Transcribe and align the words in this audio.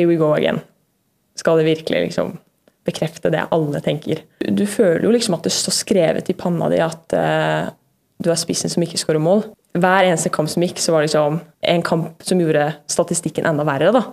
Here 0.00 0.08
we 0.08 0.16
go 0.16 0.32
again. 0.34 0.60
Skal 1.34 1.58
det 1.58 1.64
virkelig 1.64 2.00
liksom 2.00 2.38
bekrefte 2.84 3.30
det 3.30 3.42
alle 3.50 3.80
tenker? 3.80 4.22
Du 4.38 4.62
føler 4.66 5.04
jo 5.04 5.10
liksom 5.12 5.34
at 5.36 5.44
det 5.44 5.52
står 5.52 5.74
skrevet 5.76 6.30
i 6.32 6.36
panna 6.40 6.70
di 6.72 6.78
at 6.80 7.12
uh, 7.12 7.68
du 8.16 8.30
er 8.32 8.38
spissen 8.40 8.72
som 8.72 8.80
ikke 8.80 8.96
skårer 8.96 9.20
mål. 9.20 9.42
Hver 9.76 10.08
eneste 10.08 10.32
kamp 10.32 10.48
som 10.48 10.64
gikk, 10.64 10.80
så 10.80 10.94
var 10.94 11.04
det 11.04 11.10
liksom 11.10 11.36
en 11.74 11.84
kamp 11.84 12.24
som 12.24 12.40
gjorde 12.40 12.70
statistikken 12.88 13.44
enda 13.52 13.68
verre. 13.68 13.92
da. 13.92 14.06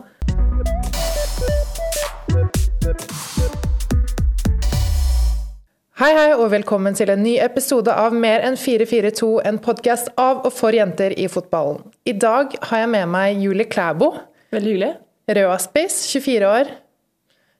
Hei, 6.03 6.11
hei, 6.19 6.29
og 6.35 6.51
velkommen 6.51 6.99
til 6.99 7.15
en 7.15 7.23
ny 7.23 7.39
episode 7.47 7.95
av 7.95 8.11
Mer 8.11 8.43
enn 8.43 8.59
442, 8.59 9.33
en 9.47 9.63
podkast 9.63 10.11
av 10.19 10.43
og 10.43 10.51
for 10.51 10.75
jenter 10.75 11.15
i 11.15 11.31
fotballen. 11.31 11.79
I 12.03 12.19
dag 12.19 12.59
har 12.59 12.83
jeg 12.83 12.95
med 12.99 13.11
meg 13.15 13.39
Julie 13.39 13.71
Klæbo. 13.71 14.17
Veldig 14.51 14.75
hyggelig. 14.75 14.95
Røa-spiss, 15.27 16.05
24 16.13 16.47
år. 16.47 16.69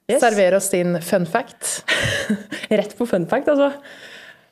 Yes. 0.08 0.22
Server 0.24 0.56
oss 0.56 0.70
din 0.72 0.96
fun 1.04 1.26
fact. 1.28 1.84
Rett 2.80 2.94
på 2.96 3.06
fun 3.10 3.28
fact, 3.28 3.50
altså. 3.52 3.74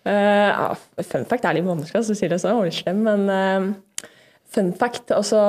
Uh, 0.05 0.49
ja, 0.51 0.65
fun 1.07 1.23
fact 1.29 1.47
er 1.47 1.55
litt 1.55 1.65
vanskelig, 1.65 2.01
altså, 2.01 2.15
sier 2.17 2.33
det 2.33 2.41
sånn, 2.43 2.59
overslem, 2.59 2.99
men 3.07 3.23
uh, 3.31 4.09
fun 4.53 4.73
fact 4.77 5.13
altså, 5.15 5.39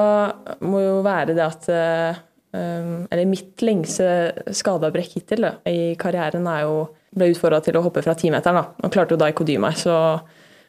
må 0.64 0.80
jo 0.80 0.94
være 1.04 1.34
det 1.36 1.42
at 1.44 1.66
uh, 1.68 2.20
um, 2.56 3.02
Eller 3.12 3.28
mitt 3.28 3.60
lengste 3.66 4.06
skadeavbrekk 4.56 5.18
hittil 5.18 5.44
da, 5.44 5.52
i 5.68 5.92
karrieren 6.00 6.46
er 6.48 6.62
jo 6.64 6.78
ble 7.16 7.28
utfordra 7.34 7.60
til 7.64 7.76
å 7.76 7.82
hoppe 7.84 8.04
fra 8.06 8.14
timeteren, 8.16 8.62
da, 8.62 8.86
og 8.86 8.94
klarte 8.94 9.16
jo 9.16 9.20
da 9.20 9.28
ikke 9.32 9.42
å 9.44 9.50
dy 9.50 9.58
meg. 9.60 9.76
Så 9.80 9.92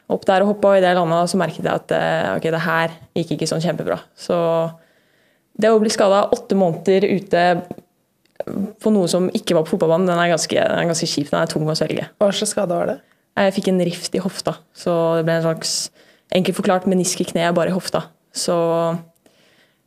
opp 0.08 0.28
der 0.28 0.42
og 0.42 0.54
hoppa, 0.54 0.74
og 0.74 0.82
i 0.82 0.84
det 0.84 0.92
landet 0.98 1.30
så 1.30 1.40
merket 1.40 1.62
jeg 1.62 1.72
at 1.72 1.96
ok, 2.38 2.46
det 2.54 2.62
her 2.64 2.94
gikk 3.20 3.34
ikke 3.36 3.48
sånn 3.50 3.60
kjempebra. 3.60 3.98
Så 4.16 4.38
det 5.58 5.70
å 5.74 5.78
bli 5.82 5.90
skada 5.92 6.24
åtte 6.34 6.56
måneder 6.58 7.06
ute 7.10 7.44
på 8.78 8.92
noe 8.94 9.08
som 9.10 9.28
ikke 9.34 9.56
var 9.56 9.66
på 9.66 9.74
fotballbanen, 9.74 10.08
den 10.08 10.20
er 10.22 10.32
ganske, 10.32 10.56
den 10.56 10.82
er 10.82 10.90
ganske 10.90 11.08
kjip. 11.10 11.30
Den 11.32 11.42
er 11.42 11.50
tung 11.50 11.68
å 11.68 11.76
svelge. 11.76 12.06
Hva 12.20 12.30
slags 12.32 12.54
skade 12.54 12.76
var 12.76 12.92
det? 12.92 12.98
Jeg 13.38 13.54
fikk 13.58 13.70
en 13.72 13.82
rift 13.86 14.14
i 14.14 14.22
hofta. 14.22 14.56
Så 14.76 14.94
det 15.18 15.26
ble 15.26 15.38
en 15.38 15.46
slags 15.46 15.74
enkelt 16.34 16.58
forklart 16.58 16.88
menisk 16.90 17.22
i 17.22 17.28
kneet, 17.28 17.54
bare 17.56 17.72
i 17.72 17.76
hofta. 17.76 18.06
Så 18.34 18.56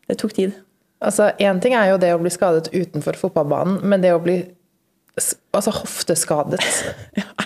det 0.09 0.19
tok 0.21 0.35
tid. 0.37 0.55
Altså, 1.01 1.31
Én 1.41 1.61
ting 1.63 1.73
er 1.77 1.89
jo 1.91 1.99
det 2.01 2.11
å 2.13 2.19
bli 2.21 2.31
skadet 2.33 2.69
utenfor 2.73 3.17
fotballbanen, 3.17 3.79
men 3.87 4.03
det 4.03 4.13
å 4.13 4.21
bli 4.21 4.41
altså 5.51 5.73
hofteskadet 5.75 6.61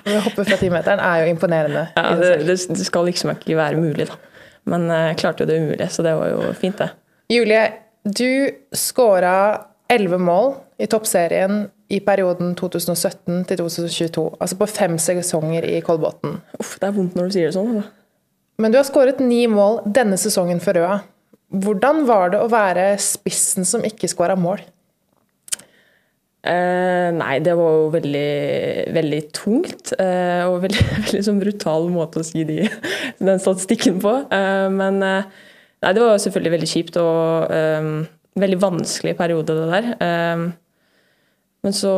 ved 0.06 0.20
å 0.20 0.22
hoppe 0.28 0.44
fra 0.46 0.58
timeteren 0.60 1.02
er 1.02 1.24
jo 1.24 1.32
imponerende. 1.34 1.88
Ja, 1.96 2.12
det, 2.20 2.36
det, 2.46 2.60
det, 2.70 2.86
skal 2.86 3.08
liksom 3.10 3.34
ikke 3.34 3.58
være 3.58 3.80
mulig, 3.82 4.10
da. 4.12 4.20
Men 4.70 4.86
jeg 4.90 5.18
klarte 5.22 5.44
jo 5.44 5.50
det 5.50 5.58
umulige, 5.62 5.90
så 5.94 6.06
det 6.06 6.14
var 6.18 6.30
jo 6.34 6.52
fint, 6.58 6.78
det. 6.82 6.92
Julie, 7.34 7.64
du 8.06 8.54
skåra 8.76 9.66
elleve 9.92 10.20
mål 10.22 10.54
i 10.82 10.88
toppserien 10.90 11.66
i 11.90 12.00
perioden 12.06 12.54
2017 12.58 13.44
til 13.50 13.60
2022. 13.62 14.26
Altså 14.40 14.58
på 14.58 14.70
fem 14.70 14.98
sesonger 15.02 15.68
i 15.70 15.82
Kolbotn. 15.86 16.40
Uff, 16.60 16.78
det 16.82 16.90
er 16.90 16.96
vondt 16.96 17.18
når 17.18 17.30
du 17.30 17.36
sier 17.36 17.50
det 17.50 17.58
sånn. 17.58 17.80
Da. 17.80 17.86
Men 18.62 18.74
du 18.74 18.80
har 18.80 18.88
skåret 18.88 19.20
ni 19.24 19.44
mål 19.52 19.82
denne 19.86 20.18
sesongen 20.20 20.62
for 20.64 20.78
Røa. 20.78 21.02
Hvordan 21.56 22.06
var 22.10 22.32
det 22.34 22.40
å 22.42 22.50
være 22.52 22.94
spissen 23.02 23.68
som 23.68 23.86
ikke 23.86 24.10
skåra 24.12 24.38
mål? 24.40 24.64
Eh, 26.46 27.10
nei, 27.16 27.40
det 27.42 27.56
var 27.58 27.78
jo 27.80 27.90
veldig, 27.94 28.30
veldig 28.96 29.22
tungt. 29.34 29.94
Eh, 29.98 30.44
og 30.46 30.62
veldig, 30.66 30.86
veldig 31.08 31.24
sånn 31.26 31.42
brutal 31.42 31.90
måte 31.94 32.22
å 32.22 32.28
si 32.28 32.46
de, 32.48 32.66
den 33.18 33.42
statistikken 33.42 34.02
på. 34.04 34.18
Eh, 34.34 34.68
men 34.74 35.02
eh, 35.06 35.30
nei, 35.86 35.94
det 35.96 36.04
var 36.04 36.22
selvfølgelig 36.22 36.54
veldig 36.56 36.70
kjipt 36.72 37.00
og 37.02 37.54
um, 37.54 37.92
veldig 38.42 38.60
vanskelig 38.62 39.16
periode, 39.20 39.56
det 39.56 39.68
der. 39.72 39.90
Um, 40.36 40.48
men 41.66 41.74
så 41.74 41.94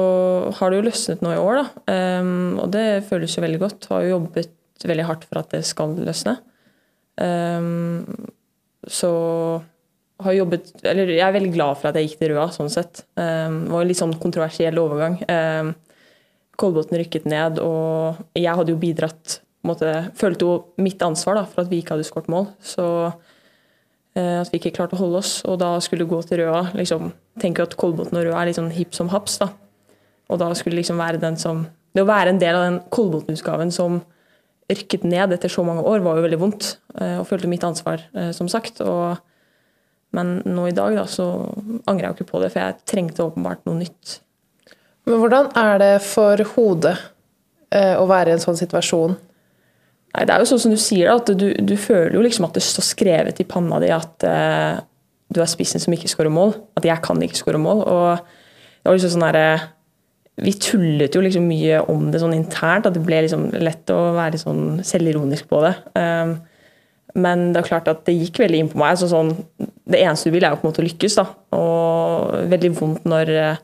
har 0.59 0.71
det 0.71 0.77
jo 0.79 0.85
løsnet 0.85 1.23
nå 1.25 1.33
i 1.33 1.39
år, 1.41 1.57
da. 1.59 1.95
og 2.63 2.69
det 2.71 3.03
føles 3.09 3.33
jo 3.35 3.41
veldig 3.43 3.57
godt. 3.59 3.87
Har 3.91 4.05
jo 4.05 4.13
jobbet 4.13 4.85
veldig 4.87 5.07
hardt 5.09 5.25
for 5.27 5.41
at 5.41 5.51
det 5.51 5.59
skal 5.67 5.97
løsne. 6.07 6.37
så 8.87 9.11
har 10.23 10.37
jobbet 10.37 10.71
Eller 10.83 11.11
jeg 11.11 11.25
er 11.25 11.35
veldig 11.35 11.53
glad 11.53 11.79
for 11.79 11.89
at 11.89 11.97
jeg 11.97 12.09
gikk 12.09 12.21
til 12.21 12.33
Røa, 12.33 12.47
sånn 12.53 12.71
sett. 12.73 13.03
Um, 13.19 13.65
det 13.65 13.73
var 13.73 13.83
en 13.83 13.91
litt 13.91 13.99
sånn 13.99 14.15
kontroversiell 14.21 14.79
overgang. 14.81 15.19
Um, 15.27 15.73
Kolbotn 16.57 16.97
rykket 16.97 17.27
ned, 17.29 17.59
og 17.61 18.23
jeg 18.37 18.55
hadde 18.57 18.73
jo 18.73 18.81
bidratt 18.81 19.41
måtte, 19.67 19.91
Følte 20.17 20.47
jo 20.47 20.53
mitt 20.81 21.01
ansvar 21.05 21.41
da, 21.41 21.43
for 21.49 21.63
at 21.63 21.69
vi 21.69 21.81
ikke 21.81 21.95
hadde 21.95 22.07
skåret 22.07 22.31
mål. 22.31 22.47
Så 22.63 22.85
at 24.17 24.49
vi 24.51 24.59
ikke 24.59 24.73
klarte 24.75 24.97
å 24.97 25.01
holde 25.01 25.21
oss. 25.21 25.31
Og 25.45 25.59
da 25.61 25.75
skulle 25.83 26.07
gå 26.09 26.19
til 26.25 26.41
Røa 26.41 26.67
liksom, 26.77 27.11
Tenker 27.37 27.67
at 27.67 27.75
Kolbotn 27.77 28.17
og 28.17 28.23
Røa 28.25 28.39
er 28.41 28.49
litt 28.49 28.57
sånn 28.57 28.71
hipp 28.73 28.95
som 28.97 29.11
haps. 29.13 29.37
da. 29.41 29.51
Og 30.31 30.39
da 30.41 30.47
skulle 30.57 30.79
liksom 30.79 30.97
være 30.97 31.21
den 31.21 31.37
som 31.37 31.67
Det 31.95 32.03
å 32.03 32.09
være 32.09 32.29
en 32.33 32.39
del 32.41 32.55
av 32.55 32.63
den 32.65 32.79
Kolbotn-utgaven 32.93 33.71
som 33.73 34.01
rykket 34.69 35.05
ned 35.07 35.31
etter 35.33 35.49
så 35.49 35.63
mange 35.65 35.81
år, 35.81 36.03
var 36.05 36.17
jo 36.17 36.25
veldig 36.25 36.39
vondt. 36.41 36.67
Uh, 36.93 37.21
og 37.21 37.27
følte 37.29 37.49
mitt 37.49 37.63
ansvar, 37.65 38.03
uh, 38.13 38.29
som 38.35 38.49
sagt. 38.51 38.81
og 38.81 39.17
men 40.15 40.39
nå 40.47 40.69
i 40.69 40.75
dag 40.75 40.95
da, 40.95 41.03
så 41.09 41.27
angrer 41.89 42.07
jeg 42.07 42.11
jo 42.11 42.17
ikke 42.17 42.31
på 42.31 42.41
det, 42.41 42.51
for 42.53 42.63
jeg 42.63 42.79
trengte 42.89 43.25
åpenbart 43.25 43.65
noe 43.67 43.81
nytt. 43.81 44.19
Men 45.07 45.21
hvordan 45.21 45.51
er 45.59 45.81
det 45.81 45.93
for 46.03 46.41
hodet 46.55 46.95
eh, 47.75 47.95
å 47.99 48.07
være 48.09 48.31
i 48.31 48.37
en 48.37 48.43
sånn 48.43 48.59
situasjon? 48.59 49.17
Nei, 50.17 50.25
Det 50.25 50.33
er 50.33 50.41
jo 50.41 50.49
sånn 50.49 50.63
som 50.65 50.73
du 50.73 50.81
sier, 50.81 51.13
at 51.13 51.29
du, 51.37 51.47
du, 51.53 51.75
føler 51.77 52.17
jo 52.17 52.25
liksom 52.25 52.47
at 52.47 52.57
det 52.57 52.65
står 52.65 52.85
skrevet 52.87 53.41
i 53.43 53.45
panna 53.45 53.77
di 53.83 53.91
at 53.93 54.25
uh, 54.25 54.79
du 55.29 55.41
er 55.43 55.49
spissen 55.51 55.83
som 55.83 55.93
ikke 55.93 56.09
skårer 56.09 56.33
mål. 56.33 56.55
At 56.79 56.87
jeg 56.87 57.03
kan 57.05 57.21
ikke 57.21 57.37
skåre 57.37 57.61
mål. 57.61 57.83
Og 57.85 58.17
det 58.17 58.89
var 58.89 58.97
liksom 58.97 59.13
sånn 59.13 59.27
der, 59.29 59.67
Vi 60.41 60.53
tullet 60.61 61.15
jo 61.15 61.21
liksom 61.21 61.45
mye 61.49 61.83
om 61.93 62.09
det 62.13 62.21
sånn 62.21 62.35
internt, 62.37 62.89
at 62.89 62.97
det 62.97 63.05
ble 63.05 63.23
liksom 63.25 63.49
lett 63.61 63.93
å 63.93 64.13
være 64.17 64.41
sånn 64.41 64.81
selvironisk 64.85 65.49
på 65.49 65.61
det. 65.65 65.75
Um, 65.97 66.37
men 67.17 67.51
det 67.53 67.61
er 67.61 67.69
klart 67.69 67.87
at 67.89 68.03
det 68.05 68.17
gikk 68.17 68.41
veldig 68.43 68.59
inn 68.61 68.69
på 68.69 68.81
meg. 68.81 68.93
Altså 68.93 69.09
sånn, 69.09 69.31
det 69.89 70.01
eneste 70.01 70.29
du 70.29 70.35
vil, 70.35 70.45
er 70.45 70.53
jo 70.53 70.61
på 70.61 70.67
en 70.67 70.73
måte 70.73 70.83
å 70.83 70.87
lykkes. 70.87 71.17
da. 71.17 71.25
Og 71.57 72.49
veldig 72.51 72.71
vondt 72.77 73.07
når 73.09 73.31
eh, 73.33 73.63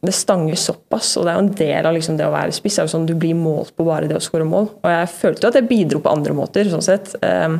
det 0.00 0.14
stanger 0.16 0.56
såpass. 0.56 1.12
Og 1.18 1.26
det 1.26 1.32
er 1.32 1.38
jo 1.38 1.44
en 1.44 1.56
del 1.58 1.88
av 1.88 1.96
liksom 1.96 2.16
det 2.18 2.28
å 2.28 2.32
være 2.32 2.54
spiss. 2.56 2.78
Er 2.78 2.88
jo 2.88 2.94
sånn 2.94 3.08
Du 3.08 3.16
blir 3.18 3.36
målt 3.36 3.74
på 3.76 3.84
bare 3.88 4.08
det 4.08 4.16
å 4.16 4.22
skåre 4.24 4.46
mål. 4.48 4.70
Og 4.80 4.88
jeg 4.88 5.10
følte 5.12 5.44
jo 5.44 5.50
at 5.50 5.58
jeg 5.60 5.68
bidro 5.68 6.00
på 6.04 6.12
andre 6.12 6.36
måter, 6.36 6.70
sånn 6.70 6.84
sett. 6.84 7.12
Ehm, 7.26 7.58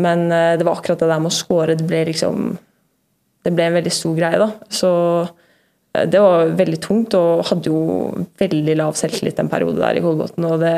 men 0.00 0.26
eh, 0.34 0.56
det 0.58 0.66
var 0.66 0.78
akkurat 0.78 1.02
det 1.02 1.10
der 1.10 1.22
med 1.22 1.30
å 1.30 1.38
skåre. 1.38 1.78
Det 1.78 1.86
ble 1.86 2.06
liksom 2.10 2.58
Det 3.40 3.54
ble 3.56 3.70
en 3.70 3.78
veldig 3.78 3.92
stor 3.94 4.16
greie, 4.18 4.36
da. 4.36 4.50
Så 4.68 4.90
eh, 5.94 6.04
det 6.10 6.20
var 6.20 6.50
veldig 6.58 6.80
tungt, 6.82 7.14
og 7.16 7.46
hadde 7.48 7.70
jo 7.70 8.10
veldig 8.42 8.74
lav 8.76 8.98
selvtillit 8.98 9.38
en 9.40 9.48
periode 9.48 9.80
der 9.80 9.96
i 9.96 10.02
Kolbotn. 10.04 10.44
Og 10.50 10.60
det 10.60 10.74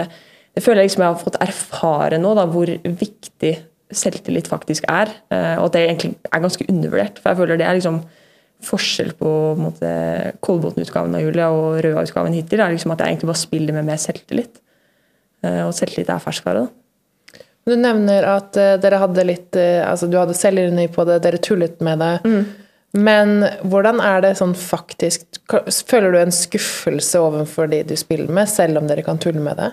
det 0.53 0.61
føler 0.61 0.83
jeg 0.83 0.91
liksom 0.91 1.03
jeg 1.05 1.15
har 1.15 1.21
fått 1.21 1.39
erfare 1.41 2.19
nå, 2.21 2.35
da, 2.37 2.43
hvor 2.51 2.69
viktig 2.85 3.53
selvtillit 3.93 4.49
faktisk 4.51 4.85
er. 4.91 5.13
Eh, 5.33 5.55
og 5.57 5.71
at 5.71 5.77
det 5.77 5.85
egentlig 5.87 6.11
er 6.29 6.43
ganske 6.45 6.67
undervurdert. 6.69 7.21
For 7.21 7.33
jeg 7.33 7.41
føler 7.41 7.61
det 7.61 7.69
er 7.69 7.79
liksom 7.79 8.03
forskjell 8.67 9.13
på, 9.19 9.31
på 9.59 9.93
Kolbotn-utgaven 10.45 11.17
av 11.19 11.25
Julia 11.25 11.51
og 11.55 11.81
Røa-utgaven 11.85 12.37
hittil. 12.37 12.61
er 12.61 12.75
liksom 12.75 12.95
at 12.95 13.03
jeg 13.03 13.15
egentlig 13.15 13.31
bare 13.33 13.43
spiller 13.43 13.77
med 13.79 13.89
mer 13.89 14.01
selvtillit. 14.01 14.63
Eh, 15.43 15.63
og 15.67 15.75
selvtillit 15.77 16.13
er 16.13 16.23
ferskvare. 16.23 16.65
da. 16.67 17.43
Du 17.63 17.77
nevner 17.79 18.27
at 18.27 18.59
uh, 18.59 18.75
dere 18.83 18.99
hadde 18.99 19.23
litt 19.23 19.55
uh, 19.55 19.85
altså 19.87 20.09
Du 20.11 20.17
hadde 20.19 20.35
selvironi 20.35 20.89
på 20.91 21.05
det, 21.07 21.21
dere 21.23 21.39
tullet 21.39 21.79
med 21.85 22.03
det. 22.03 22.15
Mm. 22.27 22.43
Men 22.93 23.47
hvordan 23.63 24.03
er 24.05 24.25
det 24.25 24.35
sånn 24.37 24.53
faktisk 24.59 25.39
Føler 25.89 26.13
du 26.13 26.19
en 26.21 26.35
skuffelse 26.35 27.23
overfor 27.23 27.71
de 27.71 27.81
du 27.89 27.95
spiller 27.97 28.29
med, 28.29 28.51
selv 28.51 28.83
om 28.83 28.91
dere 28.91 29.05
kan 29.07 29.21
tulle 29.23 29.41
med 29.41 29.57
det? 29.63 29.71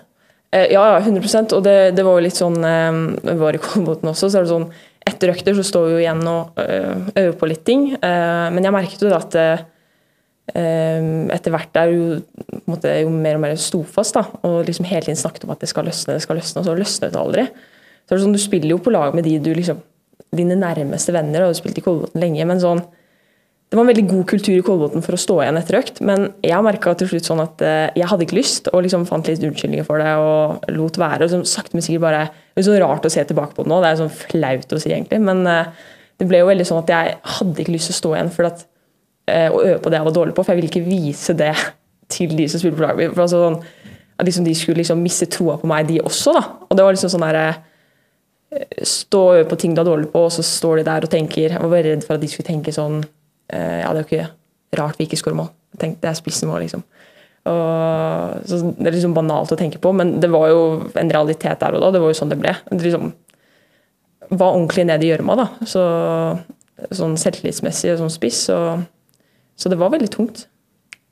Ja, 0.50 0.82
ja, 0.96 1.00
100 1.00 1.54
Og 1.54 1.64
det, 1.64 1.92
det, 1.98 2.06
var 2.06 2.16
jo 2.18 2.26
litt 2.26 2.38
sånn 2.40 2.58
Vi 2.58 3.34
eh, 3.34 3.38
var 3.38 3.54
i 3.54 3.62
Kolbotn 3.62 4.10
også, 4.10 4.32
så 4.32 4.40
er 4.40 4.48
det 4.48 4.54
sånn 4.54 4.70
Etter 5.10 5.34
økter 5.34 5.58
så 5.58 5.66
står 5.66 5.88
vi 5.88 5.96
jo 5.96 6.02
igjen 6.04 6.24
og 6.30 6.62
eh, 6.62 7.10
øver 7.24 7.36
på 7.40 7.50
litt 7.50 7.66
ting. 7.68 7.90
Men 8.00 8.66
jeg 8.66 8.76
merket 8.76 9.04
jo 9.04 9.12
da 9.12 9.20
at 9.24 9.38
etter 10.50 11.54
hvert 11.54 11.78
er 11.78 11.92
jo, 11.94 12.06
måte, 12.66 12.90
jo 13.04 13.12
mer 13.14 13.38
og 13.38 13.44
mer 13.44 13.52
sto 13.62 13.84
fast, 13.86 14.16
da, 14.18 14.24
og 14.48 14.64
liksom 14.66 14.88
hele 14.90 15.06
tiden 15.06 15.20
snakket 15.20 15.46
om 15.46 15.52
at 15.54 15.62
det 15.62 15.70
skal 15.70 15.86
løsne, 15.86 16.16
det 16.18 16.24
skal 16.26 16.40
løsne, 16.40 16.64
og 16.64 16.66
så 16.66 16.74
løsnet 16.80 17.14
det 17.14 17.22
aldri. 17.22 17.44
Så 18.10 18.16
det 18.16 18.24
sånn, 18.24 18.34
Du 18.34 18.42
spiller 18.42 18.74
jo 18.74 18.80
på 18.82 18.94
lag 18.96 19.14
med 19.14 19.28
de 19.30 19.36
du 19.38 19.52
liksom, 19.54 19.84
dine 20.34 20.58
nærmeste 20.58 21.14
venner, 21.14 21.46
og 21.46 21.54
du 21.54 21.60
spilte 21.60 21.78
spilt 21.78 21.84
i 21.84 21.86
Kolbotn 21.86 22.24
lenge, 22.24 22.48
men 22.50 22.64
sånn 22.64 22.82
det 23.70 23.78
var 23.78 23.84
en 23.84 23.90
veldig 23.92 24.08
god 24.10 24.24
kultur 24.32 24.56
i 24.56 24.64
Kolbotn 24.66 25.04
for 25.06 25.14
å 25.14 25.20
stå 25.22 25.36
igjen 25.44 25.60
etter 25.60 25.76
økt, 25.78 26.00
men 26.02 26.24
jeg 26.42 26.66
merka 26.66 26.96
til 26.98 27.12
slutt 27.12 27.28
sånn 27.28 27.42
at 27.44 27.62
eh, 27.62 27.92
jeg 28.00 28.10
hadde 28.10 28.26
ikke 28.26 28.40
lyst, 28.40 28.70
og 28.74 28.82
liksom 28.82 29.04
fant 29.06 29.30
litt 29.30 29.44
unnskyldninger 29.46 29.86
for 29.86 30.02
det 30.02 30.16
og 30.18 30.66
lot 30.74 30.98
være. 30.98 31.20
og 31.20 31.28
liksom, 31.28 31.44
sakte, 31.46 31.78
men 31.78 31.86
sikkert 31.86 32.02
bare, 32.08 32.24
Det 32.56 32.64
er 32.64 32.66
så 32.66 32.80
rart 32.82 33.06
å 33.06 33.12
se 33.14 33.24
tilbake 33.30 33.54
på 33.54 33.68
det 33.68 33.70
nå, 33.70 33.78
det 33.84 33.92
er 33.92 34.00
sånn 34.00 34.16
flaut 34.16 34.74
å 34.74 34.80
si, 34.82 34.90
egentlig. 34.90 35.20
Men 35.22 35.46
uh, 35.46 35.70
det 36.18 36.26
ble 36.32 36.42
jo 36.42 36.50
veldig 36.50 36.66
sånn 36.66 36.82
at 36.82 36.90
jeg 36.96 37.14
hadde 37.36 37.62
ikke 37.62 37.76
lyst 37.76 37.92
til 37.92 37.96
å 37.96 38.00
stå 38.00 38.16
igjen 38.16 38.34
for 38.40 38.50
at, 38.50 38.64
uh, 39.30 39.46
å 39.54 39.62
øve 39.62 39.78
på 39.84 39.94
det 39.94 40.00
jeg 40.00 40.08
var 40.10 40.18
dårlig 40.18 40.34
på, 40.34 40.48
for 40.48 40.56
jeg 40.56 40.62
ville 40.64 40.72
ikke 40.74 40.90
vise 40.90 41.38
det 41.38 41.54
til 42.18 42.34
de 42.40 42.50
som 42.50 42.64
spiller 42.64 42.80
på 42.82 42.88
laget. 42.88 43.14
For 43.14 43.28
altså, 43.28 43.44
sånn, 43.46 43.94
at 44.18 44.32
liksom, 44.32 44.50
De 44.50 44.58
skulle 44.58 44.82
liksom 44.82 45.06
miste 45.06 45.30
troa 45.30 45.60
på 45.62 45.70
meg, 45.70 45.86
de 45.94 46.02
også. 46.02 46.34
da, 46.40 46.44
og 46.66 46.74
det 46.74 46.90
var 46.90 46.98
liksom 46.98 47.14
sånn 47.14 47.28
der, 47.30 47.62
Stå 48.82 49.20
og 49.28 49.36
øve 49.38 49.50
på 49.52 49.60
ting 49.62 49.76
du 49.78 49.84
er 49.84 49.86
dårlig 49.86 50.08
på, 50.10 50.26
og 50.26 50.32
så 50.34 50.42
står 50.42 50.80
de 50.80 50.88
der 50.88 51.06
og 51.06 51.12
tenker 51.14 51.52
Jeg 51.54 51.70
var 51.70 51.84
redd 51.86 52.02
for 52.02 52.18
at 52.18 52.24
de 52.24 52.30
skulle 52.32 52.48
tenke 52.48 52.74
sånn 52.74 53.04
eh, 53.04 53.19
Ja, 53.50 53.90
det 53.94 54.00
er 54.00 54.04
jo 54.04 54.08
ikke 54.08 54.28
rart 54.78 55.00
vi 55.00 55.08
ikke 55.08 55.20
skårer 55.20 55.38
mål. 55.40 55.50
Tenkte, 55.80 56.04
det 56.04 56.12
er 56.12 56.18
spissen 56.18 56.52
vår, 56.52 56.64
liksom. 56.66 56.84
Og, 57.50 58.46
så 58.46 58.60
det 58.76 58.90
er 58.90 58.96
liksom 58.96 59.16
banalt 59.16 59.54
å 59.54 59.58
tenke 59.58 59.80
på, 59.82 59.92
men 59.96 60.18
det 60.22 60.30
var 60.32 60.50
jo 60.52 60.62
en 61.00 61.12
realitet 61.14 61.62
der 61.62 61.78
og 61.78 61.84
da. 61.84 61.92
Det 61.96 62.02
var 62.04 62.12
jo 62.12 62.20
sånn 62.20 62.34
det 62.34 62.40
ble. 62.42 62.54
Det 62.70 62.82
liksom 62.84 63.12
var 64.30 64.54
ordentlig 64.54 64.86
ned 64.90 65.04
i 65.06 65.12
gjørma, 65.12 65.38
da. 65.40 65.48
Så, 65.68 65.84
sånn 66.96 67.16
selvtillitsmessig 67.20 67.94
og 67.96 68.04
sånn 68.04 68.14
spiss. 68.14 68.44
Så, 68.50 68.58
så 69.58 69.72
det 69.72 69.80
var 69.80 69.94
veldig 69.96 70.12
tungt. 70.14 70.46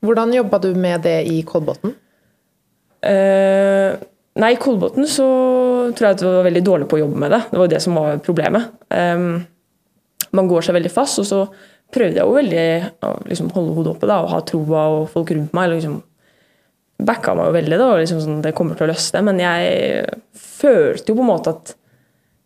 Hvordan 0.04 0.36
jobba 0.36 0.60
du 0.62 0.70
med 0.78 1.02
det 1.06 1.18
i 1.26 1.40
Kolbotn? 1.46 1.96
Eh, 3.08 3.96
nei, 4.38 4.52
i 4.54 4.60
Kolbotn 4.60 5.06
så 5.10 5.26
tror 5.96 6.06
jeg 6.06 6.18
at 6.18 6.22
det 6.22 6.30
var 6.30 6.46
veldig 6.46 6.64
dårlig 6.66 6.90
på 6.90 6.98
å 6.98 7.02
jobbe 7.02 7.24
med 7.24 7.34
det. 7.34 7.42
Det 7.50 7.58
var 7.58 7.66
jo 7.66 7.74
det 7.74 7.82
som 7.82 7.98
var 7.98 8.22
problemet. 8.22 8.70
Eh, 8.94 9.26
man 10.38 10.50
går 10.50 10.66
seg 10.66 10.78
veldig 10.78 10.92
fast, 10.92 11.18
og 11.24 11.26
så 11.26 11.42
prøvde 11.94 12.20
jeg 12.20 12.26
jo 12.26 12.36
veldig 12.36 12.66
å 13.06 13.14
liksom, 13.30 13.50
holde 13.54 13.74
hodet 13.78 13.94
oppe 13.94 14.10
da, 14.10 14.20
og 14.22 14.32
ha 14.34 14.42
troa 14.46 14.84
og 14.94 15.08
folk 15.12 15.32
rundt 15.34 15.56
meg. 15.56 15.72
liksom 15.72 15.98
backa 16.98 17.34
meg 17.38 17.46
jo 17.46 17.54
veldig, 17.54 17.76
da, 17.78 17.90
og 17.92 18.00
liksom 18.02 18.22
sånn, 18.24 18.40
det 18.42 18.54
kommer 18.58 18.78
til 18.78 18.88
å 18.88 18.90
løsne. 18.90 19.22
Men 19.28 19.42
jeg 19.42 20.06
følte 20.34 21.12
jo 21.12 21.18
på 21.18 21.24
en 21.24 21.30
måte 21.30 21.54
at 21.54 21.74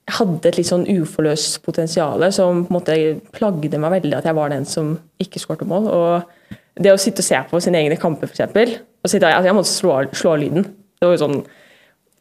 jeg 0.02 0.16
hadde 0.18 0.50
et 0.50 0.58
litt 0.58 0.68
sånn 0.68 0.84
uforløst 0.90 1.60
potensial 1.64 2.24
som 2.34 2.64
på 2.66 2.72
en 2.72 2.76
måte 2.76 2.96
plagde 3.32 3.78
meg 3.80 3.94
veldig, 3.96 4.16
at 4.18 4.26
jeg 4.28 4.36
var 4.36 4.52
den 4.52 4.66
som 4.68 4.96
ikke 5.22 5.40
skårte 5.40 5.68
mål. 5.68 5.88
og 5.88 6.50
det 6.74 6.92
å 6.92 7.00
sitte 7.00 7.20
og 7.20 7.26
se 7.26 7.40
på 7.50 7.60
sine 7.60 7.82
egne 7.82 7.98
kamper, 8.00 8.30
f.eks. 8.30 8.78
Altså 9.02 9.18
jeg 9.20 9.56
måtte 9.56 9.70
slå, 9.70 9.96
slå 10.16 10.34
av 10.34 10.40
lyden. 10.40 10.64
Det 10.98 11.08
var 11.08 11.16
jo 11.16 11.24
sånn, 11.26 11.42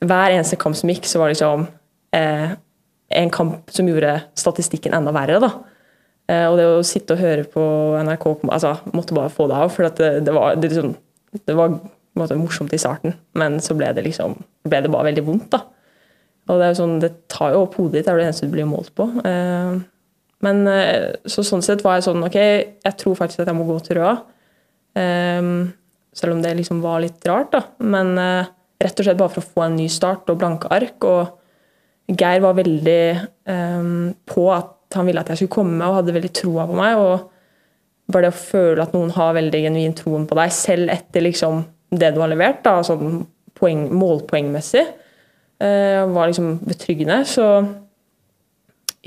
Hver 0.01 0.33
eneste 0.33 0.57
kamp 0.57 0.73
som 0.73 0.89
gikk, 0.89 1.05
så 1.05 1.19
var 1.21 1.29
det 1.29 1.35
liksom 1.35 1.67
eh, 2.17 2.53
en 3.21 3.29
kamp 3.29 3.69
som 3.69 3.85
gjorde 3.85 4.15
statistikken 4.33 4.95
enda 4.97 5.13
verre. 5.13 5.37
da. 5.43 5.51
Eh, 6.29 6.47
og 6.47 6.57
det 6.59 6.67
å 6.69 6.81
sitte 6.85 7.15
og 7.15 7.21
høre 7.21 7.45
på 7.49 7.63
NRK 8.05 8.27
altså, 8.51 8.75
Måtte 8.95 9.17
bare 9.17 9.33
få 9.33 9.47
det 9.49 9.57
av. 9.57 9.71
For 9.73 9.87
det, 9.87 10.11
det, 10.27 10.35
var, 10.35 10.57
det, 10.59 10.71
liksom, 10.71 10.95
det 11.47 11.57
var 11.57 11.77
måte, 12.19 12.39
morsomt 12.39 12.73
i 12.75 12.81
starten, 12.81 13.15
men 13.37 13.59
så 13.63 13.75
ble 13.77 13.91
det 13.95 14.05
liksom 14.07 14.37
ble 14.67 14.83
det 14.83 14.91
bare 14.93 15.09
veldig 15.09 15.25
vondt. 15.27 15.49
da. 15.55 15.63
Og 16.49 16.59
det 16.59 16.67
er 16.67 16.73
jo 16.73 16.81
sånn, 16.81 16.99
det 17.01 17.13
tar 17.31 17.55
jo 17.55 17.65
opp 17.65 17.77
hodet 17.79 17.99
ditt, 17.99 18.07
det 18.07 18.13
er 18.13 18.21
det 18.21 18.29
eneste 18.29 18.49
du 18.49 18.55
blir 18.55 18.69
målt 18.69 18.93
på. 18.97 19.07
Eh, 19.27 19.75
men 20.45 20.63
eh, 20.69 21.11
så 21.29 21.45
sånn 21.45 21.63
sett 21.65 21.83
var 21.85 21.97
jeg 21.97 22.09
sånn 22.09 22.25
OK, 22.25 22.39
jeg 22.39 22.97
tror 22.99 23.17
faktisk 23.19 23.43
at 23.43 23.51
jeg 23.51 23.57
må 23.57 23.67
gå 23.67 23.77
til 23.85 24.01
Røa. 24.01 24.15
Selv 26.11 26.35
om 26.35 26.41
det 26.43 26.49
liksom 26.57 26.81
var 26.83 26.99
litt 26.99 27.23
rart, 27.29 27.53
da. 27.53 27.61
Men 27.87 28.17
rett 28.19 28.97
og 28.99 29.05
slett 29.05 29.19
bare 29.21 29.31
for 29.31 29.39
å 29.39 29.51
få 29.53 29.61
en 29.63 29.77
ny 29.79 29.85
start 29.87 30.27
og 30.33 30.41
blanke 30.41 30.67
ark. 30.75 31.05
Og 31.07 32.17
Geir 32.19 32.41
var 32.43 32.57
veldig 32.57 33.05
på 34.27 34.43
at 34.51 34.73
han 34.97 35.07
ville 35.07 35.21
at 35.21 35.31
jeg 35.31 35.41
skulle 35.41 35.57
komme, 35.57 35.85
og 35.85 35.99
hadde 35.99 36.15
veldig 36.15 36.33
troa 36.41 36.67
på 36.69 36.77
meg. 36.77 36.97
og 37.01 37.29
bare 38.11 38.27
det 38.27 38.33
å 38.33 38.41
føle 38.41 38.83
at 38.83 38.95
noen 38.95 39.13
har 39.15 39.37
veldig 39.37 39.61
genuin 39.65 39.93
troen 39.95 40.25
på 40.27 40.35
deg, 40.35 40.51
selv 40.51 40.91
etter 40.91 41.23
liksom 41.23 41.61
det 41.95 42.09
du 42.11 42.19
har 42.19 42.31
levert, 42.31 42.59
da, 42.65 42.81
sånn 42.83 43.21
poeng, 43.55 43.85
målpoengmessig, 43.95 44.83
uh, 45.63 46.03
var 46.11 46.27
liksom 46.27 46.57
betryggende. 46.67 47.21
Så 47.29 47.45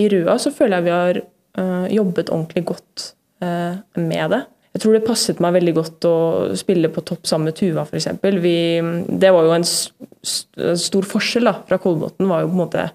i 0.00 0.08
Røa 0.08 0.38
så 0.40 0.54
føler 0.54 0.78
jeg 0.78 0.86
vi 0.86 0.94
har 0.94 1.20
uh, 1.20 1.86
jobbet 1.92 2.32
ordentlig 2.32 2.64
godt 2.72 3.10
uh, 3.44 3.76
med 4.00 4.32
det 4.32 4.44
jeg 4.74 4.82
tror 4.82 4.96
det 4.96 5.06
passet 5.06 5.40
meg 5.42 5.54
veldig 5.54 5.72
godt 5.76 6.06
å 6.08 6.16
spille 6.58 6.88
på 6.90 7.02
topp 7.06 7.28
sammen 7.30 7.52
med 7.52 7.54
Tuva, 7.60 7.84
f.eks. 7.86 8.08
Det 8.18 9.30
var 9.30 9.46
jo 9.46 9.52
en 9.54 9.66
stor 9.68 11.06
forskjell 11.06 11.46
da, 11.46 11.52
fra 11.68 11.78
Kolbotn. 11.78 12.26
var 12.26 12.42
jo 12.42 12.48
på 12.48 12.56
en 12.56 12.62
måte 12.64 12.86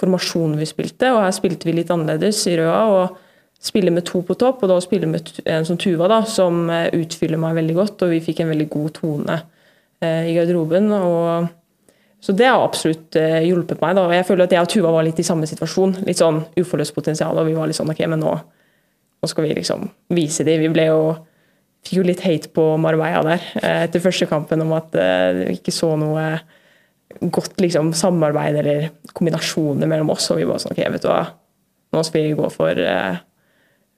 formasjonen 0.00 0.58
vi 0.60 0.68
spilte, 0.68 1.12
og 1.14 1.22
her 1.24 1.34
spilte 1.36 1.68
vi 1.68 1.76
litt 1.76 1.92
annerledes 1.92 2.42
i 2.50 2.56
Røa. 2.60 2.80
og 2.96 3.26
Spille 3.60 3.92
med 3.92 4.06
to 4.08 4.22
på 4.24 4.32
topp, 4.40 4.62
og 4.64 4.70
da 4.70 4.78
spille 4.80 5.04
med 5.04 5.26
en 5.44 5.66
som 5.68 5.76
Tuva, 5.76 6.06
da, 6.08 6.22
som 6.24 6.62
eh, 6.72 6.86
utfyller 6.96 7.36
meg 7.36 7.58
veldig 7.58 7.74
godt. 7.76 8.06
Og 8.06 8.14
vi 8.14 8.22
fikk 8.24 8.40
en 8.40 8.48
veldig 8.54 8.66
god 8.72 8.94
tone 8.96 9.36
eh, 10.00 10.30
i 10.30 10.36
garderoben. 10.38 10.88
og 10.96 11.50
så 12.24 12.32
det 12.36 12.48
har 12.48 12.64
absolutt 12.64 13.16
eh, 13.20 13.42
hjulpet 13.44 13.82
meg. 13.84 13.98
da, 13.98 14.06
og 14.06 14.14
Jeg 14.16 14.24
føler 14.28 14.48
at 14.48 14.54
jeg 14.56 14.64
og 14.64 14.72
Tuva 14.72 14.94
var 14.96 15.04
litt 15.04 15.20
i 15.20 15.26
samme 15.28 15.48
situasjon. 15.48 15.98
Litt 16.08 16.22
sånn 16.22 16.40
uforløst 16.56 16.96
potensial. 16.96 17.36
Og 17.36 17.50
vi 17.50 17.58
var 17.58 17.68
litt 17.68 17.76
sånn 17.76 17.92
OK, 17.92 18.00
men 18.08 18.24
nå 18.24 18.32
nå 19.20 19.28
skal 19.28 19.44
vi 19.44 19.56
liksom 19.56 19.88
vise 20.16 20.44
dem. 20.46 20.62
Vi 20.64 20.72
ble 20.72 20.86
jo 20.88 21.02
fikk 21.84 21.98
jo 22.00 22.06
litt 22.06 22.22
hate 22.24 22.50
på 22.52 22.64
Marbella 22.80 23.22
der 23.24 23.44
eh, 23.62 23.82
etter 23.86 24.02
første 24.04 24.28
kampen 24.28 24.64
om 24.64 24.72
at 24.76 24.96
eh, 24.96 25.44
vi 25.46 25.58
ikke 25.58 25.74
så 25.74 25.94
noe 26.00 26.24
godt 27.20 27.60
liksom, 27.60 27.92
samarbeid 27.96 28.56
eller 28.60 28.88
kombinasjoner 29.12 29.90
mellom 29.90 30.12
oss. 30.14 30.30
Og 30.30 30.40
vi 30.40 30.46
bare 30.48 30.62
sånn 30.62 30.74
OK, 30.74 30.84
vet 30.94 31.04
du 31.04 31.10
hva, 31.10 31.24
nå 31.94 32.04
skal 32.06 32.26
vi 32.26 32.36
gå 32.38 32.50
for 32.54 32.84
eh, 32.84 33.18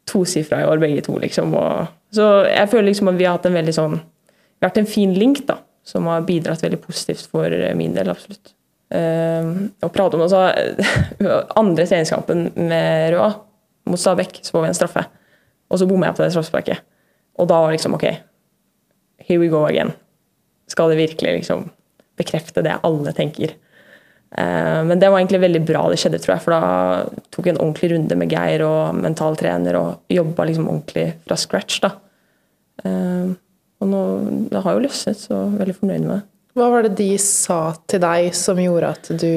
tosifra 0.08 0.62
i 0.62 0.66
år, 0.68 0.80
begge 0.82 1.04
to, 1.06 1.18
liksom. 1.22 1.54
Og, 1.58 1.92
så 2.14 2.30
jeg 2.48 2.70
føler 2.72 2.90
liksom 2.90 3.12
at 3.12 3.20
vi 3.20 3.28
har 3.28 3.38
hatt 3.38 3.48
en 3.48 3.56
veldig 3.56 3.76
sånn 3.76 3.94
Vi 3.98 4.66
har 4.66 4.70
hatt 4.70 4.82
en 4.82 4.90
fin 4.90 5.12
link, 5.16 5.42
da, 5.48 5.56
som 5.86 6.06
har 6.06 6.26
bidratt 6.26 6.62
veldig 6.62 6.78
positivt 6.84 7.26
for 7.32 7.50
min 7.78 7.96
del, 7.96 8.12
absolutt. 8.12 8.54
Uh, 8.92 9.72
og 9.80 9.88
prate 9.94 10.18
om 10.18 10.22
også 10.26 10.40
Andre 11.62 11.86
treningskampen 11.88 12.50
med 12.60 13.14
Røa 13.14 13.30
mot 13.88 13.98
Stabæk, 13.98 14.38
så 14.44 14.54
får 14.54 14.62
vi 14.62 14.70
en 14.70 14.78
straffe. 14.78 15.02
Og 15.72 15.80
så 15.80 15.88
bommer 15.88 16.10
jeg 16.10 16.18
på 16.18 16.22
det 16.22 16.30
straffesparket. 16.34 16.84
Og 17.40 17.48
da 17.50 17.58
var 17.58 17.72
det 17.72 17.80
liksom 17.80 17.96
OK, 17.96 18.04
here 19.24 19.40
we 19.40 19.50
go 19.50 19.64
again. 19.66 19.90
Skal 20.70 20.92
det 20.92 21.00
virkelig 21.00 21.40
liksom 21.40 21.66
bekrefte 22.22 22.64
det 22.64 22.78
alle 22.86 23.14
tenker? 23.16 23.54
Uh, 24.32 24.80
men 24.88 24.96
det 24.96 25.10
var 25.10 25.20
egentlig 25.20 25.42
veldig 25.42 25.62
bra 25.68 25.84
det 25.92 26.00
skjedde, 26.00 26.22
tror 26.22 26.36
jeg. 26.36 26.44
For 26.46 26.56
da 26.56 27.26
tok 27.34 27.48
jeg 27.48 27.56
en 27.56 27.62
ordentlig 27.66 27.92
runde 27.92 28.18
med 28.18 28.32
Geir 28.32 28.64
og 28.64 28.96
mentaltrener 28.96 29.76
og 29.80 30.12
jobba 30.12 30.48
liksom 30.48 30.70
ordentlig 30.70 31.10
fra 31.26 31.38
scratch. 31.40 31.82
da. 31.84 31.94
Uh, 32.86 33.34
og 33.82 33.90
nå, 33.90 34.02
det 34.52 34.62
har 34.62 34.76
jo 34.76 34.84
løsnet, 34.84 35.18
så 35.18 35.34
jeg 35.34 35.48
er 35.48 35.58
veldig 35.64 35.80
fornøyd 35.80 36.06
med 36.06 36.14
det. 36.14 36.22
Hva 36.52 36.68
var 36.68 36.84
det 36.84 36.96
de 36.98 37.10
sa 37.20 37.60
til 37.88 38.02
deg 38.02 38.32
som 38.36 38.58
gjorde 38.60 38.90
at 38.92 39.08
du 39.22 39.28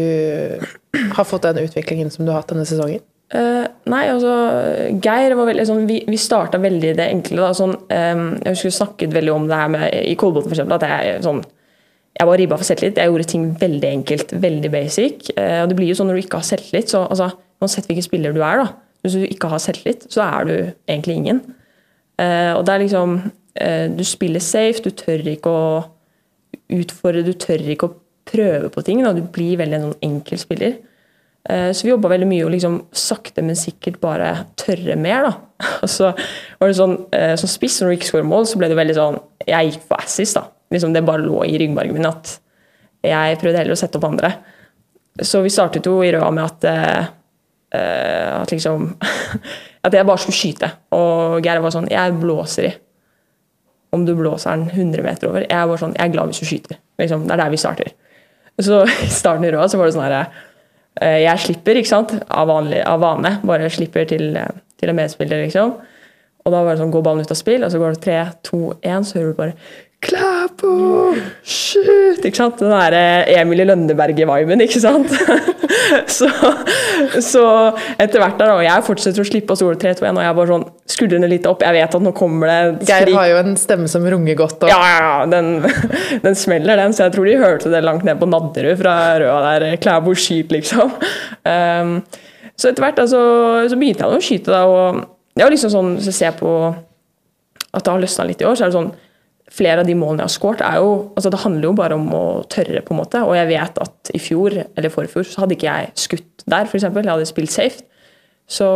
har 1.15 1.27
fått 1.27 1.47
den 1.47 1.63
utviklingen 1.63 2.11
som 2.11 2.25
du 2.25 2.31
har 2.33 2.41
hatt 2.41 2.51
denne 2.51 2.67
sesongen? 2.67 3.03
Uh, 3.33 3.65
nei, 3.89 4.03
altså 4.11 4.31
Geir 5.01 5.33
var 5.33 5.47
veldig 5.49 5.63
sånn 5.65 5.87
Vi, 5.89 5.95
vi 6.05 6.17
starta 6.21 6.59
veldig 6.61 6.91
det 6.99 7.07
enkle. 7.09 7.39
da, 7.41 7.55
sånn, 7.57 7.73
um, 7.73 8.25
Jeg 8.37 8.51
husker 8.53 8.69
vi 8.69 8.75
snakket 8.75 9.15
veldig 9.15 9.31
om 9.33 9.47
det 9.49 9.57
her 9.57 9.71
med 9.73 9.85
i 9.97 10.13
Kolbotn 10.19 10.51
f.eks. 10.51 10.61
At 10.75 10.85
jeg 10.85 11.23
sånn 11.25 11.41
jeg 12.15 12.29
var 12.29 12.39
ribba 12.39 12.57
for 12.59 12.67
selvtillit. 12.67 12.99
Jeg 13.01 13.11
gjorde 13.11 13.27
ting 13.27 13.47
veldig 13.59 13.89
enkelt, 13.89 14.33
veldig 14.43 14.71
basic. 14.71 15.31
Eh, 15.35 15.61
og 15.63 15.71
det 15.71 15.75
blir 15.79 15.91
jo 15.91 15.97
sånn 15.99 16.07
når 16.09 16.19
du 16.19 16.23
ikke 16.23 16.39
har 16.39 16.47
selvtillit, 16.47 16.91
så 16.93 17.03
altså, 17.09 17.29
uansett 17.59 17.89
hvilken 17.89 18.05
spiller 18.05 18.35
du 18.35 18.39
er, 18.39 18.61
da, 18.61 18.69
hvis 19.03 19.17
du 19.17 19.25
ikke 19.27 19.49
har 19.51 19.61
selvtillit, 19.63 20.07
så 20.13 20.23
er 20.23 20.47
du 20.47 20.55
egentlig 20.87 21.19
ingen. 21.19 21.41
Eh, 22.21 22.53
og 22.55 22.63
det 22.67 22.75
er 22.75 22.87
liksom 22.87 23.19
Du 23.55 24.01
spiller 24.03 24.43
safe, 24.43 24.81
du 24.83 24.89
tør 24.91 25.21
ikke 25.31 25.47
å 25.47 25.67
utfordre, 26.75 27.21
du 27.23 27.31
tør 27.39 27.61
ikke 27.71 27.87
å 27.87 27.93
prøve 28.27 28.67
på 28.67 28.81
ting. 28.83 28.99
Da. 28.99 29.13
Du 29.15 29.21
blir 29.31 29.55
veldig 29.61 29.77
en 29.77 29.85
sånn 29.85 30.03
enkel 30.03 30.41
spiller. 30.41 30.73
Eh, 31.47 31.69
så 31.71 31.85
vi 31.87 31.93
jobba 31.93 32.11
veldig 32.11 32.27
mye 32.27 32.43
og 32.43 32.51
liksom 32.51 32.75
sakte, 32.91 33.45
men 33.47 33.55
sikkert 33.55 34.01
bare 34.03 34.33
tørre 34.59 34.97
mer. 34.99 35.29
da. 35.29 35.31
Og 35.87 35.87
så 35.87 36.11
var 36.11 36.67
det 36.67 36.75
sånn, 36.75 36.97
så 37.15 37.45
Som 37.45 37.53
spiss, 37.53 37.79
når 37.79 37.93
du 37.93 37.95
ikke 37.95 38.11
skårer 38.11 38.27
mål, 38.27 38.49
så 38.51 38.59
ble 38.59 38.67
det 38.67 38.75
veldig 38.75 38.97
sånn 38.99 39.21
Jeg 39.47 39.71
gikk 39.71 39.87
for 39.87 40.03
assis. 40.03 40.35
da. 40.35 40.49
Liksom 40.75 40.93
Det 40.93 41.05
bare 41.07 41.23
lå 41.23 41.45
i 41.47 41.57
ryggmargen 41.61 41.95
min 41.95 42.09
at 42.09 42.37
jeg 43.05 43.39
prøvde 43.41 43.61
heller 43.61 43.75
å 43.75 43.79
sette 43.79 43.99
opp 43.99 44.07
andre. 44.09 44.31
Så 45.21 45.41
vi 45.45 45.51
startet 45.53 45.85
jo 45.87 45.99
i 46.03 46.11
Røa 46.11 46.31
med 46.35 46.43
at, 46.43 46.65
uh, 47.75 48.41
at 48.41 48.51
liksom 48.51 48.89
At 49.85 49.93
jeg 49.93 50.07
bare 50.07 50.17
skulle 50.17 50.33
skyte. 50.39 50.71
Og 50.97 51.45
Geir 51.45 51.61
var 51.61 51.73
sånn 51.75 51.91
Jeg 51.91 52.15
blåser 52.17 52.71
i. 52.71 52.73
Om 53.93 54.01
du 54.07 54.15
blåser 54.17 54.57
den 54.57 54.89
100 54.89 55.05
meter 55.05 55.29
over. 55.29 55.45
Jeg 55.45 55.69
bare 55.69 55.81
sånn, 55.83 55.93
jeg 55.93 56.09
er 56.09 56.15
glad 56.15 56.31
hvis 56.31 56.41
du 56.41 56.49
skyter. 56.49 56.79
Liksom, 56.99 57.27
det 57.27 57.35
er 57.35 57.43
der 57.43 57.53
vi 57.53 57.61
starter. 57.61 57.93
Så 58.65 58.81
i 59.05 59.11
starten 59.13 59.45
i 59.45 59.53
Røa 59.53 59.69
så 59.69 59.79
var 59.79 59.87
det 59.87 59.95
sånn 59.95 60.07
herre 60.07 60.23
uh, 60.25 61.19
jeg 61.21 61.43
slipper, 61.45 61.79
ikke 61.79 61.91
sant, 61.91 62.15
av, 62.25 62.49
vanlig, 62.49 62.81
av 62.87 63.03
vane. 63.03 63.37
Bare 63.45 63.69
slipper 63.71 64.09
til, 64.09 64.33
til 64.81 64.91
en 64.91 64.99
medspiller, 64.99 65.45
liksom. 65.45 65.77
Og 66.45 66.53
da 66.53 66.61
var 66.61 66.75
det 66.75 66.81
sånn, 66.81 66.91
går 66.93 67.05
ballen 67.05 67.25
ut 67.25 67.31
av 67.33 67.39
spill, 67.39 67.63
og 67.65 67.71
så 67.73 67.79
går 67.81 67.95
det 67.95 68.03
tre, 68.03 68.17
to, 68.45 68.59
én, 68.85 69.05
så 69.05 69.17
hører 69.17 69.31
du 69.31 69.39
bare 69.39 69.55
Klæbo! 70.05 70.71
Shoot! 71.41 72.21
Ikke 72.25 72.37
sant? 72.37 72.59
Den 72.61 72.71
derre 72.73 72.99
eh, 73.23 73.39
Emil 73.41 73.63
i 73.63 73.65
Lønneberget-viben, 73.65 74.61
ikke 74.65 74.81
sant? 74.81 75.11
så, 76.17 76.29
så, 77.23 77.45
etter 77.97 78.21
hvert 78.21 78.37
der, 78.39 78.53
og 78.53 78.61
jeg 78.65 78.85
fortsetter 78.85 79.23
å 79.23 79.27
slippe, 79.27 79.53
av 79.53 79.59
så 79.59 79.67
går 79.67 79.79
det 79.79 79.95
3-2-1, 79.95 80.19
og 80.19 80.25
jeg 80.25 80.37
bare 80.39 80.51
sånn 80.51 80.65
skuldrene 80.95 81.29
litt 81.31 81.47
opp. 81.49 81.65
Jeg 81.65 81.77
vet 81.77 81.97
at 81.97 82.05
nå 82.05 82.13
kommer 82.17 82.51
det 82.51 82.59
skrik. 82.83 82.91
Geir 82.91 83.17
har 83.17 83.31
jo 83.31 83.39
en 83.41 83.57
stemme 83.59 83.89
som 83.91 84.05
runger 84.15 84.37
godt. 84.39 84.67
Og... 84.67 84.73
Ja, 84.73 84.81
ja, 84.93 85.15
den, 85.31 85.51
den, 86.25 86.37
smeller, 86.37 86.77
den. 86.81 86.93
Så 86.95 87.07
jeg 87.07 87.15
tror 87.15 87.29
de 87.29 87.39
hørte 87.41 87.73
det 87.73 87.81
langt 87.85 88.05
ned 88.07 88.21
på 88.21 88.29
Nadderud 88.29 88.77
fra 88.81 88.95
Røa 89.21 89.39
der. 89.47 89.67
Klæbo 89.81 90.13
skyt, 90.17 90.53
liksom. 90.53 90.93
Um, 91.45 91.97
så 92.59 92.69
etter 92.69 92.85
hvert 92.85 93.01
altså, 93.01 93.21
så 93.71 93.79
begynte 93.79 94.05
jeg 94.05 94.19
å 94.19 94.23
skyte, 94.23 94.53
da, 94.53 94.65
og 94.69 95.01
det 95.35 95.43
var 95.43 95.51
liksom 95.51 95.73
sånn, 95.73 95.95
hvis 95.97 96.13
jeg 96.13 96.21
ser 96.21 96.37
på 96.37 96.51
at 97.75 97.83
det 97.83 97.91
har 97.91 97.99
løsna 97.99 98.23
litt 98.29 98.39
i 98.39 98.47
år, 98.47 98.55
så 98.55 98.67
er 98.67 98.71
det 98.71 98.77
sånn 98.77 98.93
flere 99.55 99.81
av 99.83 99.87
de 99.87 99.95
målene 99.97 100.23
jeg 100.23 100.29
har 100.29 100.35
skåret, 100.35 100.63
er 100.65 100.79
jo 100.83 100.93
altså 101.15 101.31
Det 101.31 101.41
handler 101.45 101.69
jo 101.69 101.73
bare 101.77 101.97
om 101.97 102.07
å 102.15 102.23
tørre, 102.51 102.83
på 102.85 102.93
en 102.93 103.01
måte. 103.01 103.23
Og 103.23 103.35
jeg 103.37 103.49
vet 103.51 103.81
at 103.85 104.11
i 104.15 104.21
fjor, 104.21 104.57
eller 104.65 104.93
forfjor, 104.93 105.27
så 105.29 105.43
hadde 105.43 105.57
ikke 105.57 105.71
jeg 105.71 105.91
skutt 106.05 106.45
der, 106.45 106.67
f.eks. 106.67 106.87
Jeg 106.87 107.09
hadde 107.09 107.29
spilt 107.29 107.53
safe. 107.53 107.85
Så 108.45 108.67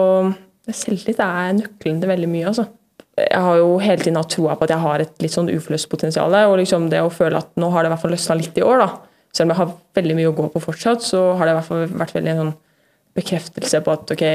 selvtillit 0.69 1.21
er 1.23 1.55
nøkkelen 1.57 1.99
til 2.01 2.11
veldig 2.11 2.29
mye, 2.29 2.51
altså. 2.51 2.67
jeg 3.19 3.41
har 3.43 3.57
jo 3.57 3.71
hele 3.81 4.01
tiden 4.01 4.17
hatt 4.19 4.31
troa 4.31 4.55
på 4.55 4.67
at 4.67 4.73
jeg 4.73 4.83
har 4.85 5.03
et 5.03 5.23
litt 5.23 5.33
sånn 5.33 5.49
uforløst 5.51 5.89
potensial. 5.91 6.35
Og 6.49 6.57
liksom 6.61 6.89
det 6.93 7.01
å 7.03 7.13
føle 7.13 7.41
at 7.41 7.51
nå 7.59 7.71
har 7.73 7.83
det 7.83 7.91
i 7.91 7.93
hvert 7.95 8.03
fall 8.05 8.15
løsna 8.15 8.39
litt 8.39 8.57
i 8.57 8.65
år, 8.65 8.85
da. 8.85 8.89
Selv 9.35 9.49
om 9.49 9.53
jeg 9.53 9.61
har 9.61 9.73
veldig 9.99 10.15
mye 10.17 10.29
å 10.31 10.37
gå 10.37 10.47
på 10.53 10.63
fortsatt, 10.63 11.03
så 11.05 11.33
har 11.37 11.45
det 11.45 11.53
i 11.53 11.59
hvert 11.59 11.69
fall 11.69 11.83
vært 11.91 12.15
veldig 12.15 12.31
en 12.33 12.41
sånn 12.43 12.55
bekreftelse 13.19 13.81
på 13.85 13.93
at 13.93 14.13
ok, 14.15 14.25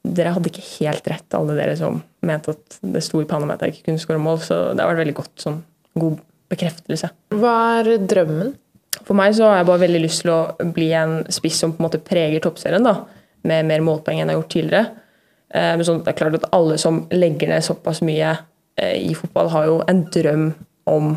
dere 0.00 0.32
hadde 0.32 0.48
ikke 0.48 0.64
helt 0.78 1.08
rett, 1.12 1.36
alle 1.36 1.56
dere 1.58 1.76
som 1.76 2.00
mente 2.24 2.54
at 2.54 2.78
det 2.80 3.02
sto 3.04 3.20
i 3.20 3.28
Panama 3.28 3.56
at 3.56 3.66
jeg 3.66 3.74
ikke 3.74 3.90
kunne 3.90 4.02
skåre 4.02 4.22
mål. 4.22 4.40
Så 4.44 4.58
det 4.72 4.82
har 4.82 4.92
vært 4.92 5.02
veldig 5.04 5.16
godt, 5.18 5.34
sånn 5.42 5.60
god 6.00 6.20
bekreftelse. 6.50 7.12
Hva 7.36 7.54
er 7.80 7.92
drømmen? 8.08 8.54
For 9.06 9.16
meg 9.16 9.34
så 9.36 9.48
har 9.48 9.60
jeg 9.60 9.68
bare 9.70 9.84
veldig 9.84 10.00
lyst 10.02 10.24
til 10.24 10.32
å 10.34 10.70
bli 10.74 10.90
en 10.96 11.20
spiss 11.32 11.60
som 11.62 11.74
på 11.74 11.82
en 11.82 11.88
måte 11.88 12.02
preger 12.04 12.42
toppserien, 12.44 12.84
da. 12.84 13.04
Med 13.46 13.68
mer 13.68 13.84
målpoeng 13.84 14.20
enn 14.20 14.28
jeg 14.28 14.36
har 14.36 14.40
gjort 14.40 14.54
tidligere. 14.54 14.86
Eh, 15.50 15.72
men 15.76 15.86
sånn, 15.86 16.02
det 16.04 16.12
er 16.12 16.18
klart 16.18 16.38
at 16.38 16.48
alle 16.56 16.78
som 16.80 17.04
legger 17.14 17.52
ned 17.52 17.64
såpass 17.66 18.02
mye 18.06 18.34
eh, 18.80 18.96
i 19.10 19.14
fotball, 19.18 19.52
har 19.54 19.68
jo 19.68 19.78
en 19.90 20.02
drøm 20.12 20.50
om 20.90 21.14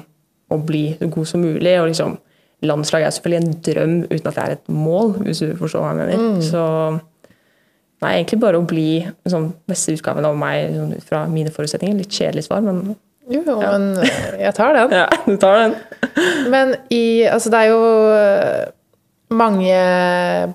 å 0.54 0.60
bli 0.62 0.86
så 1.00 1.10
god 1.12 1.30
som 1.30 1.44
mulig. 1.44 1.74
og 1.80 1.90
liksom 1.92 2.20
Landslaget 2.64 3.10
er 3.10 3.16
selvfølgelig 3.18 3.42
en 3.42 3.56
drøm 3.68 3.96
uten 4.08 4.28
at 4.30 4.36
det 4.38 4.44
er 4.44 4.54
et 4.56 4.70
mål, 4.72 5.18
hvis 5.26 5.42
du 5.44 5.50
forstår 5.60 5.84
hva 5.84 5.90
jeg 5.92 6.00
mener. 6.00 6.22
Mm. 6.22 6.44
Så 6.46 6.64
nei, 8.04 8.18
egentlig 8.20 8.42
bare 8.44 8.60
å 8.60 8.68
bli 8.68 9.02
sånn, 9.30 9.50
beste 9.70 9.96
utgaven 9.96 10.28
av 10.28 10.38
meg 10.40 10.76
sånn, 10.76 10.94
ut 11.00 11.08
fra 11.08 11.24
mine 11.32 11.54
forutsetninger. 11.54 12.04
Litt 12.04 12.14
kjedelig 12.14 12.48
svar, 12.50 12.64
men 12.66 12.96
Jo, 13.32 13.42
ja. 13.48 13.72
men 13.72 14.04
jeg 14.40 14.54
tar 14.58 14.76
den. 14.76 14.96
ja, 15.02 15.08
du 15.26 15.36
tar 15.40 15.60
den. 15.62 15.76
men 16.52 16.78
i 16.92 17.24
Altså, 17.32 17.54
det 17.54 17.62
er 17.64 17.72
jo 17.72 17.84
mange 19.34 19.78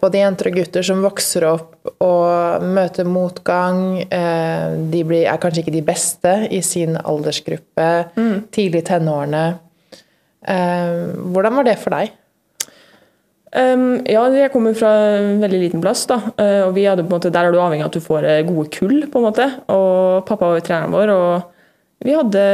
både 0.00 0.20
jenter 0.20 0.50
og 0.50 0.58
gutter 0.60 0.84
som 0.86 1.00
vokser 1.02 1.46
opp 1.48 1.90
og 2.04 2.66
møter 2.76 3.08
motgang. 3.08 3.80
Eh, 4.04 4.76
de 4.92 5.02
blir, 5.06 5.24
er 5.26 5.40
kanskje 5.42 5.64
ikke 5.64 5.74
de 5.74 5.84
beste 5.86 6.34
i 6.54 6.60
sin 6.64 6.98
aldersgruppe. 7.00 7.88
Mm. 8.18 8.36
Tidlig 8.54 8.84
i 8.84 8.88
tenårene. 8.92 9.44
Eh, 10.48 10.94
hvordan 11.34 11.58
var 11.58 11.68
det 11.68 11.78
for 11.82 11.96
deg? 11.96 12.14
Um, 13.48 14.02
ja, 14.04 14.26
jeg 14.34 14.52
kommer 14.52 14.74
fra 14.76 14.90
en 15.16 15.38
veldig 15.40 15.60
liten 15.62 15.82
plass. 15.84 16.04
da, 16.10 16.20
uh, 16.20 16.68
og 16.68 16.76
hadde, 16.76 17.04
på 17.04 17.08
en 17.08 17.16
måte, 17.16 17.32
Der 17.32 17.48
er 17.48 17.52
du 17.52 17.60
avhengig 17.60 17.86
av 17.86 17.90
at 17.90 17.96
du 17.96 18.04
får 18.04 18.28
gode 18.46 18.68
kull. 18.74 19.06
på 19.08 19.18
en 19.18 19.24
måte, 19.24 19.48
og 19.68 20.26
Pappa 20.26 20.52
var 20.52 20.60
treneren 20.60 20.92
vår, 20.92 21.08
og 21.08 21.42
vi 22.04 22.14
hadde 22.14 22.44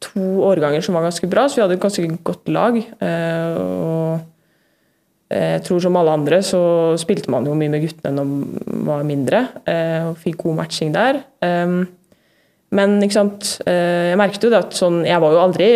to 0.00 0.20
årganger 0.44 0.82
som 0.82 0.94
var 0.94 1.06
ganske 1.06 1.30
bra, 1.30 1.46
så 1.48 1.56
vi 1.56 1.62
hadde 1.62 1.74
et 1.78 1.84
ganske 1.86 2.18
godt 2.24 2.48
lag. 2.48 2.76
Uh, 3.00 3.54
og 3.64 4.30
jeg 5.34 5.62
tror 5.66 5.80
som 5.80 5.96
alle 5.96 6.12
andre 6.14 6.42
så 6.46 6.94
spilte 7.00 7.30
man 7.32 7.46
jo 7.48 7.56
mye 7.58 7.72
med 7.72 7.82
guttene 7.82 8.12
når 8.14 8.26
man 8.28 8.84
var 8.86 9.06
mindre, 9.08 9.40
eh, 9.66 10.04
og 10.06 10.18
fikk 10.20 10.44
god 10.44 10.58
matching 10.60 10.92
der. 10.94 11.22
Men 12.74 13.10
sant, 13.10 13.60
eh, 13.66 14.10
jeg 14.10 14.18
merket 14.18 14.44
jo 14.44 14.50
det 14.52 14.60
at 14.66 14.76
sånn, 14.76 15.04
jeg 15.06 15.22
var 15.22 15.34
jo 15.34 15.42
aldri 15.42 15.68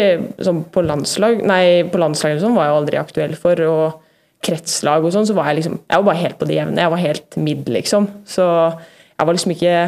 sånn 0.43 0.65
på 0.73 0.83
landslag 0.83 1.45
Nei, 1.47 1.87
på 1.91 2.01
landslaget 2.01 2.43
sånn 2.43 2.57
var 2.57 2.67
jeg 2.67 2.73
jo 2.73 2.79
aldri 2.83 3.01
aktuell 3.01 3.35
for. 3.39 3.65
og 3.69 4.08
kretslag 4.45 5.05
og 5.05 5.15
sånn, 5.15 5.27
så 5.27 5.35
var 5.37 5.51
jeg 5.51 5.61
liksom 5.61 5.79
Jeg 5.83 5.99
var 5.99 6.07
bare 6.07 6.23
helt 6.23 6.39
på 6.39 6.47
det 6.49 6.59
jevne. 6.59 6.83
Jeg 6.85 6.93
var 6.95 7.03
helt 7.03 7.39
midd, 7.43 7.71
liksom. 7.75 8.11
Så 8.29 8.45
jeg 8.45 9.27
var 9.27 9.35
liksom 9.35 9.55
ikke 9.55 9.79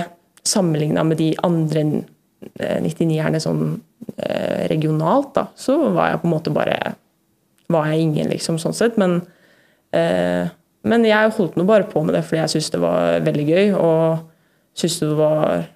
sammenligna 0.47 1.05
med 1.07 1.21
de 1.21 1.35
andre 1.47 1.85
99-erne 2.81 3.37
eh, 3.39 3.45
sånn 3.45 3.63
regionalt, 4.71 5.35
da. 5.37 5.47
Så 5.57 5.77
var 5.95 6.11
jeg 6.11 6.23
på 6.23 6.29
en 6.29 6.35
måte 6.35 6.53
bare 6.53 6.95
Var 7.71 7.93
jeg 7.93 8.09
ingen, 8.09 8.33
liksom, 8.33 8.59
sånn 8.59 8.75
sett. 8.75 8.97
Men 8.99 9.21
Eh, 9.91 10.47
men 10.87 11.05
jeg 11.05 11.35
holdt 11.37 11.59
nå 11.59 11.67
bare 11.69 11.89
på 11.91 12.03
med 12.07 12.15
det 12.17 12.23
fordi 12.25 12.41
jeg 12.41 12.55
syntes 12.55 12.73
det 12.75 12.83
var 12.83 13.21
veldig 13.27 13.47
gøy. 13.51 13.67
Og 13.77 14.25
syntes 14.79 14.99
det 15.03 15.19
var 15.19 15.67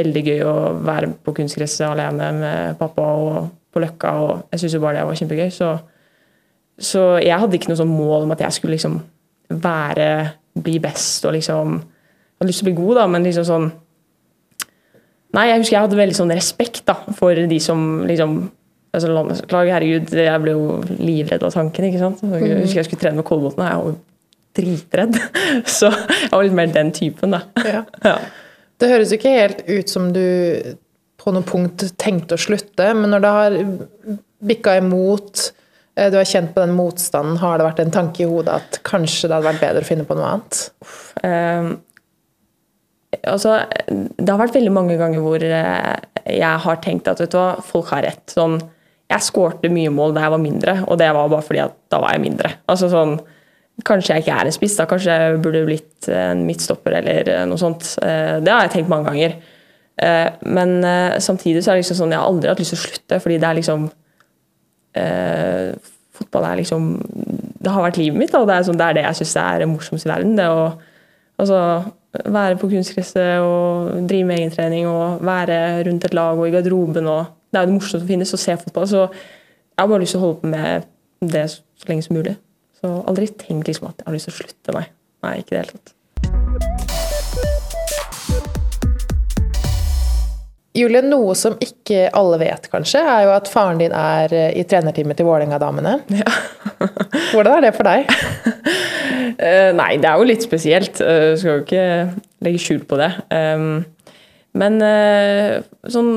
veldig 0.00 0.24
gøy 0.26 0.44
å 0.46 0.56
være 0.86 1.12
på 1.24 1.34
kunstgresset 1.36 1.86
alene 1.88 2.30
med 2.36 2.80
pappa 2.80 3.06
og 3.20 3.50
på 3.70 3.82
Løkka. 3.84 4.14
Og 4.24 4.32
jeg 4.50 4.62
syntes 4.62 4.76
jo 4.78 4.84
bare 4.84 5.00
det 5.00 5.08
var 5.08 5.20
kjempegøy. 5.20 5.50
Så, 5.54 5.72
så, 6.80 7.04
jeg 7.20 7.36
hadde 7.36 7.58
ikke 7.58 7.70
noe 7.70 7.80
sånn 7.80 7.92
mål 7.92 8.24
om 8.24 8.34
at 8.34 8.44
jeg 8.46 8.56
skulle 8.56 8.78
liksom 8.78 9.00
være 9.50 10.10
Bli 10.60 10.80
best 10.82 11.24
og 11.28 11.36
liksom 11.36 11.76
Jeg 11.78 12.40
hadde 12.40 12.48
lyst 12.50 12.62
til 12.62 12.66
å 12.66 12.70
bli 12.70 12.78
god, 12.80 12.94
da, 12.98 13.06
men 13.10 13.26
liksom 13.26 13.46
sånn 13.46 13.68
Nei, 15.36 15.44
jeg 15.46 15.60
husker 15.60 15.76
jeg 15.76 15.84
hadde 15.84 15.98
veldig 16.00 16.16
sånn 16.18 16.32
respekt 16.34 16.80
da, 16.88 16.96
for 17.14 17.38
de 17.52 17.58
som 17.62 18.00
liksom 18.08 18.40
altså 18.90 19.10
Landslaget, 19.14 19.74
herregud, 19.76 20.14
jeg 20.18 20.42
ble 20.42 20.54
jo 20.56 20.80
livredd 20.98 21.44
av 21.46 21.54
tanken. 21.54 21.86
ikke 21.86 22.00
sant? 22.00 22.22
Jeg 22.24 22.42
mhm. 22.42 22.62
husker 22.64 22.80
jeg 22.80 22.88
skulle 22.88 23.02
trene 23.04 23.20
med 23.20 23.26
Kolbotn, 23.28 23.62
og 23.62 23.68
jeg 23.68 23.78
var 23.78 23.92
jo 23.92 23.98
dritredd. 24.58 25.18
Så 25.78 25.90
jeg 25.92 26.32
var 26.32 26.46
litt 26.46 26.56
mer 26.58 26.72
den 26.74 26.90
typen, 26.96 27.36
da. 27.36 27.44
Ja. 27.62 27.84
Ja. 28.10 28.16
Det 28.80 28.88
høres 28.88 29.10
ikke 29.12 29.34
helt 29.34 29.58
ut 29.68 29.90
som 29.92 30.06
du 30.14 30.24
på 31.20 31.32
noe 31.36 31.44
punkt 31.44 31.84
tenkte 32.00 32.38
å 32.38 32.40
slutte, 32.40 32.86
men 32.96 33.12
når 33.12 33.22
det 33.22 33.32
har 33.36 33.56
bikka 34.50 34.78
imot, 34.80 35.50
du 36.08 36.16
har 36.16 36.28
kjent 36.28 36.54
på 36.54 36.62
den 36.62 36.72
motstanden, 36.76 37.38
har 37.42 37.58
det 37.58 37.66
vært 37.66 37.84
en 37.84 37.94
tanke 37.94 38.24
i 38.24 38.28
hodet 38.30 38.56
at 38.62 38.80
kanskje 38.86 39.28
det 39.28 39.36
hadde 39.36 39.50
vært 39.50 39.64
bedre 39.64 39.84
å 39.84 39.88
finne 39.88 40.06
på 40.08 40.16
noe 40.16 40.30
annet? 40.32 40.60
Um, 41.20 41.70
altså, 43.20 43.58
det 43.90 44.28
har 44.30 44.40
vært 44.40 44.56
veldig 44.56 44.72
mange 44.74 44.96
ganger 45.00 45.24
hvor 45.24 45.44
eh, 45.44 45.96
jeg 46.30 46.62
har 46.64 46.80
tenkt 46.84 47.10
at 47.10 47.20
vet 47.20 47.34
du 47.34 47.66
folk 47.66 47.92
har 47.92 48.06
rett. 48.06 48.24
Sånn, 48.32 48.56
jeg 49.10 49.26
skårte 49.26 49.72
mye 49.72 49.90
mål 49.92 50.14
da 50.14 50.24
jeg 50.24 50.34
var 50.36 50.42
mindre, 50.42 50.78
og 50.86 50.98
det 51.00 51.10
var 51.16 51.30
bare 51.32 51.46
fordi 51.46 51.62
at 51.64 51.76
da 51.92 52.00
var 52.02 52.14
jeg 52.14 52.24
mindre. 52.28 52.54
Altså 52.70 52.90
sånn, 52.92 53.18
Kanskje 53.86 54.12
jeg 54.12 54.24
ikke 54.26 54.34
er 54.36 54.48
en 54.48 54.52
spiss, 54.52 54.74
da 54.76 54.84
kanskje 54.84 55.14
jeg 55.16 55.36
burde 55.40 55.62
blitt 55.64 56.08
en 56.12 56.42
midtstopper 56.44 56.98
eller 56.98 57.30
noe 57.48 57.56
sånt. 57.56 57.94
Eh, 58.04 58.36
det 58.44 58.52
har 58.52 58.66
jeg 58.66 58.74
tenkt 58.74 58.90
mange 58.92 59.08
ganger. 59.08 59.38
Eh, 60.04 60.26
men 60.52 60.74
eh, 60.84 61.16
samtidig 61.24 61.62
så 61.64 61.72
er 61.72 61.78
det 61.78 61.86
liksom 61.86 62.00
sånn 62.02 62.12
jeg 62.12 62.20
har 62.20 62.28
aldri 62.28 62.50
hatt 62.50 62.60
lyst 62.60 62.74
til 62.74 62.80
å 62.80 62.82
slutte, 62.82 63.20
fordi 63.24 63.38
det 63.40 63.48
er 63.48 63.56
liksom 63.56 63.86
eh, 64.98 65.72
Fotball 66.20 66.44
er 66.44 66.58
liksom 66.58 66.88
Det 67.64 67.72
har 67.72 67.84
vært 67.84 67.96
livet 67.96 68.18
mitt, 68.18 68.34
og 68.36 68.46
det 68.48 68.56
er, 68.56 68.64
sånn, 68.66 68.76
det, 68.76 68.86
er 68.86 68.96
det, 68.98 69.04
jeg 69.06 69.20
syns 69.20 69.36
er 69.40 69.66
morsomst 69.68 70.04
i 70.04 70.10
verden. 70.10 70.34
Det 70.36 70.48
å 70.48 70.64
altså, 71.40 71.60
være 72.26 72.58
på 72.60 72.68
kunstgresset 72.72 73.40
og 73.44 74.00
drive 74.10 74.28
med 74.28 74.40
egentrening 74.40 74.88
og 74.90 75.22
være 75.24 75.60
rundt 75.86 76.04
et 76.08 76.16
lag 76.16 76.40
og 76.40 76.48
i 76.48 76.54
garderoben 76.54 77.08
og 77.08 77.36
det 77.50 77.58
er 77.58 77.64
jo 77.64 77.70
det 77.70 77.76
morsomste 77.76 78.00
som 78.02 78.10
finnes, 78.10 78.34
å 78.34 78.40
se 78.40 78.56
fotball. 78.62 78.86
Så 78.86 79.00
jeg 79.10 79.80
har 79.82 79.88
bare 79.90 80.02
lyst 80.04 80.14
til 80.14 80.20
å 80.20 80.26
holde 80.26 80.42
på 80.42 80.50
med 80.52 80.86
det 81.34 81.46
så 81.50 81.88
lenge 81.90 82.06
som 82.06 82.16
mulig. 82.18 82.36
Så 82.80 82.92
aldri 83.10 83.30
tenk 83.40 83.66
liksom 83.68 83.90
at 83.90 83.98
jeg 84.00 84.06
har 84.06 84.16
lyst 84.16 84.30
til 84.30 84.36
å 84.36 84.38
slutte, 84.38 84.76
nei. 84.76 84.86
Nei, 85.26 85.32
ikke 85.40 85.52
i 85.52 85.56
det 85.56 85.62
hele 85.64 85.74
tatt. 85.74 85.94
Julie, 90.76 91.02
noe 91.02 91.34
som 91.34 91.56
ikke 91.58 92.04
alle 92.14 92.38
vet, 92.44 92.68
kanskje, 92.70 93.02
er 93.02 93.24
jo 93.26 93.34
at 93.34 93.50
faren 93.50 93.80
din 93.80 93.94
er 93.96 94.30
eh, 94.30 94.52
i 94.60 94.62
trenerteamet 94.70 95.18
til 95.18 95.26
Vålerenga-damene. 95.26 95.96
Ja. 96.14 96.34
Hvordan 97.32 97.56
er 97.56 97.64
det 97.66 97.72
for 97.74 97.88
deg? 97.88 98.10
uh, 99.34 99.70
nei, 99.80 99.92
det 99.98 100.10
er 100.10 100.20
jo 100.20 100.28
litt 100.30 100.46
spesielt. 100.46 101.02
Uh, 101.02 101.34
skal 101.34 101.56
jo 101.56 101.64
ikke 101.64 101.86
legge 102.46 102.62
skjul 102.62 102.84
på 102.86 103.00
det. 103.00 103.10
Men 104.60 104.82
sånn 105.92 106.08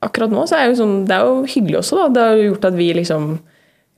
akkurat 0.00 0.32
nå 0.32 0.46
så 0.48 0.56
er 0.56 0.64
det, 0.64 0.74
jo 0.74 0.78
sånn, 0.80 0.94
det 1.08 1.16
er 1.16 1.26
jo 1.28 1.40
hyggelig 1.44 1.80
også. 1.82 1.98
da, 1.98 2.06
Det 2.14 2.26
har 2.26 2.44
gjort 2.44 2.68
at 2.70 2.78
vi 2.78 2.86
liksom 2.96 3.26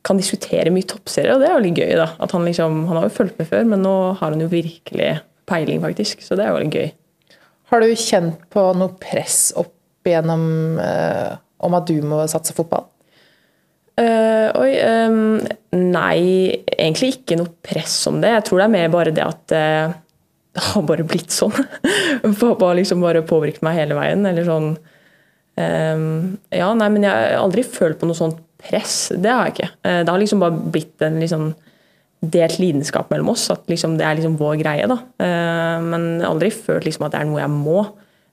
kan 0.02 0.18
diskutere 0.18 0.72
mye 0.74 0.88
toppserier, 0.90 1.36
og 1.36 1.42
det 1.42 1.48
er 1.48 1.54
jo 1.54 1.62
litt 1.62 1.78
gøy. 1.78 1.92
da, 1.98 2.08
at 2.18 2.34
Han 2.34 2.46
liksom, 2.48 2.86
han 2.88 2.98
har 2.98 3.06
jo 3.06 3.16
fulgt 3.18 3.38
med 3.38 3.50
før, 3.50 3.68
men 3.70 3.84
nå 3.86 3.94
har 4.18 4.32
han 4.34 4.42
jo 4.42 4.50
virkelig 4.50 5.12
peiling, 5.46 5.82
faktisk. 5.82 6.24
Så 6.26 6.38
det 6.38 6.46
er 6.46 6.50
jo 6.50 6.64
litt 6.64 6.74
gøy. 6.74 6.90
Har 7.72 7.80
du 7.80 7.92
kjent 7.96 8.42
på 8.52 8.66
noe 8.76 8.92
press 9.00 9.50
opp 9.56 10.04
igjennom 10.04 10.78
eh, 10.82 11.32
om 11.64 11.76
at 11.78 11.88
du 11.88 12.02
må 12.04 12.20
satse 12.28 12.52
fotball? 12.56 12.88
Uh, 13.92 14.48
oi 14.56 14.70
um, 14.88 15.36
Nei, 15.76 16.62
egentlig 16.72 17.10
ikke 17.18 17.36
noe 17.36 17.52
press 17.64 17.94
om 18.08 18.22
det. 18.22 18.30
Jeg 18.32 18.46
tror 18.48 18.60
det 18.60 18.66
er 18.66 18.72
mer 18.72 18.92
bare 18.92 19.12
det 19.14 19.24
at 19.24 19.52
uh, 19.56 19.92
det 20.52 20.64
har 20.68 20.86
bare 20.88 21.04
blitt 21.08 21.32
sånn. 21.32 21.52
Pappa 22.40 22.70
har 22.70 22.78
liksom 22.78 23.04
bare 23.04 23.24
påvirket 23.28 23.64
meg 23.64 23.78
hele 23.80 23.98
veien. 23.98 24.26
eller 24.28 24.48
sånn 24.48 24.74
Um, 25.52 26.38
ja, 26.48 26.70
nei, 26.72 26.86
men 26.88 27.04
jeg 27.04 27.12
har 27.12 27.42
aldri 27.42 27.60
følt 27.66 27.98
på 28.00 28.06
noe 28.08 28.16
sånt 28.16 28.38
press. 28.62 29.10
Det 29.12 29.28
har 29.28 29.50
jeg 29.50 29.52
ikke. 29.52 29.66
Uh, 29.84 29.98
det 30.00 30.08
har 30.08 30.22
liksom 30.22 30.40
bare 30.40 30.70
blitt 30.72 31.04
en 31.04 31.18
liksom 31.20 31.50
delt 32.22 32.60
lidenskap 32.62 33.10
mellom 33.10 33.32
oss. 33.34 33.48
At 33.52 33.66
liksom 33.70 33.98
det 33.98 34.06
er 34.06 34.18
liksom 34.18 34.38
vår 34.40 34.60
greie. 34.62 34.86
da. 34.90 35.00
Uh, 35.18 35.82
men 35.84 36.06
aldri 36.26 36.52
følt 36.54 36.86
liksom 36.86 37.08
at 37.08 37.16
det 37.16 37.22
er 37.22 37.28
noe 37.30 37.42
jeg 37.42 37.52
må. 37.52 37.82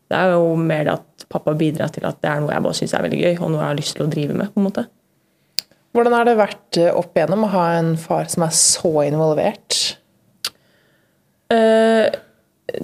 Det 0.09 0.17
er 0.17 0.33
jo 0.33 0.53
mer 0.57 0.85
det 0.87 0.95
at 0.97 1.27
pappa 1.29 1.53
bidrar 1.57 1.91
til 1.93 2.07
at 2.09 2.21
det 2.23 2.31
er 2.31 2.39
noe 2.41 2.53
jeg 2.53 2.65
bare 2.65 2.77
syns 2.77 2.95
er 2.97 3.05
veldig 3.05 3.19
gøy, 3.19 3.35
og 3.37 3.51
noe 3.51 3.61
jeg 3.61 3.67
har 3.67 3.77
lyst 3.77 3.97
til 3.97 4.05
å 4.05 4.09
drive 4.09 4.37
med. 4.37 4.53
på 4.53 4.61
en 4.61 4.69
måte. 4.69 4.85
Hvordan 5.93 6.15
har 6.15 6.25
det 6.25 6.37
vært 6.37 6.79
eh, 6.81 6.93
opp 6.93 7.17
igjennom 7.17 7.45
å 7.47 7.51
ha 7.53 7.67
en 7.79 7.95
far 7.97 8.29
som 8.29 8.45
er 8.45 8.55
så 8.57 8.91
involvert? 9.07 9.77
Uh, 11.49 12.05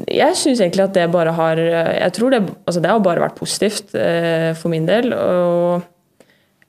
jeg 0.10 0.38
syns 0.38 0.62
egentlig 0.62 0.82
at 0.88 0.96
det 0.96 1.04
bare 1.14 1.36
har 1.38 1.60
Jeg 1.62 2.14
tror 2.18 2.34
det, 2.34 2.40
altså 2.66 2.82
det 2.82 2.90
har 2.90 3.04
bare 3.06 3.22
vært 3.22 3.38
positivt 3.38 3.94
eh, 3.94 4.54
for 4.58 4.74
min 4.74 4.88
del. 4.90 5.14
Og 5.14 5.86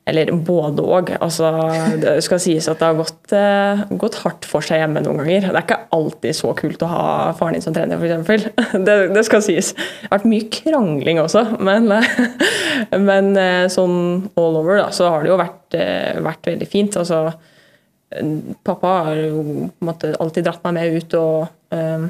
Eller 0.06 0.30
både 0.46 0.84
òg. 0.86 1.08
Altså, 1.18 1.48
det 1.98 2.12
skal 2.22 2.38
sies 2.42 2.68
at 2.70 2.78
det 2.78 2.86
har 2.86 2.98
gått, 2.98 3.32
eh, 3.34 3.80
gått, 3.98 4.20
hardt 4.22 4.46
for 4.46 4.62
seg 4.62 4.78
hjemme 4.78 5.02
noen 5.02 5.18
ganger. 5.24 5.48
Det 5.48 5.58
er 5.58 5.64
ikke 5.64 5.80
alltid 5.96 6.36
så 6.38 6.52
kult 6.58 6.84
å 6.86 6.90
ha 6.92 7.06
faren 7.38 7.56
din 7.56 7.64
som 7.64 7.74
trener, 7.74 7.98
f.eks. 7.98 8.46
Det, 8.86 8.94
det 9.16 9.24
skal 9.26 9.42
sies. 9.42 9.72
Det 9.74 10.06
har 10.06 10.20
vært 10.20 10.28
mye 10.30 10.46
krangling 10.54 11.18
også, 11.24 11.42
men, 11.58 11.90
men 13.08 13.32
eh, 13.40 13.66
sånn 13.72 13.98
all 14.38 14.60
over 14.62 14.78
da, 14.84 14.92
så 14.94 15.10
har 15.10 15.26
det 15.26 15.32
jo 15.32 15.40
vært, 15.42 15.78
eh, 15.80 16.22
vært 16.22 16.52
veldig 16.52 16.70
fint. 16.70 17.00
Altså, 17.02 17.24
pappa 18.62 18.92
har 19.08 19.18
jo 19.18 19.66
måtte, 19.82 20.14
alltid 20.22 20.46
dratt 20.46 20.62
meg 20.68 20.78
med 20.78 21.00
ut 21.00 21.18
og 21.18 21.48
um, 21.74 22.06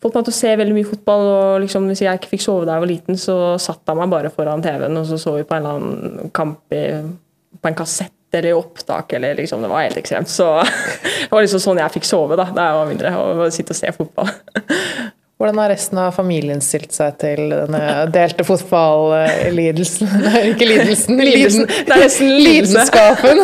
fått 0.00 0.16
meg 0.16 0.26
til 0.26 0.32
å 0.32 0.38
se 0.38 0.52
veldig 0.60 0.76
mye 0.76 0.88
fotball. 0.88 1.26
og 1.30 1.58
liksom, 1.64 1.88
Hvis 1.90 2.04
jeg 2.04 2.20
ikke 2.20 2.32
fikk 2.34 2.46
sove 2.46 2.68
da 2.68 2.78
jeg 2.78 2.84
var 2.86 2.92
liten, 2.92 3.20
så 3.20 3.36
satt 3.60 3.82
jeg 3.86 4.00
meg 4.00 4.12
bare 4.12 4.32
foran 4.34 4.64
TV-en, 4.64 4.96
og 5.00 5.06
så 5.10 5.20
så 5.20 5.36
vi 5.36 5.44
på 5.48 5.56
en 5.56 5.66
eller 5.66 5.82
annen 5.82 6.32
kamp 6.36 6.76
i, 6.76 6.86
på 7.60 7.70
en 7.70 7.78
kassett 7.78 8.16
eller 8.32 8.52
i 8.52 8.54
opptak. 8.54 9.12
eller 9.12 9.34
liksom, 9.34 9.62
Det 9.62 9.68
var 9.68 9.82
helt 9.82 9.96
ekstremt. 9.96 10.28
Så 10.28 10.46
det 10.62 11.30
var 11.30 11.42
liksom 11.42 11.62
sånn 11.62 11.82
jeg 11.82 11.96
fikk 11.98 12.08
sove 12.08 12.38
da 12.38 12.46
da 12.54 12.68
jeg 12.68 12.78
var 12.78 12.90
mindre, 12.90 13.14
å 13.18 13.50
sitte 13.52 13.74
og 13.74 13.80
se 13.80 13.92
fotball. 13.96 14.30
Hvordan 15.40 15.56
har 15.56 15.70
resten 15.72 15.96
av 15.96 16.10
familien 16.12 16.58
stilt 16.60 16.92
seg 16.92 17.14
til 17.22 17.46
denne 17.48 17.80
delte 18.12 18.44
fotballidelsen? 18.44 20.10
Nei, 20.26 20.42
ikke 20.50 20.68
lidelsen. 20.68 21.16
lidelsen. 21.16 21.64
Det 21.64 21.94
er 21.94 22.02
nesten 22.02 22.34
lidenskapen. 22.44 23.40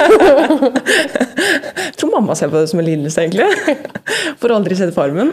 Jeg 1.87 1.95
tror 1.97 2.13
mamma 2.13 2.37
ser 2.37 2.53
på 2.53 2.61
det 2.61 2.69
som 2.69 2.85
en 2.85 2.89
lidelse, 2.91 3.25
egentlig. 3.25 3.49
For 4.37 4.53
å 4.53 4.61
aldri 4.61 4.77
sett 4.77 4.93
Farmen. 4.93 5.33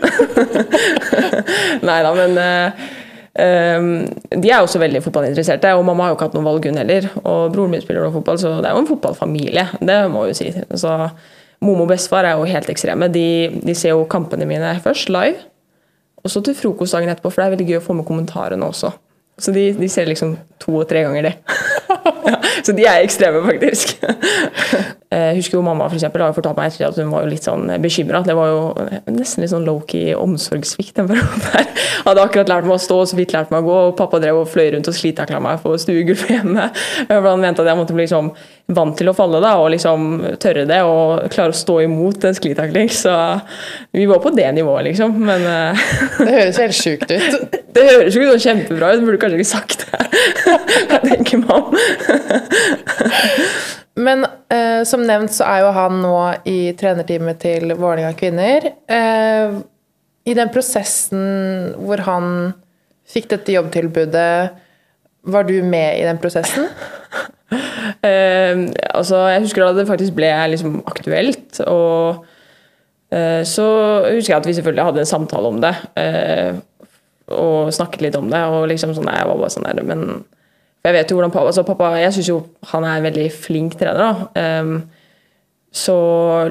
Nei 1.90 2.00
da, 2.08 2.16
men 2.16 2.40
um, 2.40 3.94
de 4.32 4.56
er 4.56 4.64
også 4.64 4.80
veldig 4.80 5.04
fotballinteresserte, 5.04 5.76
og 5.76 5.84
mamma 5.92 6.08
har 6.08 6.16
jo 6.16 6.22
ikke 6.22 6.32
hatt 6.32 6.40
noe 6.40 6.48
valg, 6.48 6.72
hun 6.72 6.80
heller. 6.80 7.12
Og 7.26 7.52
broren 7.52 7.76
min 7.76 7.84
spiller 7.84 8.08
også 8.08 8.22
fotball, 8.22 8.40
så 8.40 8.58
det 8.64 8.72
er 8.72 8.78
jo 8.78 8.86
en 8.88 8.94
fotballfamilie, 8.96 9.72
det 9.84 10.04
må 10.16 10.30
jeg 10.30 10.38
jo 10.38 10.44
si. 10.46 10.54
Så 10.80 11.02
Momo 11.64 11.84
og 11.86 11.92
bestefar 11.92 12.28
er 12.28 12.40
jo 12.40 12.48
helt 12.48 12.72
ekstreme. 12.72 13.12
De, 13.12 13.28
de 13.64 13.76
ser 13.76 13.98
jo 13.98 14.08
kampene 14.12 14.48
mine 14.48 14.78
først 14.84 15.12
live. 15.12 15.44
Og 16.24 16.32
så 16.32 16.42
til 16.44 16.56
frokost 16.56 16.96
dagen 16.96 17.12
etterpå, 17.12 17.32
for 17.32 17.42
det 17.42 17.48
er 17.48 17.56
veldig 17.58 17.70
gøy 17.70 17.80
å 17.82 17.84
få 17.84 17.96
med 17.98 18.08
kommentarene 18.08 18.68
også. 18.68 18.94
Så 19.44 19.52
de, 19.52 19.72
de 19.76 19.90
ser 19.92 20.08
liksom 20.08 20.38
to 20.62 20.78
og 20.80 20.88
tre 20.90 21.04
ganger 21.04 21.30
det. 21.30 21.34
ja, 22.26 22.40
så 22.64 22.76
de 22.76 22.86
er 22.88 23.04
ekstreme, 23.04 23.42
faktisk. 23.46 23.96
jeg 25.14 25.36
husker 25.40 25.58
jo 25.58 25.64
mamma 25.66 25.88
for 25.90 25.98
eksempel, 26.00 26.24
har 26.26 26.36
fortalt 26.36 26.58
meg 26.60 26.72
etter 26.72 26.88
at 26.88 27.00
hun 27.00 27.12
var 27.14 27.26
jo 27.26 27.32
litt 27.34 27.46
sånn 27.46 27.70
bekymra. 27.84 28.24
Det 28.26 28.36
var 28.38 28.52
jo 28.52 28.62
nesten 29.14 29.44
litt 29.44 29.54
sånn 29.54 29.68
low-key 29.68 30.14
omsorgssvikt. 30.18 31.02
Hadde 32.08 32.24
akkurat 32.24 32.52
lært 32.52 32.68
meg 32.68 32.78
å 32.78 32.82
stå 32.82 33.00
og 33.04 33.12
så 33.12 33.20
vidt 33.20 33.36
lært 33.36 33.54
meg 33.54 33.64
å 33.64 33.70
gå, 33.70 33.78
og 33.90 33.96
pappa 34.00 34.20
drev 34.24 34.42
og 34.42 34.50
fløy 34.52 34.74
rundt 34.74 34.90
og 34.90 34.98
slitakla 34.98 35.42
meg 35.44 35.62
på 35.64 35.76
stuegulvet 35.80 36.34
hjemme. 36.38 36.70
For 37.10 37.30
han 37.30 37.44
mente 37.44 37.64
at 37.64 37.72
jeg 37.72 37.80
måtte 37.80 37.96
bli 37.96 38.08
liksom 38.08 38.34
vant 38.74 38.96
til 38.98 39.12
å 39.12 39.16
falle 39.16 39.42
da, 39.44 39.56
og 39.60 39.72
liksom 39.74 40.10
tørre 40.42 40.64
det 40.70 40.80
og 40.88 41.28
klare 41.34 41.54
å 41.54 41.58
stå 41.58 41.82
imot 41.86 42.28
en 42.28 42.38
sklitakling. 42.38 42.90
Så 42.94 43.14
vi 43.92 44.08
var 44.10 44.22
på 44.24 44.32
det 44.36 44.50
nivået, 44.56 44.88
liksom. 44.90 45.18
Men 45.28 45.46
uh, 45.48 45.86
Det 46.20 46.32
høres 46.32 46.62
helt 46.64 46.78
sjukt 46.78 47.12
ut. 47.12 47.60
Det 47.74 47.86
høres 47.90 48.18
jo 48.18 48.38
kjempebra 48.40 48.94
ut, 48.94 49.04
burde 49.06 49.20
kanskje 49.22 49.42
ikke 49.42 49.50
sagt 49.50 49.86
det. 49.90 50.02
jeg 50.94 51.02
tenker 51.10 51.44
om. 51.54 51.74
Men 54.06 54.26
eh, 54.50 54.82
som 54.90 55.04
nevnt 55.06 55.34
så 55.36 55.46
er 55.46 55.62
jo 55.64 55.74
han 55.76 56.00
nå 56.02 56.16
i 56.50 56.74
trenerteamet 56.78 57.40
til 57.44 57.76
Vålerenga 57.78 58.14
kvinner. 58.18 58.66
Eh, 58.90 59.60
I 60.26 60.36
den 60.38 60.52
prosessen 60.54 61.74
hvor 61.78 62.02
han 62.08 62.28
fikk 63.14 63.30
dette 63.36 63.54
jobbtilbudet, 63.54 64.60
var 65.24 65.46
du 65.48 65.56
med 65.64 66.02
i 66.02 66.04
den 66.08 66.20
prosessen? 66.20 66.66
eh, 68.10 68.66
altså, 68.90 69.22
jeg 69.32 69.46
husker 69.46 69.64
da 69.64 69.72
det 69.78 69.88
faktisk 69.88 70.18
ble 70.18 70.32
liksom 70.52 70.82
aktuelt. 70.90 71.62
Og 71.70 72.26
uh, 73.14 73.42
så 73.48 73.68
husker 74.10 74.34
jeg 74.34 74.40
at 74.42 74.50
vi 74.50 74.58
selvfølgelig 74.58 74.88
hadde 74.90 75.04
en 75.06 75.14
samtale 75.14 75.54
om 75.54 75.62
det. 75.64 75.76
Uh, 75.96 76.60
og 77.32 77.74
snakket 77.74 78.08
litt 78.08 78.18
om 78.20 78.28
det. 78.34 78.42
Og 78.52 78.68
liksom 78.72 78.96
sånn, 78.98 79.12
jeg 79.14 79.30
var 79.30 79.40
bare 79.40 79.54
sånn 79.54 79.70
der, 79.70 79.86
men 79.88 80.24
jeg 80.90 80.98
vet 80.98 81.12
jo 81.12 81.16
hvordan 81.18 81.32
pappa 81.32 81.48
altså 81.52 81.64
pappa, 81.64 81.94
Jeg 82.02 82.14
syns 82.14 82.30
jo 82.30 82.42
han 82.74 82.84
er 82.84 82.98
en 82.98 83.08
veldig 83.08 83.30
flink 83.32 83.78
trener. 83.80 84.00
da. 84.34 84.60
Um, 84.62 84.90
så 85.74 85.96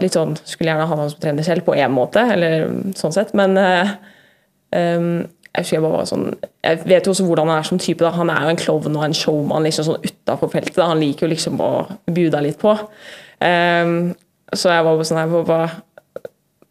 litt 0.03 0.17
sånn 0.17 0.33
Skulle 0.41 0.73
gjerne 0.73 0.89
ha 0.89 0.97
han 0.99 1.11
som 1.13 1.21
trener 1.23 1.47
selv, 1.47 1.63
på 1.67 1.77
én 1.79 1.93
måte, 1.95 2.25
eller 2.33 2.67
sånn 2.99 3.15
sett. 3.15 3.35
Men 3.39 3.55
um, 3.59 5.13
jeg 5.53 5.69
jeg 5.69 6.09
sånn 6.09 6.35
Jeg 6.65 6.81
vet 6.89 7.05
jo 7.07 7.13
også 7.13 7.27
hvordan 7.29 7.49
han 7.49 7.59
er 7.59 7.69
som 7.69 7.79
type. 7.79 8.01
da, 8.01 8.11
Han 8.11 8.31
er 8.31 8.43
jo 8.43 8.49
en 8.55 8.61
klovn 8.61 8.97
og 8.97 9.05
en 9.05 9.15
showman 9.15 9.63
liksom 9.63 9.85
sånn 9.85 10.05
utafor 10.05 10.49
feltet. 10.49 10.77
da, 10.77 10.89
Han 10.89 11.01
liker 11.01 11.27
jo 11.27 11.33
liksom 11.35 11.61
å 11.61 11.71
bjuda 12.09 12.41
litt 12.41 12.59
på. 12.59 12.73
Um, 13.43 14.15
så 14.53 14.73
jeg 14.73 14.85
var 14.85 14.97
bare 14.97 15.05
sånn 15.09 15.21
her 15.21 15.33
Pappa, 15.33 15.83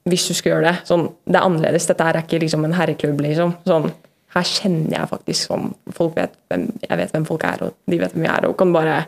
Hvis 0.10 0.28
du 0.28 0.34
skulle 0.34 0.56
gjøre 0.56 0.72
det 0.72 0.88
sånn, 0.90 1.10
Det 1.28 1.38
er 1.38 1.46
annerledes. 1.46 1.88
Dette 1.88 2.04
er 2.10 2.22
ikke 2.24 2.42
liksom 2.42 2.66
en 2.66 2.74
herreklubb, 2.74 3.22
liksom. 3.22 3.56
sånn, 3.68 3.92
Her 4.32 4.48
kjenner 4.48 4.96
jeg 4.96 5.12
faktisk 5.12 5.50
som 5.50 5.72
folk 5.96 6.16
vet 6.16 6.36
hvem, 6.52 6.70
Jeg 6.86 7.00
vet 7.00 7.16
hvem 7.16 7.26
folk 7.28 7.44
er, 7.48 7.66
og 7.66 7.74
de 7.92 8.00
vet 8.00 8.14
hvem 8.16 8.28
jeg 8.28 8.34
er, 8.34 8.48
og 8.48 8.58
kan 8.60 8.74
bare 8.74 9.00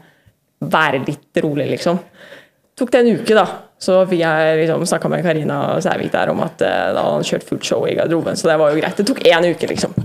være 0.63 1.03
litt 1.07 1.43
rolig, 1.43 1.67
liksom. 1.75 1.99
Tok 2.79 2.91
det 2.91 3.03
en 3.03 3.19
uke, 3.19 3.35
da. 3.37 3.45
Så 3.83 3.97
fikk 4.07 4.21
jeg 4.23 4.59
liksom 4.61 4.85
snakka 4.87 5.09
med 5.11 5.25
Karina 5.25 5.57
Sævik 5.83 6.11
der 6.13 6.31
om 6.31 6.39
at 6.45 6.61
uh, 6.63 6.93
da 6.95 7.03
hadde 7.03 7.17
han 7.17 7.27
kjørt 7.27 7.45
fullt 7.49 7.67
show 7.67 7.83
i 7.87 7.95
garderoben, 7.97 8.39
så 8.39 8.49
det 8.49 8.55
var 8.61 8.71
jo 8.71 8.79
greit. 8.79 8.97
Det 8.99 9.05
tok 9.09 9.21
én 9.27 9.47
uke, 9.49 9.69
liksom. 9.69 9.95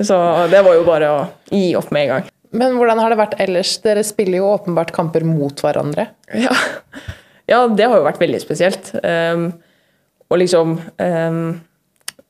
Så 0.00 0.16
det 0.52 0.64
var 0.64 0.76
jo 0.76 0.86
bare 0.88 1.12
å 1.12 1.22
gi 1.52 1.70
opp 1.78 1.92
med 1.94 2.06
en 2.06 2.12
gang. 2.14 2.32
Men 2.56 2.78
hvordan 2.80 3.00
har 3.02 3.12
det 3.12 3.20
vært 3.20 3.36
ellers? 3.44 3.74
Dere 3.84 4.04
spiller 4.06 4.40
jo 4.40 4.52
åpenbart 4.54 4.92
kamper 4.96 5.26
mot 5.28 5.60
hverandre. 5.60 6.08
Ja, 6.32 6.54
ja 7.50 7.62
det 7.68 7.88
har 7.88 8.00
jo 8.00 8.06
vært 8.06 8.22
veldig 8.22 8.40
spesielt. 8.40 8.92
Um, 9.02 9.50
og 10.28 10.40
liksom 10.40 10.78
um, 10.80 11.42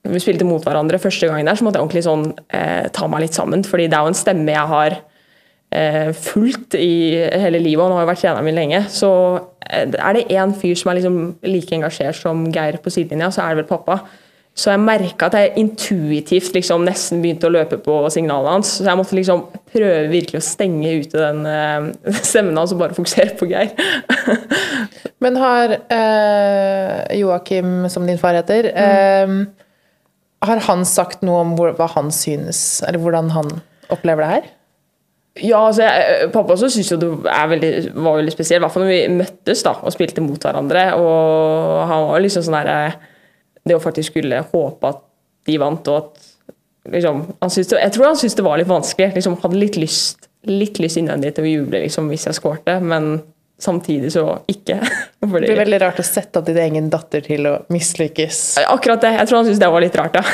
Vi 0.08 0.22
spilte 0.22 0.46
mot 0.48 0.64
hverandre 0.64 1.00
første 1.02 1.28
gangen 1.28 1.48
der, 1.48 1.58
så 1.58 1.66
måtte 1.66 1.80
jeg 1.80 1.86
ordentlig 1.86 2.04
sånn 2.06 2.26
eh, 2.54 2.88
ta 2.94 3.08
meg 3.10 3.26
litt 3.26 3.38
sammen. 3.38 3.64
fordi 3.66 3.88
det 3.88 3.98
er 3.98 4.06
jo 4.06 4.12
en 4.12 4.18
stemme 4.18 4.54
jeg 4.54 4.72
har 4.72 4.98
eh, 5.70 6.12
fulgt 6.16 6.78
i 6.78 6.92
hele 7.44 7.60
livet, 7.62 7.82
og 7.82 7.90
han 7.90 7.98
har 7.98 8.06
jo 8.06 8.12
vært 8.12 8.24
treneren 8.24 8.48
min 8.48 8.58
lenge. 8.58 8.84
Så 8.92 9.10
er 9.68 10.16
det 10.16 10.28
én 10.32 10.54
fyr 10.56 10.78
som 10.78 10.92
er 10.92 11.00
liksom 11.00 11.20
like 11.44 11.76
engasjert 11.76 12.16
som 12.16 12.48
Geir 12.54 12.80
på 12.82 12.92
sidelinja, 12.92 13.30
så 13.34 13.44
er 13.44 13.54
det 13.54 13.64
vel 13.64 13.70
pappa. 13.76 14.00
Så 14.58 14.72
jeg 14.72 14.82
merka 14.82 15.28
at 15.28 15.36
jeg 15.38 15.52
intuitivt 15.60 16.56
liksom 16.56 16.82
nesten 16.86 17.20
begynte 17.22 17.46
å 17.46 17.52
løpe 17.54 17.76
på 17.78 18.00
signalene 18.10 18.56
hans. 18.56 18.72
Så 18.80 18.88
jeg 18.88 18.98
måtte 18.98 19.14
liksom 19.14 19.44
prøve 19.70 20.08
virkelig 20.10 20.40
å 20.40 20.46
stenge 20.48 20.96
ute 20.98 21.20
den 21.20 21.44
uh, 21.46 22.10
stemmen 22.30 22.58
hans 22.58 22.74
og 22.74 22.80
bare 22.82 22.96
fokusere 22.96 23.36
på 23.38 23.46
Geir. 23.52 23.70
Men 25.22 25.38
har 25.38 25.76
uh, 25.78 26.98
Joakim, 27.14 27.86
som 27.92 28.08
din 28.08 28.18
far 28.18 28.34
heter, 28.40 28.72
mm. 28.74 29.38
uh, 29.46 29.67
har 30.44 30.62
han 30.68 30.84
sagt 30.86 31.24
noe 31.26 31.42
om 31.42 31.56
hvor, 31.58 31.72
hva 31.78 31.88
han 31.96 32.12
synes, 32.14 32.80
eller 32.86 33.02
hvordan 33.02 33.32
han 33.34 33.50
opplever 33.90 34.24
det 34.24 34.30
her? 34.30 34.48
Ja, 35.38 35.60
altså 35.68 35.84
jeg, 35.86 36.30
Pappa 36.34 36.54
også 36.54 36.70
syns 36.72 36.90
jo 36.90 36.98
det 36.98 37.10
veldig, 37.22 37.72
var 37.94 38.18
veldig 38.18 38.34
spesielt, 38.34 38.58
i 38.58 38.64
hvert 38.64 38.74
fall 38.74 38.84
når 38.86 38.90
vi 38.90 39.18
møttes 39.20 39.62
da, 39.66 39.76
og 39.82 39.94
spilte 39.94 40.24
mot 40.24 40.42
hverandre. 40.42 40.88
og 40.98 41.84
Han 41.90 42.08
var 42.08 42.24
liksom 42.24 42.46
sånn 42.46 42.58
derre 42.58 42.78
Det 43.68 43.76
å 43.76 43.82
faktisk 43.82 44.14
skulle 44.14 44.40
håpe 44.50 44.90
at 44.90 45.04
de 45.48 45.58
vant, 45.60 45.90
og 45.92 45.96
at 46.02 46.92
liksom, 46.96 47.22
det, 47.38 47.82
Jeg 47.84 47.94
tror 47.94 48.08
han 48.10 48.18
syntes 48.18 48.38
det 48.38 48.46
var 48.46 48.58
litt 48.58 48.70
vanskelig. 48.70 49.12
liksom 49.14 49.38
Hadde 49.44 49.60
litt 49.60 49.78
lyst 49.78 50.28
litt 50.48 50.78
lyst 50.80 50.96
innvendig 51.00 51.34
til 51.36 51.44
å 51.44 51.50
juble 51.50 51.80
liksom, 51.82 52.06
hvis 52.12 52.28
jeg 52.28 52.38
skårte, 52.38 52.78
men 52.80 53.18
samtidig 53.58 54.12
så 54.14 54.24
ikke. 54.50 54.78
Fordi, 55.20 55.42
det 55.46 55.50
blir 55.50 55.60
veldig 55.64 55.80
rart 55.82 56.00
å 56.00 56.06
sette 56.06 56.42
din 56.46 56.60
egen 56.62 56.88
datter 56.92 57.24
til 57.26 57.48
å 57.50 57.54
mislykkes. 57.74 58.42
Akkurat 58.68 59.02
det. 59.02 59.14
Jeg 59.18 59.30
tror 59.30 59.40
han 59.40 59.48
syntes 59.48 59.62
det 59.62 59.70
var 59.74 59.84
litt 59.84 59.98
rart, 59.98 60.18
ja. 60.18 60.24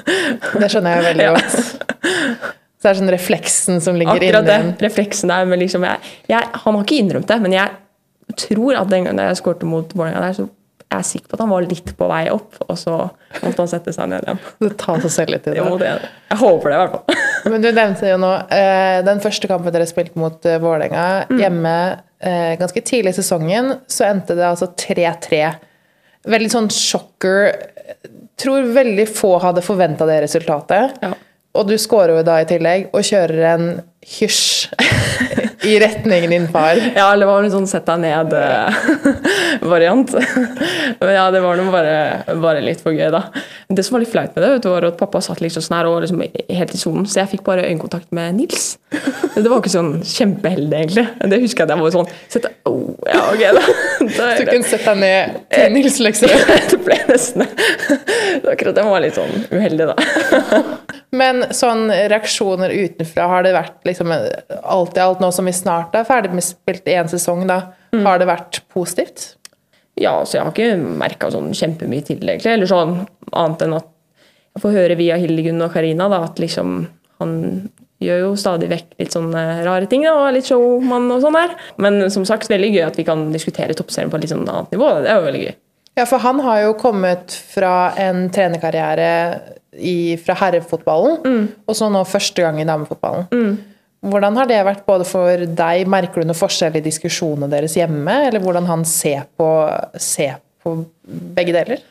det 0.62 0.70
skjønner 0.72 0.98
jeg 0.98 1.06
veldig 1.08 1.28
ja. 1.28 1.34
godt. 1.36 2.54
Så 2.78 2.86
det 2.86 2.90
er 2.92 2.98
sånn 3.00 3.10
refleksen 3.10 3.80
som 3.82 3.96
ligger 3.98 4.20
Akkurat 4.20 4.44
inni 4.44 4.54
Akkurat 4.54 4.76
det. 4.78 4.86
Refleksen 4.86 5.32
der, 5.32 5.48
men 5.50 5.58
liksom 5.58 5.82
jeg, 5.82 6.12
jeg, 6.30 6.50
Han 6.62 6.76
har 6.76 6.84
ikke 6.84 7.00
innrømt 7.02 7.30
det, 7.30 7.38
men 7.42 7.56
jeg 7.56 8.36
tror 8.38 8.76
at 8.78 8.92
den 8.92 9.08
gangen 9.08 9.24
jeg 9.24 9.40
skårte 9.40 9.66
mot 9.66 9.96
Vålerenga 9.96 10.28
der, 10.28 10.36
så 10.36 10.46
jeg 10.88 11.02
er 11.02 11.04
sikker 11.04 11.28
på 11.28 11.36
at 11.36 11.42
han 11.44 11.50
var 11.52 11.66
litt 11.68 11.90
på 11.98 12.06
vei 12.08 12.22
opp, 12.32 12.56
og 12.64 12.76
så 12.80 12.94
måtte 13.42 13.60
han 13.60 13.68
sette 13.68 13.92
seg 13.92 14.08
ned 14.08 14.24
igjen. 14.24 14.38
det 14.64 14.70
tar 14.80 15.02
seg 15.04 15.12
selv 15.12 15.34
litt 15.34 15.48
i 15.50 15.52
det. 15.52 15.60
Jeg 15.60 16.40
håper 16.40 16.72
det, 16.72 16.76
i 16.76 16.80
hvert 16.80 16.94
fall. 16.94 17.24
Men 17.52 17.64
du 17.64 17.68
nevnte 17.68 18.08
jo 18.08 18.20
nå 18.22 18.30
eh, 18.56 19.00
den 19.04 19.20
første 19.24 19.50
kampen 19.50 19.74
dere 19.74 19.88
spilte 19.88 20.20
mot 20.20 20.48
uh, 20.48 20.56
Vålerenga 20.62 21.04
mm. 21.28 21.42
hjemme 21.42 21.74
eh, 22.24 22.54
ganske 22.60 22.82
tidlig 22.88 23.12
i 23.12 23.18
sesongen, 23.20 23.74
så 23.84 24.08
endte 24.08 24.36
det 24.38 24.48
altså 24.48 24.70
3-3. 24.80 25.42
Veldig 26.28 26.52
sånn 26.56 26.70
sjokker. 26.72 27.52
Tror 28.40 28.72
veldig 28.72 29.08
få 29.12 29.36
hadde 29.44 29.64
forventa 29.66 30.08
det 30.08 30.22
resultatet. 30.24 30.96
Ja. 31.04 31.12
Og 31.58 31.68
du 31.68 31.76
skårer 31.80 32.16
jo 32.16 32.24
da 32.24 32.40
i 32.40 32.48
tillegg, 32.48 32.88
og 32.96 33.04
kjører 33.04 33.44
en 33.52 33.70
hysj 34.18 34.72
I 35.62 35.80
retningen 35.80 36.30
din 36.30 36.48
far? 36.48 36.92
Ja, 36.96 37.16
det 37.16 37.26
var 37.26 37.42
en 37.42 37.50
sånn 37.50 37.66
sett 37.66 37.86
deg 37.88 37.98
ned-variant. 38.04 40.12
Men 41.00 41.14
ja, 41.14 41.24
det 41.34 41.40
var 41.42 41.58
nå 41.58 41.64
bare, 41.72 41.94
bare, 42.38 42.62
litt 42.62 42.82
for 42.84 42.94
gøy, 42.94 43.08
da. 43.10 43.24
Det 43.66 43.82
som 43.86 43.96
var 43.96 44.04
litt 44.04 44.12
flaut 44.12 44.36
med 44.36 44.44
det, 44.44 44.50
du, 44.62 44.68
var 44.70 44.86
at 44.86 45.00
pappa 45.00 45.20
satt 45.24 45.42
liksom 45.42 45.64
sånn 45.64 45.78
her 45.80 45.88
og 45.90 46.02
liksom 46.04 46.22
helt 46.22 46.74
i 46.74 46.80
sonen, 46.80 47.08
så 47.10 47.22
jeg 47.22 47.32
fikk 47.34 47.44
bare 47.48 47.66
øyekontakt 47.66 48.12
med 48.14 48.38
Nils. 48.38 48.64
Det 49.34 49.46
var 49.46 49.58
ikke 49.58 49.74
sånn 49.74 49.92
kjempeheldig, 50.06 50.76
egentlig. 50.78 51.06
Det 51.32 51.42
husker 51.42 51.64
jeg 51.64 51.68
at 51.68 51.74
jeg 51.74 51.82
var 51.82 51.96
sånn 51.96 52.12
sett, 52.30 52.48
oh, 52.70 52.94
ja, 53.08 53.20
ok 53.32 53.42
da. 53.58 53.64
da 54.18 54.30
du 54.38 54.44
kunne 54.48 54.70
sett 54.70 54.86
deg 54.86 55.02
ned 55.02 55.40
til 55.54 55.74
Nils, 55.74 55.98
liksom? 56.06 56.28
det 56.70 56.78
ble 56.86 56.96
nesten 57.08 57.46
Akkurat 58.48 58.76
den 58.78 58.88
var 58.88 59.02
litt 59.02 59.18
sånn 59.18 59.34
uheldig, 59.50 59.90
da. 59.90 59.96
Men 61.18 61.48
sånn 61.56 61.88
reaksjoner 61.90 62.72
utenfra, 62.72 63.26
har 63.32 63.46
det 63.46 63.54
vært 63.56 63.88
liksom 63.88 64.12
alt 64.12 64.98
i 64.98 65.02
alt, 65.02 65.22
nå 65.22 65.30
som 65.34 65.47
vi 65.48 65.56
snart 65.56 65.96
er 65.96 66.06
ferdig 66.08 66.30
med 66.36 66.46
spilt 66.46 66.88
én 66.88 67.10
sesong, 67.10 67.46
da, 67.48 67.62
mm. 67.94 68.04
har 68.06 68.20
det 68.20 68.28
vært 68.30 68.62
positivt? 68.72 69.32
Ja, 69.98 70.14
så 70.22 70.38
jeg 70.38 70.46
har 70.46 70.54
ikke 70.54 70.98
merka 71.00 71.30
sånn 71.34 71.50
kjempemye 71.56 72.06
til 72.06 72.20
det, 72.22 72.36
egentlig. 72.36 72.54
Eller 72.54 72.70
sånn 72.70 72.94
annet 73.32 73.64
enn 73.66 73.78
at 73.80 73.88
jeg 74.54 74.62
får 74.62 74.74
høre 74.74 74.98
via 74.98 75.18
Hildegunn 75.20 75.62
og 75.62 75.74
Karina 75.74 76.08
da, 76.10 76.22
at 76.26 76.40
liksom 76.42 76.80
han 77.18 77.32
gjør 78.02 78.20
jo 78.22 78.34
stadig 78.38 78.68
vekk 78.70 78.92
litt 79.00 79.14
sånne 79.14 79.44
rare 79.66 79.88
ting 79.90 80.04
da, 80.06 80.14
og 80.14 80.28
er 80.28 80.36
litt 80.36 80.48
showmann 80.48 81.08
og 81.14 81.22
sånn 81.24 81.38
der. 81.38 81.54
Men 81.82 82.04
som 82.14 82.26
sagt, 82.28 82.50
veldig 82.50 82.70
gøy 82.76 82.84
at 82.86 82.98
vi 82.98 83.06
kan 83.06 83.28
diskutere 83.34 83.74
toppserien 83.78 84.12
på 84.12 84.18
et 84.18 84.26
litt 84.26 84.34
sånn 84.34 84.46
annet 84.46 84.74
nivå. 84.74 84.90
Det 85.02 85.10
er 85.10 85.18
jo 85.18 85.26
veldig 85.26 85.46
gøy. 85.46 85.56
Ja, 85.98 86.04
for 86.06 86.22
han 86.22 86.38
har 86.46 86.60
jo 86.62 86.76
kommet 86.78 87.34
fra 87.50 87.72
en 87.98 88.28
trenerkarriere 88.34 89.08
i, 89.74 90.14
fra 90.22 90.36
herrefotballen, 90.38 91.18
mm. 91.24 91.48
og 91.66 91.78
så 91.78 91.88
nå 91.90 92.04
første 92.06 92.44
gang 92.44 92.60
i 92.62 92.66
damefotballen. 92.68 93.26
Mm. 93.34 93.77
Hvordan 94.06 94.36
har 94.38 94.46
det 94.46 94.58
vært 94.62 94.84
både 94.86 95.06
for 95.08 95.44
deg? 95.58 95.88
Merker 95.90 96.22
du 96.22 96.28
noen 96.28 96.38
forskjell 96.38 96.78
i 96.78 96.84
diskusjonene 96.84 97.50
deres 97.50 97.74
hjemme? 97.78 98.14
Eller 98.28 98.42
hvordan 98.42 98.68
han 98.68 98.84
ser 98.86 99.24
på, 99.38 99.48
ser 99.98 100.38
på 100.62 100.76
begge 101.34 101.54
deler? 101.56 101.82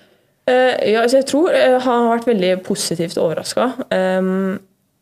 Uh, 0.47 0.79
ja, 0.87 1.01
altså 1.01 1.19
jeg 1.19 1.27
tror 1.27 1.51
uh, 1.51 1.75
han 1.83 2.05
har 2.05 2.13
vært 2.13 2.29
veldig 2.29 2.51
positivt 2.63 3.19
overraska. 3.19 3.73
Um, 3.89 3.89
ehm, 3.97 4.53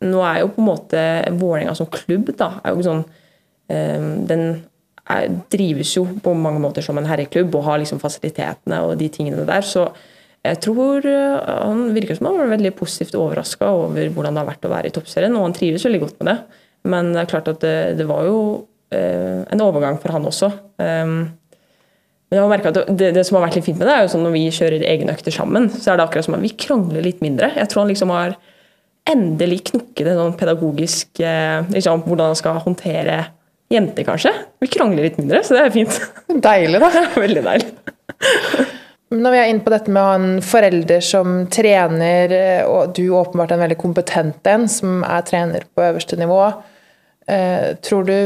nå 0.09 0.23
er 0.25 0.41
jo 0.41 0.49
på 0.55 0.63
en 0.63 0.67
måte 0.71 1.03
Vålerenga 1.37 1.75
som 1.77 1.89
klubb 1.93 2.31
da, 2.37 2.55
er 2.65 2.73
jo 2.73 2.83
sånn 2.83 3.03
um, 3.05 4.09
Den 4.27 4.41
er, 5.05 5.29
drives 5.53 5.93
jo 5.95 6.03
på 6.25 6.33
mange 6.37 6.59
måter 6.63 6.83
som 6.85 6.97
en 6.99 7.07
herreklubb 7.07 7.53
og 7.55 7.67
har 7.69 7.79
liksom 7.81 8.01
fasilitetene 8.01 8.81
og 8.87 8.97
de 8.97 9.11
tingene 9.13 9.45
der. 9.45 9.61
Så 9.61 9.85
jeg 10.45 10.61
tror 10.65 11.05
uh, 11.05 11.37
han 11.69 11.91
virker 11.93 12.17
som 12.17 12.31
han 12.31 12.41
var 12.41 12.53
veldig 12.57 12.73
positivt 12.81 13.13
overraska 13.21 13.69
over 13.85 14.09
hvordan 14.09 14.33
det 14.33 14.41
har 14.41 14.49
vært 14.49 14.65
å 14.65 14.73
være 14.73 14.89
i 14.89 14.97
toppserien, 14.97 15.37
og 15.37 15.45
han 15.45 15.57
trives 15.61 15.85
veldig 15.85 16.03
godt 16.07 16.21
med 16.23 16.33
det. 16.33 16.63
Men 16.85 17.13
det 17.13 17.23
er 17.23 17.31
klart 17.31 17.49
at 17.51 17.61
det, 17.63 17.77
det 17.99 18.05
var 18.09 18.27
jo 18.27 18.39
eh, 18.93 19.41
en 19.51 19.65
overgang 19.65 19.97
for 20.01 20.13
han 20.15 20.27
også. 20.29 20.51
Um, 20.77 21.17
men 22.25 22.39
jeg 22.39 22.41
har 22.41 22.67
at 22.71 22.97
det, 22.97 23.11
det, 23.15 23.23
som 23.27 23.37
har 23.37 23.45
vært 23.45 23.59
litt 23.59 23.67
fint 23.67 23.77
med 23.79 23.87
det, 23.87 23.95
er 23.95 24.05
jo 24.05 24.11
sånn 24.15 24.25
når 24.25 24.33
vi 24.33 24.43
kjører 24.53 24.85
egne 24.89 25.13
økter 25.13 25.33
sammen, 25.33 25.69
så 25.71 25.91
er 25.91 25.99
det 25.99 26.07
akkurat 26.07 26.25
som 26.27 26.37
at 26.37 26.43
vi 26.43 26.55
krangler 26.57 27.05
litt 27.05 27.21
mindre. 27.23 27.51
Jeg 27.53 27.69
tror 27.71 27.83
han 27.83 27.91
liksom 27.93 28.13
har 28.13 28.35
endelig 29.05 29.61
knukket 29.69 30.09
en 30.09 30.19
sånn 30.19 30.37
pedagogisk 30.39 31.21
eh, 31.21 31.61
liksom, 31.69 32.01
Hvordan 32.07 32.31
han 32.31 32.39
skal 32.39 32.61
håndtere 32.63 33.19
jenter, 33.71 34.05
kanskje. 34.07 34.33
Vi 34.61 34.69
krangler 34.73 35.05
litt 35.05 35.19
mindre, 35.21 35.43
så 35.45 35.57
det 35.57 35.67
er 35.67 35.73
fint. 35.73 35.99
Deilig, 36.29 36.81
da. 36.81 36.89
Veldig 37.25 37.45
deilig. 37.45 37.69
Når 39.15 39.31
vi 39.35 39.39
er 39.39 39.51
inne 39.51 39.61
på 39.61 39.71
dette 39.71 39.93
med 39.93 40.01
å 40.01 40.05
ha 40.09 40.15
en 40.17 40.39
forelder 40.43 41.03
som 41.05 41.43
trener, 41.53 42.33
eh, 42.33 42.63
og 42.65 42.95
du 42.97 43.05
åpenbart 43.13 43.53
er 43.53 43.59
en 43.59 43.67
veldig 43.67 43.77
kompetent 43.79 44.49
en, 44.49 44.65
som 44.71 45.05
er 45.05 45.25
trener 45.29 45.67
på 45.71 45.85
øverste 45.85 46.17
nivå, 46.19 46.41
tror 47.25 48.03
du 48.05 48.17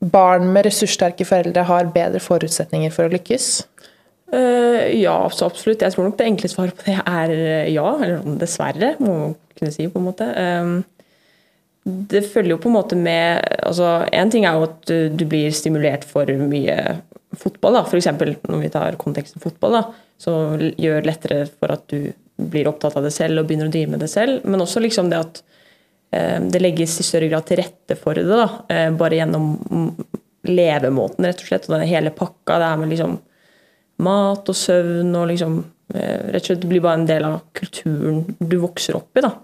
barn 0.00 0.50
med 0.52 0.66
ressurssterke 0.66 1.24
foreldre 1.26 1.64
har 1.68 1.88
bedre 1.94 2.20
forutsetninger 2.20 2.92
for 2.94 3.08
å 3.08 3.14
lykkes? 3.14 3.48
Uh, 4.34 4.82
ja, 4.98 5.14
absolutt. 5.24 5.84
Jeg 5.84 5.94
tror 5.94 6.08
nok 6.08 6.18
det 6.18 6.26
enkle 6.26 6.50
svaret 6.50 6.76
på 6.76 6.88
det 6.88 6.98
er 6.98 7.32
eh, 7.32 7.72
ja. 7.74 7.86
Eller 8.02 8.24
dessverre, 8.40 8.94
må 9.00 9.14
man 9.14 9.34
kunne 9.56 9.72
si. 9.74 9.86
på 9.88 10.02
en 10.02 10.08
måte. 10.08 10.28
Um, 10.34 10.76
det 11.86 12.24
følger 12.26 12.56
jo 12.56 12.62
på 12.64 12.66
en 12.66 12.74
måte 12.74 12.96
med 12.98 13.44
altså 13.62 14.08
En 14.10 14.30
ting 14.32 14.42
er 14.42 14.56
jo 14.58 14.64
at 14.66 14.90
du, 14.90 15.22
blir 15.22 15.54
stimulert 15.54 16.02
for 16.04 16.26
mye 16.26 16.76
fotball. 17.38 17.78
da, 17.78 17.84
F.eks. 17.86 18.10
når 18.18 18.64
vi 18.64 18.72
tar 18.74 18.98
konteksten 18.98 19.42
fotball, 19.42 19.78
da, 19.78 19.84
så 20.18 20.32
gjør 20.58 21.06
lettere 21.06 21.44
for 21.46 21.76
at 21.76 21.86
du 21.92 22.10
blir 22.36 22.68
opptatt 22.68 22.98
av 22.98 23.06
det 23.06 23.14
selv 23.14 23.40
og 23.40 23.46
begynner 23.46 23.70
å 23.70 23.72
drive 23.72 23.94
med 23.94 24.02
det 24.02 24.10
selv. 24.10 24.42
Men 24.44 24.64
også 24.64 24.82
liksom 24.82 25.12
det 25.12 25.22
at 25.22 25.44
Eh, 25.46 25.55
det 26.10 26.60
legges 26.62 27.00
i 27.00 27.06
større 27.06 27.28
grad 27.28 27.46
til 27.48 27.60
rette 27.60 27.96
for 27.98 28.16
det, 28.16 28.26
da, 28.30 28.48
eh, 28.72 28.90
bare 28.94 29.18
gjennom 29.18 29.48
levemåten, 30.46 31.26
rett 31.26 31.42
og 31.42 31.48
slett. 31.50 31.68
Og 31.68 31.76
den 31.76 31.88
hele 31.90 32.14
pakka. 32.14 32.58
Det 32.62 32.68
er 32.68 32.80
med 32.80 32.92
liksom 32.94 33.18
mat 34.06 34.48
og 34.52 34.56
søvn 34.56 35.14
og 35.16 35.28
liksom 35.32 35.58
eh, 35.94 36.30
Rett 36.30 36.42
og 36.44 36.50
slett 36.50 36.66
blir 36.68 36.84
bare 36.84 37.00
en 37.00 37.06
del 37.08 37.26
av 37.28 37.38
kulturen 37.56 38.24
du 38.38 38.58
vokser 38.62 38.98
opp 38.98 39.18
i. 39.18 39.24
da. 39.26 39.34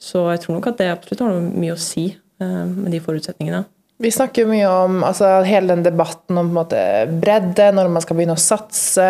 Så 0.00 0.24
jeg 0.32 0.44
tror 0.44 0.56
nok 0.56 0.70
at 0.70 0.80
det 0.80 0.90
absolutt 0.92 1.24
har 1.24 1.34
noe 1.34 1.52
mye 1.52 1.76
å 1.76 1.80
si 1.80 2.10
med 2.40 2.86
de 2.88 2.96
forutsetningene. 3.04 3.66
Vi 4.00 4.08
snakker 4.08 4.46
mye 4.48 4.64
om 4.64 5.02
altså, 5.04 5.42
hele 5.44 5.74
den 5.74 5.82
debatten 5.84 6.38
om 6.40 6.46
på 6.46 6.54
en 6.54 6.56
måte, 6.56 6.84
bredde, 7.20 7.66
når 7.76 7.90
man 7.92 8.00
skal 8.00 8.16
begynne 8.16 8.32
å 8.32 8.40
satse. 8.40 9.08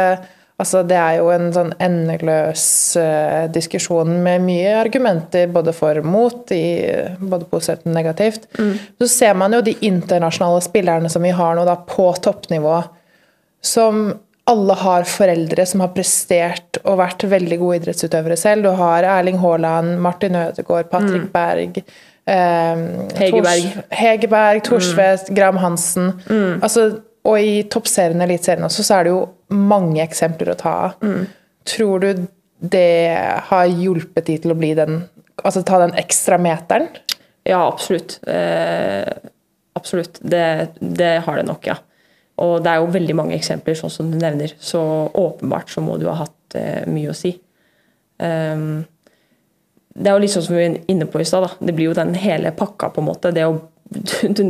Altså, 0.60 0.82
det 0.84 0.96
er 1.00 1.18
jo 1.20 1.30
en 1.32 1.48
sånn 1.54 1.72
endeløs 1.80 2.64
uh, 3.00 3.46
diskusjon 3.52 4.18
med 4.24 4.44
mye 4.44 4.74
argumenter 4.82 5.48
både 5.52 5.72
for 5.76 6.02
og 6.02 6.08
mot, 6.08 6.52
i, 6.52 6.84
både 7.18 7.48
positivt 7.48 7.88
og 7.88 7.94
negativt. 7.96 8.48
Mm. 8.58 8.74
Så 9.00 9.08
ser 9.08 9.38
man 9.40 9.56
jo 9.56 9.62
de 9.64 9.78
internasjonale 9.88 10.60
spillerne 10.64 11.12
som 11.12 11.24
vi 11.24 11.32
har 11.36 11.56
nå 11.56 11.64
da, 11.68 11.78
på 11.88 12.10
toppnivå, 12.20 12.82
som 13.64 14.10
alle 14.50 14.74
har 14.74 15.04
foreldre 15.06 15.64
som 15.68 15.82
har 15.84 15.92
prestert 15.94 16.80
og 16.82 16.98
vært 17.00 17.24
veldig 17.30 17.58
gode 17.60 17.80
idrettsutøvere 17.80 18.38
selv. 18.40 18.66
Du 18.66 18.74
har 18.78 19.06
Erling 19.06 19.38
Haaland, 19.40 19.98
Martin 20.02 20.38
Ødegaard, 20.38 20.90
Patrick 20.90 21.28
mm. 21.28 21.32
Berg. 21.34 21.82
Eh, 22.30 22.82
Hegerberg. 23.20 23.68
Tors, 23.68 23.84
Hegerberg, 24.00 24.64
Thorsvedt, 24.66 25.30
mm. 25.30 25.36
Graham 25.38 25.60
Hansen. 25.62 26.12
Mm. 26.26 26.58
Altså, 26.62 26.88
og 27.28 27.36
i 27.36 27.62
toppserien 27.70 28.20
og 28.20 28.26
eliteserien 28.26 28.66
også, 28.66 28.84
så 28.86 28.98
er 28.98 29.06
det 29.06 29.14
jo 29.14 29.22
mange 29.56 30.02
eksempler 30.02 30.52
å 30.52 30.58
ta 30.58 30.74
av. 30.86 31.04
Mm. 31.04 31.26
Tror 31.68 32.04
du 32.04 32.26
det 32.60 33.16
har 33.48 33.68
hjulpet 33.68 34.26
de 34.28 34.36
til 34.42 34.52
å 34.52 34.58
bli 34.58 34.74
den 34.76 35.02
Altså 35.40 35.62
ta 35.64 35.78
den 35.80 35.94
ekstra 35.96 36.36
meteren? 36.36 36.90
Ja, 37.48 37.62
absolutt. 37.64 38.18
Eh, 38.28 39.08
absolutt. 39.72 40.18
Det, 40.20 40.68
det, 40.76 41.22
har 41.24 41.38
det 41.40 41.46
nok, 41.48 41.64
ja. 41.64 41.78
Og 42.44 42.58
det 42.60 42.74
er 42.74 42.82
jo 42.82 42.90
veldig 42.92 43.16
mange 43.16 43.38
eksempler, 43.38 43.78
sånn 43.78 43.94
som 43.94 44.10
du 44.12 44.18
nevner. 44.20 44.52
Så 44.60 44.82
åpenbart 45.16 45.72
så 45.72 45.80
må 45.80 45.96
du 45.96 46.04
ha 46.10 46.18
hatt 46.18 46.58
eh, 46.60 46.84
mye 46.92 47.14
å 47.14 47.16
si. 47.16 47.32
Um, 48.20 48.82
det 49.96 50.10
er 50.10 50.18
jo 50.18 50.22
litt 50.26 50.34
sånn 50.34 50.44
som 50.44 50.58
vi 50.58 50.66
var 50.66 50.92
inne 50.92 51.08
på 51.08 51.24
i 51.24 51.28
stad. 51.32 51.48
Det 51.56 51.72
blir 51.72 51.88
jo 51.88 51.96
den 51.96 52.12
hele 52.20 52.52
pakka, 52.56 52.92
på 52.92 53.00
en 53.00 53.08
måte. 53.08 53.32
Det 53.32 53.48
å 53.48 53.56
du, 53.90 54.28
du, 54.36 54.44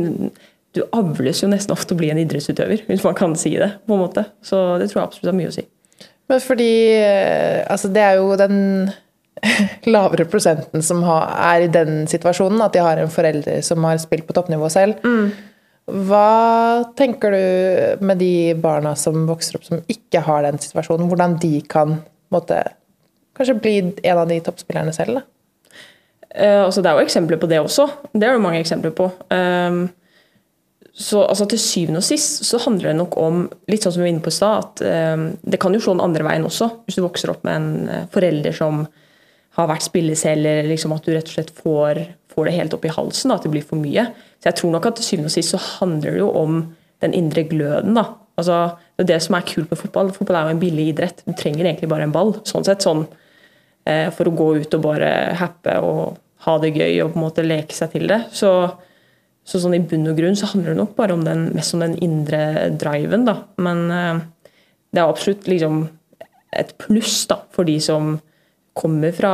du 0.75 0.81
avles 0.95 1.43
jo 1.43 1.49
nesten 1.51 1.75
ofte 1.75 1.95
å 1.95 1.99
bli 1.99 2.09
en 2.13 2.19
idrettsutøver, 2.21 2.85
hvis 2.87 3.03
man 3.03 3.15
kan 3.17 3.35
si 3.39 3.53
det. 3.59 3.73
på 3.87 3.95
en 3.95 4.03
måte. 4.05 4.25
Så 4.45 4.79
det 4.79 4.89
tror 4.91 5.01
jeg 5.01 5.09
absolutt 5.09 5.31
har 5.33 5.37
mye 5.37 5.51
å 5.51 5.55
si. 5.55 5.65
Men 6.31 6.39
fordi 6.39 6.73
eh, 6.95 7.61
altså 7.67 7.91
det 7.91 8.03
er 8.05 8.19
jo 8.21 8.37
den 8.39 8.57
lavere 9.93 10.27
prosenten 10.31 10.83
som 10.85 11.03
er 11.03 11.65
i 11.65 11.71
den 11.71 12.05
situasjonen, 12.07 12.61
at 12.63 12.75
de 12.75 12.83
har 12.85 13.01
en 13.01 13.11
forelder 13.11 13.63
som 13.65 13.83
har 13.87 13.99
spilt 13.99 14.27
på 14.27 14.35
toppnivå 14.37 14.69
selv. 14.71 15.03
Mm. 15.03 15.31
Hva 16.07 16.85
tenker 16.95 17.33
du 17.35 18.05
med 18.05 18.21
de 18.21 18.53
barna 18.61 18.93
som 18.95 19.25
vokser 19.27 19.57
opp 19.57 19.67
som 19.67 19.81
ikke 19.91 20.21
har 20.23 20.45
den 20.45 20.61
situasjonen? 20.61 21.09
Hvordan 21.11 21.35
de 21.41 21.57
kan 21.67 21.97
måtte, 22.31 22.61
kanskje 23.35 23.57
bli 23.59 23.77
en 23.81 24.21
av 24.21 24.29
de 24.29 24.39
toppspillerne 24.45 24.93
selv? 24.95 25.25
Uh, 26.31 26.63
altså, 26.63 26.79
det 26.79 26.87
er 26.87 26.95
jo 26.95 27.09
eksempler 27.09 27.41
på 27.41 27.49
det 27.51 27.59
også. 27.59 27.89
Det 28.13 28.23
er 28.23 28.37
det 28.37 28.43
mange 28.45 28.61
eksempler 28.61 28.93
på. 28.95 29.09
Um, 29.33 29.89
så 30.93 31.21
altså, 31.23 31.47
til 31.47 31.59
syvende 31.61 32.01
og 32.01 32.05
sist 32.05 32.43
så 32.43 32.59
handler 32.65 32.91
det 32.91 32.97
nok 32.99 33.15
om 33.19 33.45
litt 33.71 33.85
sånn 33.85 33.93
som 33.95 34.01
vi 34.01 34.09
var 34.09 34.11
inne 34.11 34.23
på 34.25 34.31
i 34.31 34.35
stad, 34.35 34.65
at 34.65 34.81
eh, 34.83 35.27
det 35.53 35.59
kan 35.61 35.75
jo 35.75 35.79
slå 35.83 35.95
den 35.95 36.03
andre 36.03 36.25
veien 36.27 36.47
også. 36.47 36.67
Hvis 36.85 36.99
du 36.99 37.05
vokser 37.05 37.31
opp 37.31 37.45
med 37.47 37.55
en 37.55 37.69
eh, 37.87 38.09
forelder 38.11 38.55
som 38.55 38.83
har 39.55 39.69
vært 39.71 39.87
spilleselger, 39.87 40.67
liksom 40.67 40.95
at 40.95 41.07
du 41.07 41.13
rett 41.13 41.27
og 41.27 41.35
slett 41.37 41.53
får, 41.55 42.01
får 42.31 42.47
det 42.47 42.57
helt 42.57 42.75
opp 42.75 42.87
i 42.87 42.91
halsen, 42.91 43.31
da, 43.31 43.39
at 43.39 43.47
det 43.47 43.53
blir 43.53 43.65
for 43.67 43.79
mye. 43.79 44.05
Så 44.39 44.49
jeg 44.49 44.59
tror 44.59 44.75
nok 44.75 44.87
at 44.87 44.99
til 44.99 45.07
syvende 45.07 45.31
og 45.31 45.35
sist 45.35 45.55
så 45.55 45.61
handler 45.79 46.15
det 46.15 46.23
jo 46.23 46.29
om 46.41 46.61
den 47.03 47.15
indre 47.17 47.43
gløden. 47.47 47.95
da. 47.97 48.05
Altså, 48.39 48.77
Det 48.95 49.05
er 49.05 49.13
det 49.15 49.23
som 49.23 49.35
er 49.35 49.47
kult 49.47 49.71
med 49.71 49.79
fotball. 49.79 50.11
Fotball 50.13 50.37
er 50.37 50.49
jo 50.49 50.55
en 50.55 50.61
billig 50.61 50.87
idrett. 50.91 51.23
Du 51.25 51.33
trenger 51.33 51.65
egentlig 51.65 51.89
bare 51.89 52.03
en 52.03 52.15
ball. 52.15 52.33
sånn 52.43 52.65
sett, 52.65 52.83
sånn, 52.83 53.07
eh, 53.85 54.09
For 54.09 54.25
å 54.25 54.35
gå 54.35 54.61
ut 54.61 54.73
og 54.73 54.81
bare 54.81 55.35
happe 55.35 55.79
og 55.81 56.17
ha 56.45 56.57
det 56.57 56.73
gøy 56.75 57.03
og 57.03 57.13
på 57.13 57.19
en 57.19 57.25
måte 57.25 57.45
leke 57.45 57.73
seg 57.73 57.91
til 57.91 58.07
det. 58.07 58.25
Så 58.31 58.73
så 59.47 59.61
sånn 59.61 59.75
i 59.75 59.81
bunn 59.83 60.09
og 60.11 60.19
grunn 60.19 60.37
så 60.37 60.51
handler 60.51 60.73
det 60.73 60.81
nok 60.81 60.93
bare 60.97 61.15
om 61.17 61.23
den, 61.25 61.47
mest 61.55 61.75
om 61.75 61.81
den 61.83 61.97
indre 62.03 62.69
driven, 62.79 63.25
da. 63.27 63.39
Men 63.61 63.87
eh, 63.91 64.21
det 64.91 65.01
er 65.01 65.07
absolutt 65.07 65.49
liksom 65.49 65.85
et 66.51 66.75
pluss 66.81 67.23
da, 67.31 67.41
for 67.55 67.67
de 67.67 67.77
som 67.81 68.17
kommer 68.77 69.15
fra 69.15 69.33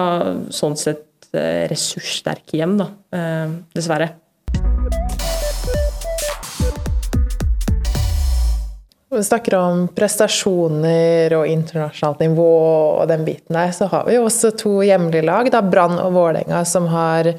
sånn 0.53 0.77
sett 0.79 1.27
eh, 1.33 1.65
ressurssterke 1.69 2.59
hjem, 2.61 2.77
da. 2.79 2.91
Eh, 3.13 3.59
dessverre. 3.75 4.13
vi 9.17 9.23
snakker 9.23 9.55
om 9.55 9.85
prestasjoner 9.95 11.33
og 11.37 11.47
internasjonalt 11.49 12.19
nivå 12.21 12.49
og 12.99 13.05
den 13.09 13.23
biten 13.25 13.55
der, 13.55 13.71
så 13.73 13.87
har 13.91 14.05
vi 14.07 14.17
jo 14.17 14.25
også 14.27 14.51
to 14.59 14.73
hjemlige 14.85 15.25
lag, 15.25 15.49
da 15.51 15.63
Brann 15.65 15.97
og 16.01 16.11
Vålerenga, 16.13 16.63
som 16.67 16.89
har 16.91 17.31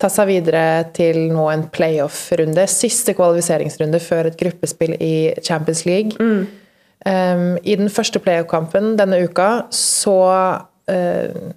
tatt 0.00 0.14
seg 0.14 0.30
videre 0.30 0.64
til 0.96 1.28
nå 1.32 1.46
en 1.52 1.66
playoff-runde. 1.72 2.64
Siste 2.70 3.14
kvalifiseringsrunde 3.18 4.00
før 4.02 4.30
et 4.30 4.38
gruppespill 4.40 4.96
i 4.96 5.14
Champions 5.44 5.84
League. 5.88 6.16
Mm. 6.20 6.46
Um, 7.00 7.44
I 7.64 7.76
den 7.80 7.92
første 7.92 8.20
playoff-kampen 8.20 8.94
denne 9.00 9.22
uka 9.24 9.50
så 9.74 10.16
uh, 10.92 11.52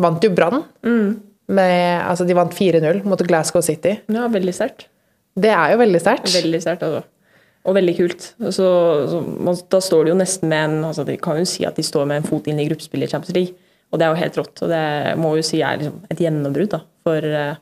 vant 0.00 0.24
jo 0.24 0.32
Brann. 0.36 0.64
Mm. 0.84 1.20
Altså, 1.52 2.24
de 2.24 2.36
vant 2.36 2.54
4-0 2.54 3.02
mot 3.08 3.26
Glasgow 3.28 3.64
City. 3.64 3.98
Ja, 4.12 4.28
veldig 4.32 4.54
sterkt. 4.56 4.86
Det 5.36 5.50
er 5.52 5.72
jo 5.72 5.80
veldig 5.80 6.00
sterkt. 6.00 6.28
Veldig 6.32 6.60
sterkt, 6.64 6.84
altså. 6.86 7.02
Og 7.68 7.76
veldig 7.76 7.94
kult. 7.94 8.24
Så, 8.50 8.68
så, 9.08 9.20
da 9.70 9.80
står 9.84 10.06
de 10.06 10.12
jo 10.12 10.18
nesten 10.18 10.50
med 10.50 10.64
en 10.66 10.86
altså 10.88 11.04
De 11.06 11.14
kan 11.22 11.38
jo 11.38 11.46
si 11.46 11.62
at 11.68 11.76
de 11.78 11.84
står 11.86 12.08
med 12.10 12.20
en 12.20 12.26
fot 12.26 12.48
inn 12.50 12.58
i 12.58 12.66
gruppespillet 12.66 13.06
i 13.06 13.12
Champions 13.12 13.36
League. 13.36 13.68
Og 13.92 14.00
det 14.00 14.06
er 14.06 14.14
jo 14.14 14.22
helt 14.22 14.38
rått. 14.40 14.62
Og 14.64 14.72
det 14.72 14.86
må 15.20 15.34
jo 15.38 15.44
si 15.46 15.60
er 15.62 15.78
liksom 15.78 16.00
et 16.10 16.24
gjennombrudd 16.24 16.72
da, 16.72 16.80
for 17.06 17.28
eh, 17.28 17.60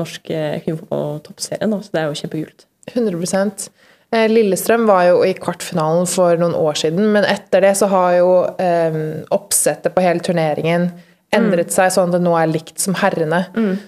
norsk 0.00 0.30
eh, 0.30 0.60
kvinnefotball-toppserien. 0.64 1.74
Så 1.82 1.94
det 1.94 2.02
er 2.02 2.10
jo 2.10 2.20
kjempekult. 2.22 2.68
100 2.92 3.56
Eh, 4.14 4.28
Lillestrøm 4.30 4.84
var 4.86 5.08
jo 5.08 5.22
i 5.26 5.32
kvartfinalen 5.34 6.06
for 6.06 6.38
noen 6.38 6.54
år 6.54 6.76
siden, 6.78 7.08
men 7.16 7.24
etter 7.26 7.64
det 7.64 7.72
så 7.80 7.88
har 7.90 8.12
jo 8.20 8.30
eh, 8.62 8.98
oppsettet 9.34 9.94
på 9.94 10.04
hele 10.04 10.22
turneringen 10.22 10.92
endret 11.34 11.72
seg 11.74 11.90
sånn 11.90 12.12
at 12.12 12.20
det 12.20 12.22
nå 12.22 12.34
er 12.38 12.50
likt 12.50 12.78
som 12.78 12.94
herrene. 13.00 13.40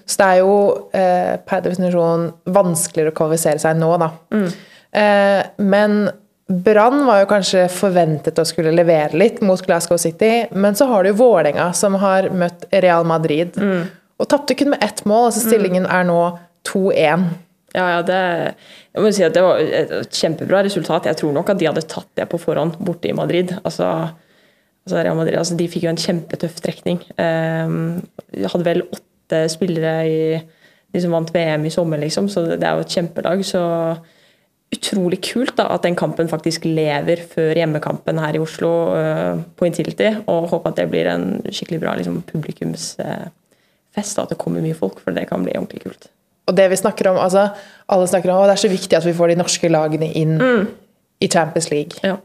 Så 0.03 0.19
det 0.19 0.27
er 0.27 0.41
jo 0.41 0.55
eh, 0.97 1.35
per 1.47 1.63
definisjon 1.63 2.31
vanskeligere 2.51 3.13
å 3.13 3.19
kvalifisere 3.21 3.63
seg 3.63 3.79
nå, 3.79 3.93
da. 4.03 4.09
Eh, 4.97 5.43
men 5.63 6.09
Brann 6.47 7.01
var 7.07 7.21
jo 7.23 7.29
kanskje 7.31 7.65
forventet 7.75 8.39
å 8.39 8.47
skulle 8.47 8.75
levere 8.75 9.19
litt 9.19 9.41
mot 9.47 9.63
Glasgow 9.67 9.99
City, 9.99 10.47
men 10.55 10.75
så 10.79 10.87
har 10.91 11.07
du 11.07 11.15
Vålerenga, 11.19 11.73
som 11.75 11.95
har 12.03 12.31
møtt 12.31 12.67
Real 12.71 13.07
Madrid, 13.07 13.55
og 14.17 14.29
tapte 14.33 14.57
kun 14.57 14.73
med 14.73 14.85
ett 14.85 15.05
mål. 15.09 15.29
altså 15.31 15.45
Stillingen 15.45 15.87
er 15.87 16.07
nå 16.09 16.21
2-1. 16.69 17.27
Ja, 17.77 17.87
ja, 17.93 18.03
det, 18.07 18.21
jeg 18.95 19.05
må 19.05 19.11
si 19.13 19.25
at 19.27 19.35
det 19.37 19.43
var 19.45 19.61
et 19.61 20.17
kjempebra 20.17 20.63
resultat. 20.65 21.09
Jeg 21.11 21.21
tror 21.21 21.35
nok 21.37 21.53
at 21.53 21.61
de 21.61 21.69
hadde 21.69 21.85
tatt 21.91 22.09
det 22.17 22.29
på 22.31 22.41
forhånd 22.41 22.79
borte 22.81 23.11
i 23.11 23.17
Madrid. 23.17 23.53
Altså, 23.63 23.91
altså 24.87 25.03
Real 25.03 25.19
Madrid 25.19 25.37
altså, 25.37 25.59
de 25.59 25.69
fikk 25.69 25.85
jo 25.85 25.93
en 25.93 26.01
kjempetøff 26.01 26.63
trekning. 26.65 27.03
Um, 27.21 28.01
de 28.33 28.49
hadde 28.49 28.69
vel 28.69 28.87
åtte 28.87 29.45
spillere 29.53 29.95
i, 30.09 30.19
de 30.95 31.05
som 31.05 31.13
vant 31.13 31.33
VM 31.35 31.69
i 31.69 31.75
sommer, 31.75 32.01
liksom, 32.01 32.31
så 32.33 32.47
det, 32.55 32.63
er 32.65 32.79
jo 32.79 32.87
et 32.87 32.97
kjempelag. 32.97 33.45
Så 33.45 33.63
utrolig 34.73 35.21
kult 35.29 35.59
da, 35.61 35.69
at 35.77 35.85
den 35.85 35.95
kampen 35.99 36.33
faktisk 36.33 36.65
lever 36.65 37.21
før 37.29 37.61
hjemmekampen 37.61 38.19
her 38.25 38.39
i 38.39 38.41
Oslo 38.41 38.73
uh, 38.97 39.43
på 39.53 39.69
Intility. 39.69 40.15
Og 40.33 40.49
håper 40.55 40.73
at 40.73 40.81
det 40.81 40.89
blir 40.95 41.13
en 41.13 41.35
skikkelig 41.51 41.85
bra 41.85 41.99
liksom, 42.01 42.23
publikumsfest, 43.97 44.19
at 44.23 44.29
det 44.31 44.39
kommer 44.39 44.61
mye 44.63 44.75
folk, 44.77 45.01
for 45.01 45.13
det 45.13 45.29
kan 45.29 45.43
bli 45.45 45.53
ordentlig 45.57 45.83
kult. 45.83 46.09
Og 46.49 46.55
det 46.57 46.69
vi 46.71 46.77
snakker 46.77 47.09
om, 47.11 47.17
altså, 47.19 47.49
alle 47.89 48.07
snakker 48.07 48.31
om 48.31 48.43
at 48.45 48.49
det 48.53 48.57
er 48.59 48.69
så 48.69 48.71
viktig 48.71 48.97
at 48.97 49.05
vi 49.07 49.13
får 49.13 49.29
de 49.33 49.37
norske 49.41 49.69
lagene 49.69 50.13
inn 50.15 50.37
i 51.21 51.29
Champions 51.29 51.71
League. 51.71 51.99
Ja. 52.05 52.17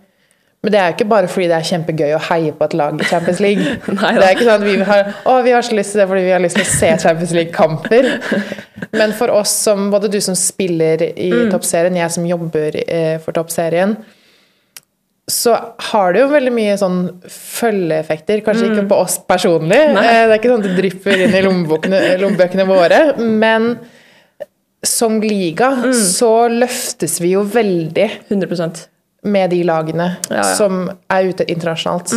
Men 0.64 0.72
det 0.72 0.78
er 0.80 0.88
jo 0.92 0.94
ikke 0.94 1.10
bare 1.10 1.28
fordi 1.28 1.48
det 1.50 1.56
er 1.58 1.66
kjempegøy 1.66 2.12
å 2.14 2.20
heie 2.28 2.52
på 2.54 2.64
et 2.68 2.74
lag 2.78 3.00
i 3.02 3.04
Champions 3.10 3.40
League. 3.46 3.64
Nei 3.98 4.12
det 4.20 4.26
er 4.28 4.36
ikke 4.36 4.46
sånn 4.46 4.62
at 4.62 4.68
vi 4.68 4.76
har, 4.86 5.08
å, 5.26 5.40
vi 5.42 5.52
har 5.56 5.62
så 5.66 5.74
lyst 5.74 5.96
til 5.96 6.04
det 6.04 6.08
fordi 6.12 6.26
vi 6.28 6.36
har 6.36 6.44
lyst 6.44 6.56
til 6.60 6.68
å 6.68 6.70
se 6.70 6.92
Champions 7.02 7.34
League-kamper. 7.34 8.10
Men 9.00 9.14
for 9.18 9.34
oss 9.34 9.50
som, 9.66 9.88
både 9.90 10.12
du 10.14 10.20
som 10.22 10.36
spiller 10.38 11.02
i 11.16 11.32
Mm. 11.32 11.50
toppserien, 11.56 11.96
jeg 11.98 12.12
som 12.14 12.26
jobber 12.30 12.78
eh, 12.86 13.16
for 13.24 13.34
toppserien, 13.34 13.96
så 15.30 15.54
har 15.92 16.14
det 16.14 16.22
jo 16.24 16.30
veldig 16.32 16.52
mye 16.56 16.78
sånn 16.82 17.00
følgeeffekter. 17.30 18.42
Kanskje 18.46 18.72
ikke 18.72 18.88
på 18.90 18.98
oss 19.04 19.20
personlig. 19.30 19.78
Mm. 19.92 19.94
Nei. 19.96 20.06
Eh, 20.10 20.28
Det 20.28 20.34
er 20.34 20.40
ikke 20.42 20.52
sånn 20.52 20.64
at 20.64 20.70
det 20.70 20.78
drypper 20.80 21.24
inn 21.26 21.36
i 21.38 21.44
lommebøkene, 22.24 22.66
våre. 22.68 23.02
Men 23.20 23.76
som 24.84 25.20
liga 25.22 25.70
Mm. 25.78 25.94
så 25.94 26.32
løftes 26.50 27.20
vi 27.22 27.32
jo 27.36 27.44
veldig 27.44 28.08
100 28.32 28.88
med 29.24 29.50
de 29.52 29.64
lagene 29.64 30.18
Ja, 30.30 30.38
ja. 30.42 30.44
som 30.58 30.90
er 31.10 31.30
ute 31.30 31.46
internasjonalt. 31.46 32.10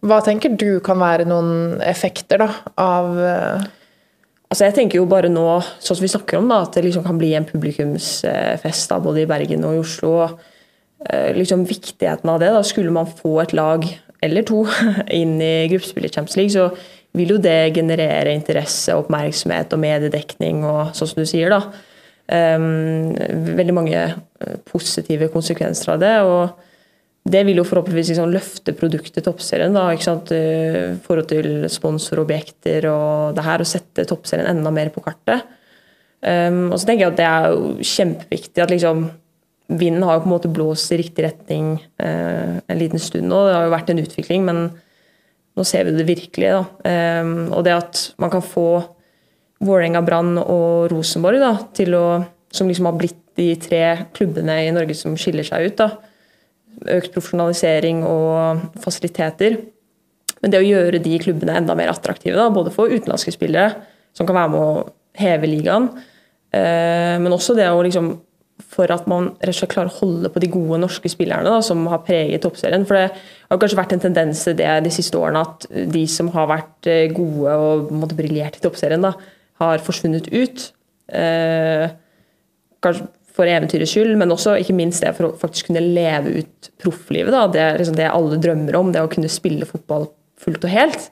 Hva 0.00 0.22
tenker 0.24 0.56
du 0.56 0.80
kan 0.80 0.96
være 0.98 1.26
noen 1.28 1.80
effekter 1.84 2.38
da, 2.40 2.48
av 2.78 3.18
eh, 3.20 3.66
Altså 4.50 4.64
jeg 4.66 4.74
tenker 4.74 4.96
jo 4.98 5.04
bare 5.06 5.28
nå, 5.30 5.44
sånn 5.78 5.94
som 5.94 6.02
vi 6.02 6.08
snakker 6.10 6.38
om, 6.40 6.48
da, 6.50 6.62
at 6.64 6.72
det 6.74 6.82
liksom 6.88 7.04
kan 7.06 7.16
bli 7.20 7.34
en 7.38 7.44
publikumsfest 7.46 8.88
da, 8.90 8.96
både 8.98 9.20
i 9.22 9.26
Bergen 9.30 9.62
og 9.62 9.76
i 9.76 9.78
Oslo. 9.78 10.24
Eh, 10.24 10.32
Liksom 11.08 11.62
Viktigheten 11.64 12.28
av 12.28 12.42
det. 12.42 12.50
da, 12.52 12.62
Skulle 12.66 12.92
man 12.92 13.06
få 13.08 13.38
et 13.40 13.54
lag 13.56 13.86
eller 14.20 14.44
to 14.44 14.64
inn 15.20 15.38
i 15.40 15.68
gruppespillet 15.70 16.14
Champions 16.14 16.36
League, 16.36 16.52
så 16.52 16.66
vil 17.16 17.34
jo 17.34 17.38
det 17.42 17.72
generere 17.74 18.34
interesse, 18.36 18.94
oppmerksomhet 18.94 19.72
og 19.74 19.80
mediedekning 19.82 20.60
og 20.68 20.92
sånn 20.94 21.10
som 21.10 21.22
du 21.22 21.28
sier. 21.28 21.50
da. 21.50 21.62
Um, 22.30 23.16
veldig 23.58 23.74
mange 23.74 23.96
eh, 23.98 24.58
positive 24.68 25.30
konsekvenser 25.32 25.96
av 25.96 26.02
det. 26.02 26.16
og 26.22 26.68
det 27.30 27.42
vil 27.44 27.58
jo 27.60 27.66
forhåpentligvis 27.68 28.12
liksom 28.14 28.30
løfte 28.32 28.72
produktet 28.72 29.26
toppserien. 29.26 29.74
da, 29.74 29.90
ikke 29.92 30.06
sant, 30.06 30.30
I 30.32 30.96
forhold 31.04 31.28
til 31.28 31.66
sponsorobjekter 31.68 32.86
og 32.88 33.34
det 33.36 33.44
her, 33.44 33.60
og 33.60 33.68
sette 33.68 34.06
toppserien 34.08 34.48
enda 34.48 34.70
mer 34.72 34.88
på 34.94 35.02
kartet. 35.04 35.44
Um, 36.20 36.70
og 36.70 36.78
så 36.78 36.86
tenker 36.86 37.06
jeg 37.06 37.12
at 37.12 37.18
det 37.18 37.26
er 37.26 37.50
jo 37.50 37.90
kjempeviktig 37.90 38.62
at 38.62 38.72
liksom 38.72 39.04
vinden 39.70 40.02
har 40.02 40.18
jo 40.18 40.24
på 40.24 40.30
en 40.30 40.34
måte 40.34 40.50
blåst 40.50 40.92
i 40.92 40.98
riktig 41.00 41.24
retning 41.24 41.74
eh, 42.02 42.58
en 42.60 42.80
liten 42.80 43.02
stund 43.02 43.28
nå. 43.30 43.44
Det 43.46 43.54
har 43.54 43.66
jo 43.68 43.74
vært 43.74 43.92
en 43.92 44.02
utvikling, 44.02 44.46
men 44.46 44.62
nå 45.58 45.66
ser 45.66 45.86
vi 45.86 45.94
det 45.94 46.06
virkelig. 46.08 46.50
Um, 46.82 47.50
og 47.54 47.64
det 47.66 47.76
at 47.76 48.02
man 48.22 48.32
kan 48.32 48.44
få 48.44 48.82
Vålerenga, 49.60 50.00
Brann 50.00 50.38
og 50.40 50.88
Rosenborg 50.88 51.42
da, 51.42 51.50
til 51.76 51.92
å, 51.92 52.04
som 52.48 52.70
liksom 52.70 52.86
har 52.88 52.94
blitt 52.96 53.18
de 53.36 53.50
tre 53.60 53.82
klubbene 54.16 54.54
i 54.64 54.70
Norge 54.72 54.96
som 54.96 55.18
skiller 55.20 55.44
seg 55.44 55.68
ut. 55.68 55.82
da, 55.82 55.90
økt 56.96 57.12
profesjonalisering 57.12 58.00
og 58.08 58.62
fasiliteter. 58.80 59.58
Men 60.40 60.54
det 60.54 60.62
å 60.62 60.64
gjøre 60.64 61.02
de 61.04 61.18
klubbene 61.20 61.58
enda 61.60 61.76
mer 61.76 61.92
attraktive, 61.92 62.38
da, 62.38 62.48
både 62.52 62.72
for 62.72 62.88
utenlandske 62.88 63.34
spillere, 63.34 63.74
som 64.16 64.28
kan 64.28 64.38
være 64.38 64.52
med 64.54 64.64
å 64.64 64.86
heve 65.20 65.50
ligaen, 65.50 65.90
eh, 66.56 67.20
men 67.20 67.36
også 67.36 67.54
det 67.58 67.68
å 67.68 67.82
liksom 67.84 68.14
for 68.68 68.90
at 68.92 69.06
man 69.10 69.30
rett 69.40 69.54
og 69.54 69.58
slett 69.58 69.72
klarer 69.72 69.92
å 69.92 69.98
holde 70.00 70.30
på 70.32 70.42
de 70.42 70.50
gode 70.52 70.80
norske 70.82 71.10
spillerne 71.12 71.48
da, 71.48 71.60
som 71.64 71.82
har 71.90 72.02
preget 72.06 72.42
toppserien. 72.44 72.86
For 72.88 72.98
det 72.98 73.06
har 73.12 73.60
kanskje 73.60 73.78
vært 73.78 73.94
en 73.96 74.04
tendens 74.04 74.44
til 74.46 74.58
det 74.58 74.68
de 74.84 74.92
siste 74.94 75.18
årene 75.18 75.44
at 75.46 75.66
de 75.94 76.04
som 76.10 76.30
har 76.34 76.50
vært 76.50 76.90
eh, 76.90 77.06
gode 77.14 77.54
og 77.54 78.14
briljert 78.16 78.58
i 78.58 78.64
toppserien, 78.64 79.04
da, 79.04 79.14
har 79.62 79.84
forsvunnet 79.84 80.30
ut. 80.32 80.68
Eh, 81.12 81.88
kanskje 82.84 83.08
for 83.36 83.48
eventyrets 83.48 83.94
skyld, 83.94 84.16
men 84.18 84.32
også 84.34 84.56
ikke 84.60 84.74
minst 84.76 85.04
det 85.04 85.14
for 85.16 85.28
å 85.28 85.36
faktisk 85.38 85.70
kunne 85.70 85.84
leve 85.84 86.42
ut 86.42 86.70
profflivet. 86.82 87.32
Da. 87.32 87.46
Det 87.52 87.62
er 87.62 87.78
liksom 87.80 87.96
det 87.96 88.10
alle 88.10 88.40
drømmer 88.42 88.76
om, 88.80 88.90
det 88.92 89.04
å 89.04 89.10
kunne 89.12 89.30
spille 89.32 89.68
fotball 89.68 90.08
fullt 90.40 90.66
og 90.66 90.72
helt. 90.74 91.08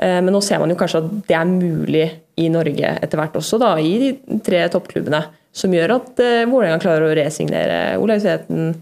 Eh, 0.00 0.20
Men 0.20 0.32
nå 0.34 0.40
ser 0.44 0.62
man 0.62 0.72
jo 0.72 0.78
kanskje 0.80 1.02
at 1.02 1.10
det 1.28 1.36
er 1.36 1.50
mulig 1.50 2.06
i 2.40 2.48
Norge 2.52 2.94
etter 3.02 3.20
hvert 3.20 3.36
også, 3.36 3.58
da, 3.60 3.74
i 3.76 3.92
de 4.00 4.40
tre 4.46 4.62
toppklubbene. 4.72 5.24
Som 5.56 5.74
gjør 5.74 5.96
at 5.96 6.22
eh, 6.22 6.46
Vålerenga 6.48 6.80
klarer 6.82 7.08
å 7.08 7.14
resignere 7.18 7.80
Olaug 8.00 8.22
Sveten, 8.22 8.74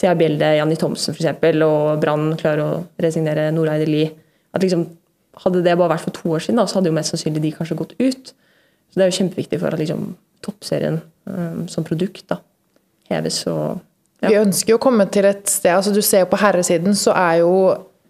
Thea 0.00 0.14
Bjelde, 0.18 0.52
Janni 0.58 0.76
Thomsen 0.80 1.14
f.eks., 1.14 1.52
og 1.64 2.00
Brann 2.02 2.32
klarer 2.40 2.64
å 2.64 2.80
resignere 3.02 3.48
Noreide 3.54 3.88
Lie. 3.88 4.10
Liksom, 4.56 4.84
hadde 5.44 5.62
det 5.64 5.76
bare 5.76 5.94
vært 5.94 6.06
for 6.08 6.16
to 6.16 6.34
år 6.36 6.44
siden, 6.44 6.60
da, 6.60 6.66
så 6.68 6.78
hadde 6.78 6.90
jo 6.90 6.96
mest 6.96 7.12
sannsynlig 7.12 7.44
de 7.44 7.54
kanskje 7.56 7.78
gått 7.78 7.96
ut. 8.00 8.32
Så 8.32 8.98
det 8.98 9.04
er 9.04 9.12
jo 9.12 9.18
kjempeviktig 9.20 9.60
for 9.62 9.76
at 9.76 9.80
liksom, 9.82 10.14
toppserien 10.44 11.00
um, 11.28 11.66
som 11.70 11.84
produkt 11.86 12.26
da, 12.32 12.40
heves 13.10 13.42
og 13.50 13.82
ja. 14.22 14.30
Vi 14.30 14.38
ønsker 14.40 14.72
jo 14.72 14.78
å 14.78 14.80
komme 14.80 15.04
til 15.12 15.26
et 15.28 15.42
sted 15.50 15.74
altså 15.74 15.90
Du 15.92 16.00
ser 16.00 16.22
jo 16.22 16.28
på 16.30 16.38
herresiden, 16.40 16.94
så 16.96 17.12
er 17.12 17.42
jo 17.42 17.50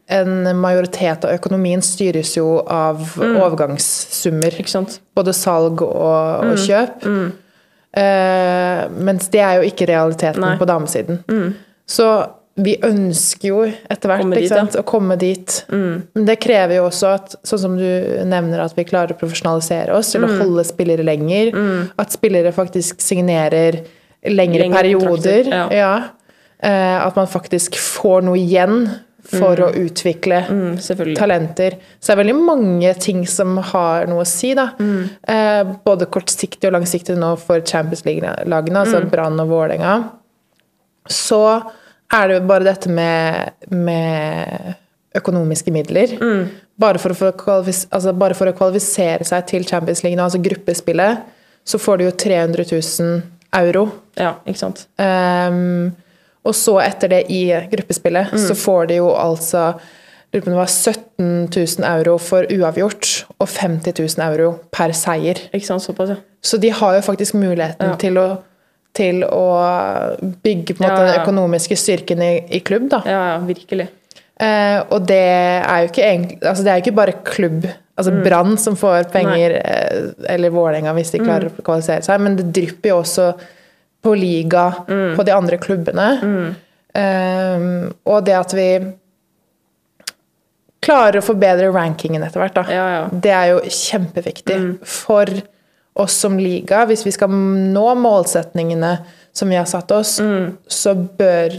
en 0.07 0.52
majoritet 0.55 1.24
av 1.26 1.33
økonomien 1.35 1.81
styres 1.83 2.37
jo 2.37 2.61
av 2.70 3.16
overgangssummer. 3.18 4.55
Ikke 4.55 4.70
sant? 4.70 5.00
Både 5.18 5.35
salg 5.35 5.83
og, 5.83 6.44
og 6.46 6.61
kjøp. 6.62 7.09
Eh, 7.96 8.82
mens 8.92 9.30
det 9.32 9.40
er 9.40 9.61
jo 9.61 9.68
ikke 9.70 9.88
realiteten 9.88 10.44
Nei. 10.44 10.56
på 10.61 10.68
damesiden. 10.68 11.22
Så 11.88 12.09
vi 12.56 12.72
ønsker 12.85 13.48
jo 13.50 13.59
etter 13.66 14.09
hvert 14.09 14.30
dit, 14.32 14.48
ja. 14.48 14.62
å 14.80 14.85
komme 14.88 15.18
dit. 15.20 15.59
Men 15.68 16.28
det 16.28 16.38
krever 16.40 16.78
jo 16.78 16.87
også 16.88 17.11
at, 17.18 17.37
sånn 17.44 17.61
som 17.61 17.74
du 17.76 17.88
nevner, 18.24 18.62
at 18.64 18.76
vi 18.78 18.87
klarer 18.88 19.12
å 19.12 19.20
profesjonalisere 19.20 19.92
oss 19.96 20.14
til 20.14 20.24
å 20.24 20.30
holde 20.38 20.64
spillere 20.64 21.04
lenger. 21.04 21.52
At 22.00 22.16
spillere 22.16 22.54
faktisk 22.56 23.04
signerer 23.04 23.82
lengre, 24.26 24.64
Lengre 24.64 24.80
perioder. 24.80 25.50
Ja. 25.52 25.66
Ja. 25.70 25.92
Eh, 26.59 27.06
at 27.06 27.16
man 27.18 27.28
faktisk 27.28 27.76
får 27.76 28.24
noe 28.24 28.40
igjen 28.40 28.87
for 29.26 29.56
å 29.66 29.68
utvikle 29.74 30.42
Mm, 30.48 30.76
talenter. 31.18 31.76
Så 32.00 32.12
det 32.12 32.14
er 32.14 32.22
veldig 32.24 32.36
mange 32.46 32.94
ting 33.02 33.24
som 33.26 33.56
har 33.72 34.06
noe 34.06 34.22
å 34.22 34.26
si, 34.26 34.52
da. 34.54 34.68
Eh, 34.78 35.64
både 35.84 36.06
kortsiktig 36.06 36.68
og 36.68 36.76
langsiktig 36.78 37.16
nå 37.18 37.32
for 37.38 37.60
Champions 37.66 38.04
League-lagene, 38.06 38.84
altså 38.84 39.00
Brann 39.10 39.40
og 39.42 39.48
Vålerenga. 39.50 39.96
Så 41.08 41.40
er 42.12 42.28
det 42.28 42.40
bare 42.46 42.64
dette 42.64 42.88
med, 42.88 43.50
med 43.70 44.74
økonomiske 45.16 45.72
midler. 45.74 46.16
Bare, 46.78 46.98
for 47.00 47.14
altså 47.16 48.12
bare 48.18 48.34
for 48.36 48.46
å 48.50 48.56
kvalifisere 48.56 49.24
seg 49.24 49.46
til 49.48 49.64
Champions 49.66 50.02
League, 50.04 50.16
nå, 50.18 50.26
altså 50.28 50.42
gruppespillet, 50.44 51.22
så 51.66 51.78
får 51.80 51.98
du 51.98 52.04
jo 52.04 52.10
300 52.12 52.66
000 52.70 53.22
euro. 53.56 53.86
Ja, 54.20 54.34
ikke 54.46 54.60
sant. 54.60 54.86
Ehm, 55.00 55.94
og 56.46 56.54
så 56.54 56.78
etter 56.85 57.09
det 57.12 57.22
i 57.35 57.42
gruppespillet, 57.72 58.32
så 58.38 58.54
får 58.56 58.88
de 58.92 59.00
jo 59.00 59.11
altså 59.12 59.72
lurer 60.32 60.42
på 60.42 60.50
om 60.50 60.54
det 60.56 60.59
var 60.59 60.72
17 60.72 61.48
000 61.54 61.87
euro 61.90 62.16
for 62.18 62.46
uavgjort 62.52 63.11
og 63.40 63.48
50 63.48 63.94
000 64.18 64.24
euro 64.30 64.48
per 64.74 64.92
seier. 64.92 65.38
Ikke 65.54 65.66
sant, 65.68 65.82
såpass, 65.85 66.11
ja. 66.14 66.16
Så 66.42 66.59
de 66.62 66.70
har 66.70 66.94
jo 66.98 67.04
faktisk 67.06 67.35
muligheten 67.38 67.92
Ja. 67.92 67.96
til, 67.96 68.18
å, 68.18 68.26
til 68.94 69.22
å 69.24 69.44
bygge 70.44 70.74
på 70.76 70.82
en 70.82 70.90
måte 70.90 71.00
Ja, 71.00 71.06
ja, 71.06 71.12
den 71.12 71.22
økonomiske 71.22 71.76
styrken 71.78 72.22
i, 72.22 72.32
i 72.50 72.61
klubb. 72.61 72.88
da. 72.92 73.00
Ja, 73.06 73.22
ja, 73.32 73.38
virkelig. 73.46 73.88
Eh, 74.40 74.82
og 74.92 75.06
det 75.09 75.22
er 75.64 75.82
jo 75.82 75.88
ikke 75.88 76.04
egentlig 76.04 76.38
altså 76.44 76.62
det 76.64 76.70
er 76.72 76.76
jo 76.80 76.85
ikke 76.85 76.96
bare 76.98 77.14
klubb, 77.24 77.66
altså 77.96 78.12
Mm. 78.12 78.22
Brann 78.26 78.56
som 78.61 78.74
får 78.76 79.06
penger, 79.12 79.54
eh, 79.64 80.11
eller 80.35 80.50
Vålerenga 80.52 80.92
hvis 80.92 81.12
de 81.14 81.18
Mm. 81.22 81.24
klarer 81.30 81.48
å 81.48 81.62
kvalifisere 81.64 82.04
seg, 82.04 82.20
men 82.20 82.37
det 82.37 82.52
drypper 82.52 82.90
jo 82.90 82.98
også 83.00 83.30
på 84.06 84.14
liga 84.18 84.68
Mm. 84.88 85.16
på 85.18 85.24
de 85.26 85.34
andre 85.34 85.58
klubbene. 85.58 86.08
Eh, 86.94 87.66
og 88.06 88.24
det 88.24 88.36
at 88.38 88.54
vi 88.56 88.68
klarer 90.86 91.18
å 91.20 91.24
forbedre 91.26 91.72
rankingen 91.74 92.22
etter 92.26 92.40
hvert, 92.42 92.54
da. 92.56 92.64
Ja, 92.70 92.86
ja. 92.94 93.04
Det 93.10 93.32
er 93.34 93.46
jo 93.54 93.60
kjempeviktig 93.66 94.58
for 94.86 95.26
oss 95.96 96.14
som 96.22 96.36
liga. 96.38 96.84
Hvis 96.86 97.02
vi 97.06 97.14
skal 97.16 97.32
nå 97.32 97.86
målsetningene 97.98 98.92
som 99.36 99.50
vi 99.50 99.58
har 99.58 99.66
satt 99.70 99.90
oss, 99.96 100.18
så 100.20 100.94
bør 101.18 101.58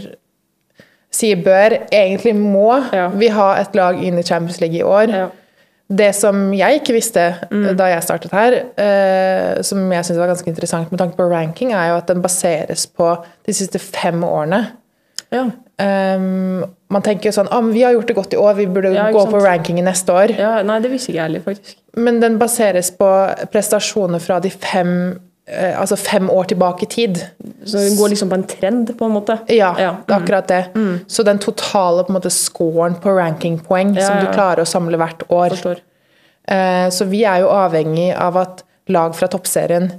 Sier 1.18 1.38
bør, 1.40 1.72
egentlig 1.88 2.34
må 2.36 2.84
Ja. 2.92 3.06
vi 3.08 3.28
ha 3.32 3.54
et 3.56 3.74
lag 3.74 3.96
inn 4.04 4.18
i 4.18 4.22
Champions 4.22 4.60
League 4.60 4.76
i 4.76 4.82
år. 4.84 5.30
Det 5.88 6.10
som 6.12 6.50
jeg 6.52 6.82
ikke 6.82 6.92
visste 6.98 7.22
mm. 7.48 7.70
da 7.78 7.86
jeg 7.88 8.04
startet 8.04 8.34
her, 8.36 8.56
eh, 8.76 9.60
som 9.64 9.86
jeg 9.92 10.04
syns 10.04 10.18
var 10.20 10.28
ganske 10.28 10.50
interessant 10.50 10.90
med 10.92 11.00
tanke 11.00 11.16
på 11.16 11.28
ranking, 11.30 11.72
er 11.72 11.94
jo 11.94 12.00
at 12.02 12.10
den 12.10 12.20
baseres 12.20 12.84
på 12.92 13.14
de 13.48 13.54
siste 13.56 13.80
fem 13.80 14.20
årene. 14.26 14.66
Ja. 15.32 15.46
Um, 15.78 16.64
man 16.90 17.04
tenker 17.04 17.28
jo 17.28 17.34
sånn 17.36 17.50
ah, 17.54 17.62
'Vi 17.62 17.84
har 17.84 17.92
gjort 17.94 18.08
det 18.10 18.16
godt 18.16 18.32
i 18.34 18.40
år, 18.40 18.54
vi 18.58 18.66
burde 18.66 18.90
Ja, 18.96 19.10
gå 19.12 19.20
sant. 19.20 19.30
på 19.30 19.40
rankingen 19.44 19.84
neste 19.86 20.12
år'. 20.12 20.34
ja. 20.36 20.62
Nei, 20.62 20.80
det 20.80 20.90
visste 20.90 21.12
ikke 21.12 21.20
jeg 21.20 21.28
heller, 21.28 21.44
faktisk. 21.44 21.76
Men 21.96 22.20
den 22.20 22.38
baseres 22.38 22.90
på 22.90 23.08
prestasjoner 23.52 24.18
fra 24.20 24.40
de 24.40 24.50
fem 24.50 25.20
Altså 25.78 25.96
fem 25.96 26.28
år 26.30 26.44
tilbake 26.50 26.82
i 26.84 26.86
tid. 26.92 27.18
Så 27.64 27.78
hun 27.78 27.96
går 27.96 28.08
liksom 28.12 28.28
på 28.28 28.34
en 28.36 28.44
trend, 28.44 28.90
på 28.98 29.04
en 29.06 29.14
måte. 29.14 29.38
Ja, 29.48 29.74
Ja, 29.78 29.94
det 30.06 30.14
er 30.14 30.20
akkurat 30.20 30.48
det. 30.48 30.58
Så 31.08 31.24
den 31.24 31.38
totale 31.38 32.04
på 32.04 32.12
en 32.12 32.18
måte 32.20 32.30
scoren 32.30 32.94
på 33.00 33.14
rankingpoeng 33.16 33.94
Ja, 33.96 34.06
som 34.06 34.18
du 34.20 34.26
klarer 34.32 34.60
å 34.60 34.66
samle 34.68 34.98
hvert 35.00 35.24
år. 35.30 35.78
Eh, 36.48 36.88
Så 36.90 37.04
vi 37.08 37.24
er 37.24 37.40
jo 37.40 37.48
avhengig 37.48 38.14
av 38.16 38.36
at 38.36 38.62
lag 38.88 39.14
fra 39.16 39.28
toppserien 39.28 39.90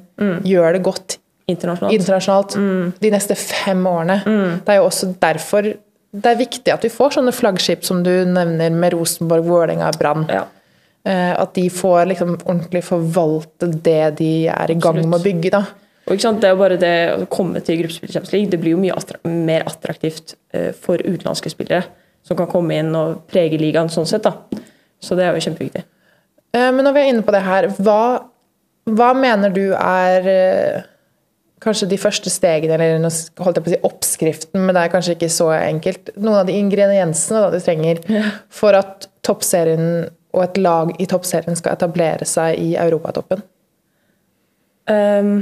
gjør 0.43 0.73
det 0.73 0.83
godt 0.83 1.17
Internasjonalt. 1.47 1.93
internasjonalt 1.93 2.99
de 3.01 3.09
neste 3.11 3.35
fem 3.35 3.83
årene. 3.87 4.23
Det 4.65 4.69
er 4.69 4.75
jo 4.81 4.85
også 4.89 5.15
derfor 5.19 5.73
det 6.11 6.25
er 6.25 6.35
viktig 6.39 6.73
at 6.73 6.81
vi 6.81 6.89
får 6.89 7.11
sånne 7.19 7.31
flaggskip 7.31 7.83
som 7.85 8.03
du 8.03 8.09
nevner 8.25 8.71
med 8.73 8.93
Rosenborg, 8.93 9.43
Vålerenga, 9.45 9.91
Brann. 9.99 10.25
Ja. 10.27 10.43
Eh, 11.07 11.33
At 11.39 11.53
de 11.55 11.69
får 11.71 12.05
liksom 12.11 12.33
ordentlig 12.43 12.83
forvalte 12.83 13.69
det 13.71 14.15
de 14.19 14.31
er 14.51 14.71
i 14.71 14.75
gang 14.75 14.99
med 15.05 15.19
å 15.19 15.23
bygge. 15.23 15.51
da. 15.51 15.63
Og 16.09 16.17
det 16.17 16.43
er 16.43 16.55
jo 16.55 16.59
bare 16.59 16.77
det 16.81 16.95
å 17.13 17.25
komme 17.29 17.61
til 17.61 17.77
gruppespill 17.83 18.09
i 18.09 18.13
Champions 18.13 18.33
League, 18.33 18.49
det 18.49 18.59
blir 18.59 18.71
jo 18.73 18.81
mye 18.81 18.95
attra 18.97 19.19
mer 19.29 19.63
attraktivt 19.69 20.35
eh, 20.53 20.71
for 20.73 20.97
utenlandske 20.97 21.51
spillere 21.53 21.85
som 22.25 22.35
kan 22.37 22.49
komme 22.49 22.75
inn 22.81 22.89
og 22.97 23.27
prege 23.29 23.57
ligaen 23.61 23.89
sånn 23.93 24.07
sett. 24.09 24.23
da. 24.25 24.33
Så 24.99 25.15
det 25.15 25.23
er 25.25 25.37
jo 25.37 25.45
kjempeviktig. 25.45 25.85
Eh, 26.53 26.71
Men 26.71 26.83
når 26.83 26.93
vi 26.93 26.99
er 27.05 27.11
inne 27.13 27.23
på 27.23 27.31
det 27.31 27.43
her, 27.45 27.69
hva, 27.79 28.01
hva 28.89 29.13
mener 29.15 29.53
du 29.53 29.69
er 29.73 30.85
kanskje 31.63 31.89
de 31.91 31.97
første 31.99 32.31
stegene, 32.31 32.73
eller 32.79 32.99
holdt 33.43 33.57
jeg 33.59 33.63
på 33.65 33.69
å 33.69 33.73
si 33.73 33.81
oppskriften, 33.83 34.61
men 34.63 34.75
det 34.75 34.83
er 34.83 34.93
kanskje 34.93 35.15
ikke 35.17 35.31
så 35.31 35.49
enkelt. 35.55 36.11
Noen 36.17 36.41
av 36.41 36.47
de 36.47 36.55
ingrediensene 36.57 37.41
da 37.43 37.49
du 37.51 37.59
trenger 37.63 37.99
for 38.49 38.77
at 38.79 39.09
toppserien 39.27 40.07
og 40.35 40.43
et 40.43 40.59
lag 40.61 40.91
i 41.01 41.07
toppserien 41.09 41.57
skal 41.57 41.73
etablere 41.73 42.27
seg 42.27 42.59
i 42.61 42.73
europatoppen? 42.79 43.41
Um, 44.89 45.33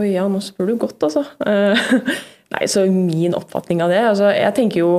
oi, 0.00 0.12
ja, 0.14 0.26
nå 0.28 0.40
spør 0.44 0.72
du 0.72 0.76
godt, 0.80 0.98
altså. 1.04 1.24
Eh, 1.44 1.92
nei, 2.54 2.62
så 2.68 2.84
min 2.88 3.36
oppfatning 3.36 3.82
av 3.84 3.92
det 3.92 4.00
altså, 4.00 4.30
Jeg 4.32 4.54
tenker 4.56 4.80
jo 4.80 4.92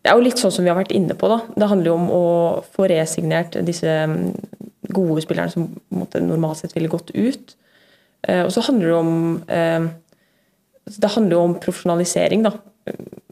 Det 0.00 0.08
er 0.08 0.16
jo 0.16 0.24
litt 0.24 0.40
sånn 0.40 0.52
som 0.54 0.64
vi 0.64 0.72
har 0.72 0.78
vært 0.78 0.94
inne 0.96 1.16
på, 1.16 1.28
da. 1.28 1.42
Det 1.52 1.68
handler 1.68 1.92
jo 1.92 1.96
om 1.98 2.10
å 2.16 2.24
få 2.72 2.88
resignert 2.88 3.58
disse 3.68 3.96
mm, 4.08 4.30
gode 4.96 5.24
spillerne 5.24 5.52
som 5.52 5.68
måte, 5.92 6.22
normalt 6.24 6.62
sett 6.62 6.72
ville 6.76 6.90
gått 6.92 7.12
ut. 7.12 7.56
Uh, 8.24 8.46
og 8.46 8.52
så 8.52 8.64
handler 8.64 8.88
det 8.88 8.96
om 8.96 9.12
uh, 9.48 9.90
Det 11.00 11.12
handler 11.16 11.36
jo 11.36 11.44
om 11.48 11.56
profesjonalisering, 11.60 12.44
da. 12.48 12.54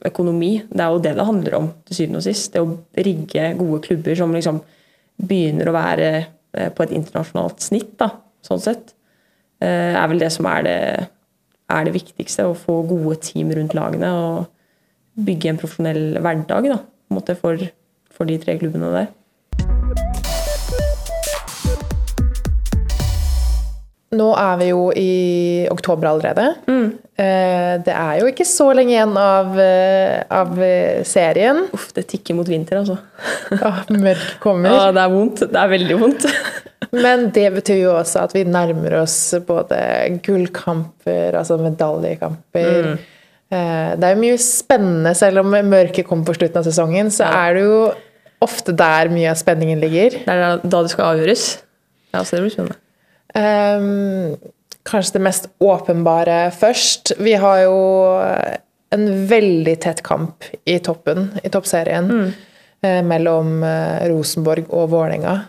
Økonomi. 0.09 0.59
Det 0.69 0.85
er 0.85 0.93
jo 0.93 1.01
det 1.03 1.15
det 1.17 1.25
handler 1.27 1.57
om 1.59 1.71
til 1.89 2.03
syvende 2.03 2.21
og 2.21 2.29
sist. 2.29 2.53
Det 2.53 2.61
å 2.61 2.77
rigge 3.09 3.49
gode 3.59 3.81
klubber 3.89 4.21
som 4.21 4.37
liksom 4.37 4.61
begynner 5.19 5.71
å 5.71 5.77
være 5.77 6.09
eh, 6.17 6.71
på 6.75 6.85
et 6.85 6.95
internasjonalt 6.97 7.63
snitt, 7.65 7.95
da, 8.01 8.13
sånn 8.47 8.63
sett 8.63 8.95
eh, 9.63 9.95
er 9.95 10.07
vel 10.11 10.23
det 10.23 10.31
som 10.35 10.49
er 10.51 10.65
det, 10.67 10.79
er 11.69 11.89
det 11.89 11.97
viktigste. 11.97 12.47
Å 12.49 12.57
få 12.57 12.81
gode 12.89 13.19
team 13.25 13.53
rundt 13.55 13.77
lagene 13.77 14.13
og 14.15 14.49
bygge 15.19 15.53
en 15.53 15.61
profesjonell 15.61 16.21
hverdag 16.23 16.71
da, 16.71 16.81
for, 17.41 17.69
for 18.15 18.31
de 18.31 18.39
tre 18.43 18.59
klubbene 18.61 18.93
der. 18.95 19.09
Nå 24.17 24.29
er 24.41 24.55
vi 24.57 24.71
jo 24.71 24.85
i 24.97 25.11
oktober 25.69 26.09
allerede. 26.09 26.47
Mm. 26.65 26.87
Det 27.19 27.93
er 27.93 28.21
jo 28.21 28.29
ikke 28.31 28.47
så 28.47 28.71
lenge 28.79 28.95
igjen 28.95 29.13
av, 29.21 29.51
eh, 29.61 30.23
av 30.33 30.55
eh, 30.63 31.03
serien. 31.05 31.65
Uff, 31.75 31.91
det 31.97 32.07
tikker 32.13 32.39
mot 32.39 32.49
vinter, 32.49 32.79
altså. 32.81 32.97
Ah, 33.67 33.83
Mørket 33.91 34.39
kommer. 34.41 34.73
Ja, 34.73 34.87
det 34.95 35.03
er 35.03 35.13
vondt. 35.13 35.43
Det 35.45 35.61
er 35.61 35.73
veldig 35.75 35.99
vondt. 36.01 36.25
Men 37.05 37.27
det 37.37 37.51
betyr 37.59 37.83
jo 37.83 37.93
også 37.99 38.23
at 38.25 38.37
vi 38.39 38.47
nærmer 38.49 39.01
oss 39.03 39.19
både 39.45 39.83
gullkamper, 40.25 41.37
altså 41.37 41.59
medaljekamper. 41.61 42.93
Mm. 42.95 43.07
Det 43.49 44.05
er 44.05 44.15
jo 44.15 44.23
mye 44.23 44.41
spennende, 44.41 45.13
selv 45.17 45.43
om 45.43 45.53
mørket 45.69 46.07
kommer 46.09 46.29
på 46.29 46.39
slutten 46.39 46.63
av 46.63 46.69
sesongen, 46.69 47.13
så 47.13 47.29
er 47.29 47.57
det 47.59 47.67
jo 47.67 47.79
ofte 48.45 48.73
der 48.77 49.13
mye 49.13 49.33
av 49.33 49.41
spenningen 49.41 49.81
ligger. 49.83 50.21
Det 50.25 50.35
er 50.35 50.61
da 50.63 50.85
det 50.85 50.93
skal 50.95 51.13
avgjøres. 51.13 51.49
Ja, 52.15 52.23
så 52.23 52.39
det 52.39 52.47
blir 52.47 52.55
spennende. 52.55 52.81
Ehm, 53.35 54.37
kanskje 54.89 55.13
det 55.19 55.23
mest 55.27 55.49
åpenbare 55.61 56.51
først. 56.55 57.13
Vi 57.19 57.35
har 57.35 57.59
jo 57.67 57.77
en 58.95 59.27
veldig 59.29 59.75
tett 59.85 60.03
kamp 60.03 60.45
i 60.65 60.79
toppen, 60.79 61.29
i 61.45 61.49
toppserien, 61.53 62.33
eh, 62.83 63.03
mellom 63.05 63.63
eh, 63.63 64.07
Rosenborg 64.09 64.65
og 64.71 64.89
Vålerenga. 64.95 65.41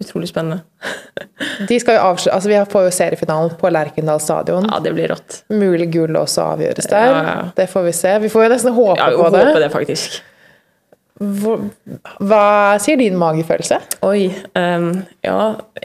Utrolig 0.00 0.28
spennende. 0.28 0.60
De 1.68 1.78
skal 1.80 1.96
jo 1.96 2.00
avslutte, 2.04 2.34
altså 2.36 2.48
Vi 2.50 2.58
får 2.72 2.82
jo 2.84 2.90
seriefinalen 2.92 3.54
på 3.60 3.70
Lerkendal 3.72 4.20
stadion. 4.20 4.66
Ja, 4.70 4.80
det 4.84 4.92
blir 4.96 5.08
rått. 5.08 5.38
Mulig 5.48 5.88
gull 5.94 6.16
også 6.20 6.44
avgjøres 6.52 6.88
der. 6.90 7.06
Ja, 7.12 7.22
ja. 7.24 7.44
Det 7.56 7.68
får 7.72 7.86
vi 7.86 7.92
se. 7.96 8.12
Vi 8.20 8.28
får 8.32 8.44
jo 8.44 8.50
nesten 8.52 8.74
håpe 8.76 8.98
Ja, 9.00 9.06
jeg 9.12 9.20
på 9.22 9.30
det. 9.32 9.44
håper 9.46 9.60
det, 9.64 9.70
faktisk. 9.72 10.18
Hva 11.16 12.76
sier 12.82 12.98
din 13.00 13.16
magefølelse? 13.16 13.78
Oi. 14.04 14.26
Um, 14.52 14.90
ja, 15.24 15.36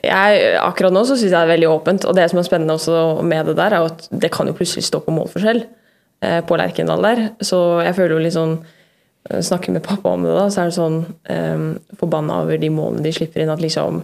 jeg, 0.02 0.42
akkurat 0.60 0.92
nå 0.92 1.06
så 1.08 1.16
syns 1.16 1.30
jeg 1.30 1.36
det 1.36 1.44
er 1.46 1.54
veldig 1.54 1.70
åpent. 1.72 2.08
Og 2.10 2.18
det 2.18 2.28
som 2.32 2.42
er 2.42 2.48
spennende 2.48 2.76
også 2.76 3.22
med 3.24 3.48
det 3.48 3.56
der, 3.60 3.78
er 3.78 3.88
at 3.88 4.08
det 4.12 4.32
kan 4.34 4.50
jo 4.50 4.56
plutselig 4.58 4.84
stå 4.90 5.00
på 5.06 5.14
målforskjell 5.16 5.64
eh, 5.64 6.42
på 6.48 6.58
Lerkendal 6.60 7.08
der. 7.08 7.22
Så 7.40 7.60
jeg 7.86 7.96
føler 7.96 8.18
jo 8.18 8.24
litt 8.26 8.36
sånn 8.36 8.58
eh, 8.60 9.40
Snakker 9.40 9.78
med 9.78 9.86
pappa 9.86 10.12
om 10.18 10.26
det, 10.28 10.34
da, 10.36 10.50
så 10.52 10.66
er 10.66 10.72
det 10.72 10.80
sånn 10.80 10.98
um, 11.06 11.70
forbanna 12.02 12.42
over 12.44 12.60
de 12.60 12.72
målene 12.74 13.06
de 13.06 13.14
slipper 13.16 13.46
inn, 13.46 13.54
at 13.54 13.64
liksom 13.64 14.02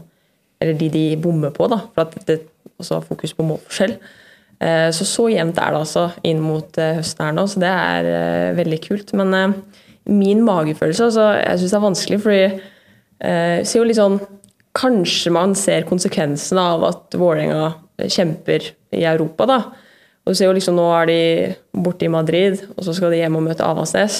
Eller 0.64 0.80
de 0.80 0.88
de 0.94 1.04
bommer 1.22 1.52
på, 1.54 1.68
da. 1.70 1.82
For 1.92 2.08
at 2.08 2.16
det 2.30 2.40
også 2.78 3.02
har 3.02 3.10
fokus 3.10 3.36
på 3.36 3.46
målforskjell. 3.46 3.98
Eh, 4.64 4.88
så 4.96 5.06
så 5.06 5.28
jevnt 5.30 5.60
er 5.62 5.76
det 5.76 5.82
altså 5.84 6.08
inn 6.26 6.40
mot 6.42 6.80
eh, 6.82 6.96
høsten 6.98 7.28
her 7.28 7.36
nå, 7.36 7.44
så 7.52 7.62
det 7.62 7.74
er 7.74 8.10
eh, 8.14 8.56
veldig 8.58 8.80
kult. 8.88 9.14
Men 9.20 9.36
eh, 9.38 9.84
min 10.08 10.44
magefølelse, 10.46 11.10
altså, 11.10 11.28
jeg 11.42 11.60
syns 11.60 11.74
det 11.74 11.78
er 11.78 11.86
vanskelig, 11.86 12.20
fordi 12.24 12.42
eh, 12.48 13.60
ser 13.68 13.82
jo 13.82 13.88
litt 13.88 14.00
sånn 14.00 14.20
Kanskje 14.78 15.32
man 15.34 15.56
ser 15.58 15.88
konsekvensene 15.90 16.62
av 16.62 16.84
at 16.86 17.16
Vålerenga 17.18 17.72
kjemper 18.14 18.68
i 18.94 19.00
Europa, 19.10 19.48
da. 19.50 19.56
Og 20.22 20.36
du 20.36 20.38
ser 20.38 20.52
jo 20.52 20.54
liksom 20.54 20.76
Nå 20.78 20.86
er 21.00 21.08
de 21.10 21.22
borte 21.74 22.06
i 22.06 22.12
Madrid, 22.14 22.60
og 22.76 22.86
så 22.86 22.94
skal 22.94 23.16
de 23.16 23.24
hjem 23.24 23.40
og 23.40 23.48
møte 23.48 23.66
Avaldsnes. 23.66 24.20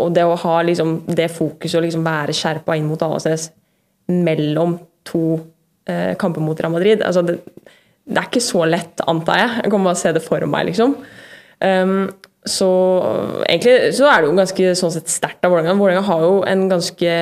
Og 0.00 0.10
det 0.16 0.24
å 0.26 0.34
ha 0.42 0.56
liksom 0.66 0.96
det 1.14 1.28
fokuset 1.30 1.78
og 1.78 1.86
liksom 1.86 2.02
være 2.02 2.34
skjerpa 2.34 2.74
inn 2.74 2.88
mot 2.90 3.06
Avaldsnes 3.06 3.52
mellom 4.10 4.74
to 5.06 5.22
eh, 5.86 6.16
kamper 6.18 6.42
mot 6.42 6.58
Real 6.58 6.74
Madrid 6.74 7.04
altså 7.06 7.22
det, 7.26 7.38
det 8.02 8.18
er 8.18 8.26
ikke 8.26 8.42
så 8.42 8.64
lett, 8.66 9.02
antar 9.06 9.38
jeg. 9.38 9.50
Jeg 9.62 9.72
kommer 9.72 9.92
bare 9.92 10.00
se 10.02 10.12
det 10.16 10.24
for 10.24 10.50
meg, 10.50 10.66
liksom. 10.72 10.96
Um, 11.62 12.08
så 12.48 12.68
egentlig 13.46 13.92
så 13.94 14.08
er 14.10 14.22
det 14.22 14.30
jo 14.30 14.38
ganske 14.38 14.72
sånn 14.78 14.94
sett 14.94 15.12
sterkt 15.12 15.44
av 15.46 15.52
Vålerenga. 15.52 15.78
Vålerenga 15.78 16.06
har 16.08 16.24
jo 16.26 16.40
en 16.48 16.64
ganske 16.70 17.12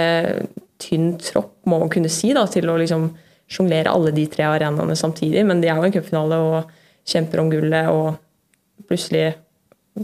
tynn 0.80 1.10
tropp, 1.20 1.52
må 1.68 1.82
man 1.82 1.92
kunne 1.92 2.08
si, 2.12 2.32
da, 2.36 2.46
til 2.48 2.70
å 2.72 2.78
liksom 2.80 3.10
sjonglere 3.50 3.92
alle 3.92 4.14
de 4.16 4.24
tre 4.30 4.46
arenaene 4.48 4.96
samtidig. 4.96 5.44
Men 5.46 5.60
de 5.60 5.68
er 5.68 5.76
jo 5.76 5.88
en 5.88 5.94
cupfinale 5.94 6.40
og 6.40 6.74
kjemper 7.10 7.42
om 7.42 7.50
gullet 7.52 7.90
og 7.92 8.86
plutselig 8.88 9.34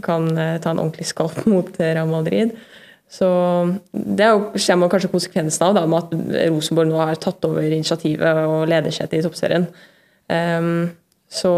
kan 0.03 0.27
eh, 0.37 0.57
ta 0.61 0.73
en 0.73 0.83
ordentlig 0.83 1.07
skalp 1.09 1.45
mot 1.53 1.79
Real 1.81 2.09
Madrid. 2.11 2.53
Så 3.09 3.27
det 3.91 4.25
er 4.25 4.59
ser 4.59 4.77
man 4.79 4.91
kanskje 4.91 5.09
konsekvensen 5.13 5.63
av, 5.69 5.77
da, 5.77 5.85
med 5.87 6.03
at 6.03 6.49
Rosenborg 6.51 6.91
nå 6.91 6.99
har 6.99 7.19
tatt 7.23 7.45
over 7.47 7.63
initiativet 7.63 8.41
og 8.43 8.67
leder 8.67 8.93
seg 8.93 9.15
i 9.15 9.21
toppserien. 9.23 9.69
Um, 10.27 10.89
så 11.31 11.53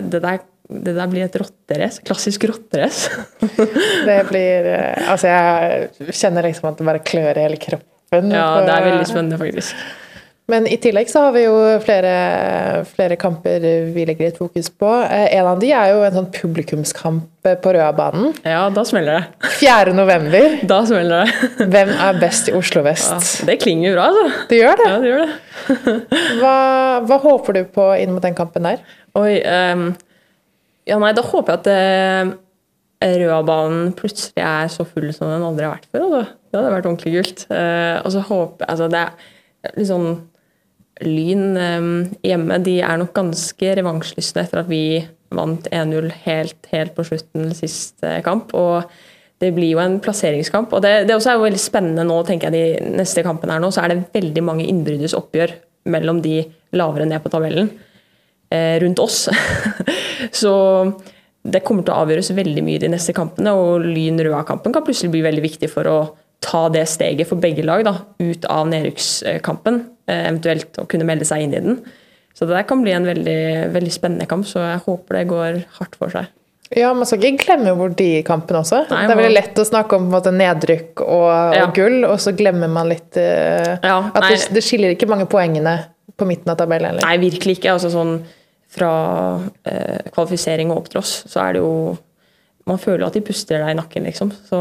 det 0.00 0.22
der, 0.24 0.40
det 0.68 0.94
der, 0.96 1.08
blir 1.12 1.26
et 1.26 1.36
rotterace. 1.36 2.00
Klassisk 2.06 2.46
rotterace. 2.48 3.10
det 4.08 4.20
blir 4.30 4.70
eh, 4.72 5.10
Altså, 5.10 5.28
jeg 5.28 6.14
kjenner 6.16 6.48
liksom 6.48 6.70
at 6.70 6.80
det 6.80 6.88
bare 6.88 7.04
klør 7.04 7.36
i 7.36 7.44
hele 7.44 7.60
kroppen. 7.60 8.32
Ja, 8.32 8.62
det 8.64 8.72
er 8.72 8.88
veldig 8.88 9.10
spennende, 9.10 9.40
faktisk. 9.40 9.76
Men 10.52 10.66
i 10.68 10.76
tillegg 10.76 11.08
så 11.08 11.22
har 11.24 11.32
vi 11.32 11.46
jo 11.46 11.52
flere, 11.80 12.10
flere, 12.84 13.16
kamper 13.16 13.62
vi 13.94 14.02
legger 14.04 14.28
litt 14.28 14.40
fokus 14.40 14.68
på. 14.68 14.90
Eh, 15.06 15.30
en 15.38 15.48
av 15.54 15.60
de 15.60 15.70
er 15.72 15.92
jo 15.94 16.02
en 16.04 16.16
sånn 16.18 16.28
publikumskamp 16.34 17.48
på 17.64 17.72
Røabanen. 17.76 18.34
Ja, 18.44 18.66
da 18.72 18.84
smeller 18.88 19.20
det. 19.20 19.50
4. 19.60 19.94
november. 19.96 20.58
Da 20.74 20.82
smeller 20.88 21.24
det. 21.24 21.50
Hvem 21.74 21.92
er 21.96 22.20
best 22.20 22.52
i 22.52 22.56
Oslo 22.56 22.84
vest? 22.84 23.12
Ja, 23.12 23.50
det 23.52 23.60
klinger 23.64 23.96
bra, 23.96 24.10
altså. 24.12 24.48
Det 24.52 24.60
gjør 24.60 24.80
det? 24.80 24.90
Ja, 24.90 24.98
det 25.00 25.12
gjør 25.12 25.24
det. 25.24 26.18
hva, 26.42 26.56
hva, 27.08 27.20
håper 27.24 27.56
du 27.56 27.62
på 27.80 27.88
inn 28.00 28.12
mot 28.12 28.24
den 28.24 28.36
kampen 28.36 28.68
der? 28.68 28.84
Oi, 29.16 29.38
um, 29.44 29.88
ja 30.88 30.98
nei, 31.00 31.14
da 31.16 31.24
håper 31.24 31.54
jeg 31.54 31.62
at 31.62 31.70
uh, 31.72 32.34
Røabanen 33.04 33.90
plutselig 33.98 34.40
er 34.40 34.70
så 34.72 34.86
full 34.88 35.10
som 35.12 35.28
den 35.28 35.44
aldri 35.44 35.66
har 35.66 35.74
vært 35.74 35.90
før. 35.92 36.06
Da. 36.12 36.22
Det 36.48 36.58
hadde 36.58 36.74
vært 36.76 36.86
ordentlig 36.88 37.16
kult. 37.18 37.42
Uh, 37.50 37.98
og 38.00 38.14
så 38.14 38.22
håper 38.28 38.64
jeg 38.64 38.70
altså, 38.74 38.88
det 38.92 39.02
er 39.02 39.74
litt 39.80 39.90
sånn 39.90 40.08
Lyn 41.02 41.56
ehm, 41.58 41.94
hjemme 42.22 42.60
de 42.62 42.76
er 42.86 43.00
nok 43.00 43.10
ganske 43.16 43.72
revansjelystne 43.80 44.44
etter 44.44 44.60
at 44.60 44.68
vi 44.70 45.00
vant 45.34 45.66
1-0 45.74 46.06
helt, 46.22 46.68
helt, 46.70 46.92
på 46.94 47.02
slutten 47.08 47.48
sist 47.58 48.04
kamp. 48.22 48.54
og 48.54 48.86
det 49.42 49.50
blir 49.56 49.72
jo 49.72 49.80
en 49.82 49.98
plasseringskamp. 50.02 50.72
og 50.72 50.84
Det, 50.84 50.92
det 51.08 51.16
også 51.16 51.32
er 51.32 51.38
jo 51.38 51.46
veldig 51.48 51.60
spennende 51.60 52.04
nå, 52.06 52.20
tenker 52.28 52.54
jeg, 52.54 52.78
de 52.78 52.94
neste 53.00 53.24
kampene 53.26 53.56
her 53.56 53.64
nå, 53.64 53.72
så 53.74 53.82
er 53.82 53.92
det 53.92 54.04
veldig 54.14 54.44
mange 54.46 54.68
innbyrdes 54.70 55.16
oppgjør 55.18 55.56
mellom 55.90 56.22
de 56.24 56.38
lavere 56.78 57.08
ned 57.08 57.20
på 57.24 57.32
tabellen 57.32 57.68
eh, 57.68 57.90
rundt 58.52 59.00
oss. 59.02 59.24
så 60.40 60.52
det 61.44 61.60
kommer 61.66 61.84
til 61.84 61.92
å 61.92 62.02
avgjøres 62.04 62.30
veldig 62.36 62.62
mye 62.64 62.80
de 62.80 62.88
neste 62.92 63.12
kampene, 63.16 63.52
og 63.52 63.84
Lyn-Røa-kampen 63.84 64.72
kan 64.72 64.84
plutselig 64.86 65.12
bli 65.12 65.24
veldig 65.24 65.42
viktig 65.44 65.68
for 65.72 65.90
å 65.90 65.98
ta 66.44 66.66
det 66.72 66.84
steget 66.90 67.28
for 67.28 67.40
begge 67.40 67.64
lag 67.64 67.84
da, 67.86 67.98
ut 68.20 68.46
av 68.52 68.68
nedrykkskampen. 68.70 69.82
Eh, 70.08 70.24
eventuelt 70.28 70.80
å 70.80 70.86
kunne 70.88 71.06
melde 71.08 71.28
seg 71.28 71.44
inn 71.44 71.56
i 71.56 71.60
den. 71.64 71.82
Så 72.34 72.48
det 72.48 72.56
der 72.56 72.66
kan 72.68 72.80
bli 72.82 72.94
en 72.94 73.06
veldig, 73.06 73.42
veldig 73.74 73.92
spennende 73.94 74.26
kamp, 74.28 74.46
så 74.48 74.64
jeg 74.64 74.82
håper 74.86 75.20
det 75.20 75.28
går 75.30 75.60
hardt 75.78 76.00
for 76.00 76.12
seg. 76.12 76.32
Ja, 76.74 76.90
Man 76.96 77.06
skal 77.06 77.22
ikke 77.28 77.44
glemme 77.44 77.74
bort 77.78 77.98
de 78.00 78.22
kampene 78.26 78.62
også. 78.64 78.80
Nei, 78.88 79.04
det 79.06 79.14
er 79.14 79.20
veldig 79.20 79.36
lett 79.36 79.60
å 79.60 79.66
snakke 79.68 79.98
om 80.00 80.08
måte, 80.10 80.32
nedrykk 80.34 81.04
og, 81.04 81.28
ja. 81.54 81.66
og, 81.66 81.74
gull, 81.76 82.00
og 82.08 82.16
så 82.24 82.32
glemmer 82.34 82.72
man 82.72 82.88
litt 82.90 83.20
uh, 83.20 83.76
ja, 83.84 83.98
at 84.08 84.24
det, 84.26 84.40
det, 84.56 84.64
skiller 84.64 84.96
ikke 84.96 85.08
mange 85.10 85.28
poengene 85.30 85.76
på 86.16 86.28
midten 86.28 86.52
av 86.52 86.58
tabellen. 86.60 86.94
Eller? 86.94 87.06
Nei, 87.06 87.18
virkelig 87.22 87.58
ikke. 87.58 87.74
Altså, 87.74 87.90
sånn, 87.92 88.18
fra 88.74 88.90
eh, 89.68 90.10
kvalifisering 90.14 90.72
og 90.72 90.82
opp 90.82 90.90
til 90.92 91.02
oss, 91.02 91.20
så 91.30 91.44
er 91.46 91.56
det 91.56 91.64
jo 91.64 91.74
Man 92.64 92.78
føler 92.80 93.04
at 93.04 93.12
de 93.12 93.20
puster 93.20 93.60
deg 93.60 93.74
i 93.74 93.76
nakken, 93.76 94.06
liksom. 94.08 94.30
Så 94.48 94.58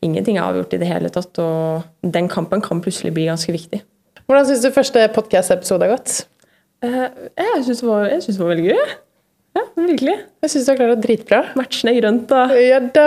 ingenting 0.00 0.38
er 0.38 0.46
avgjort 0.46 0.72
i 0.72 0.78
det 0.80 0.86
hele 0.88 1.10
tatt. 1.12 1.36
Og 1.36 1.82
den 2.16 2.30
kampen 2.32 2.62
kan 2.64 2.80
plutselig 2.80 3.12
bli 3.12 3.26
ganske 3.28 3.52
viktig. 3.52 3.82
Hvordan 4.24 4.46
syns 4.48 4.64
du 4.64 4.70
første 4.72 5.02
podkast-episode 5.12 5.84
har 5.84 5.98
gått? 5.98 6.14
Eh, 6.80 7.04
jeg 7.36 7.66
syns 7.66 7.82
det, 7.82 7.90
det, 8.24 8.38
var 8.40 8.54
veldig 8.54 8.70
gøy. 8.70 8.94
Ja, 9.58 9.66
virkelig. 9.76 10.14
Jeg 10.46 10.54
syns 10.54 10.64
du 10.64 10.72
har 10.72 10.80
klart 10.80 10.94
det 10.94 11.04
dritbra. 11.04 11.42
Matchen 11.60 11.92
er 11.92 11.98
grønt, 12.00 12.24
da. 12.32 12.46
Ja 12.56 12.80
da. 12.80 13.06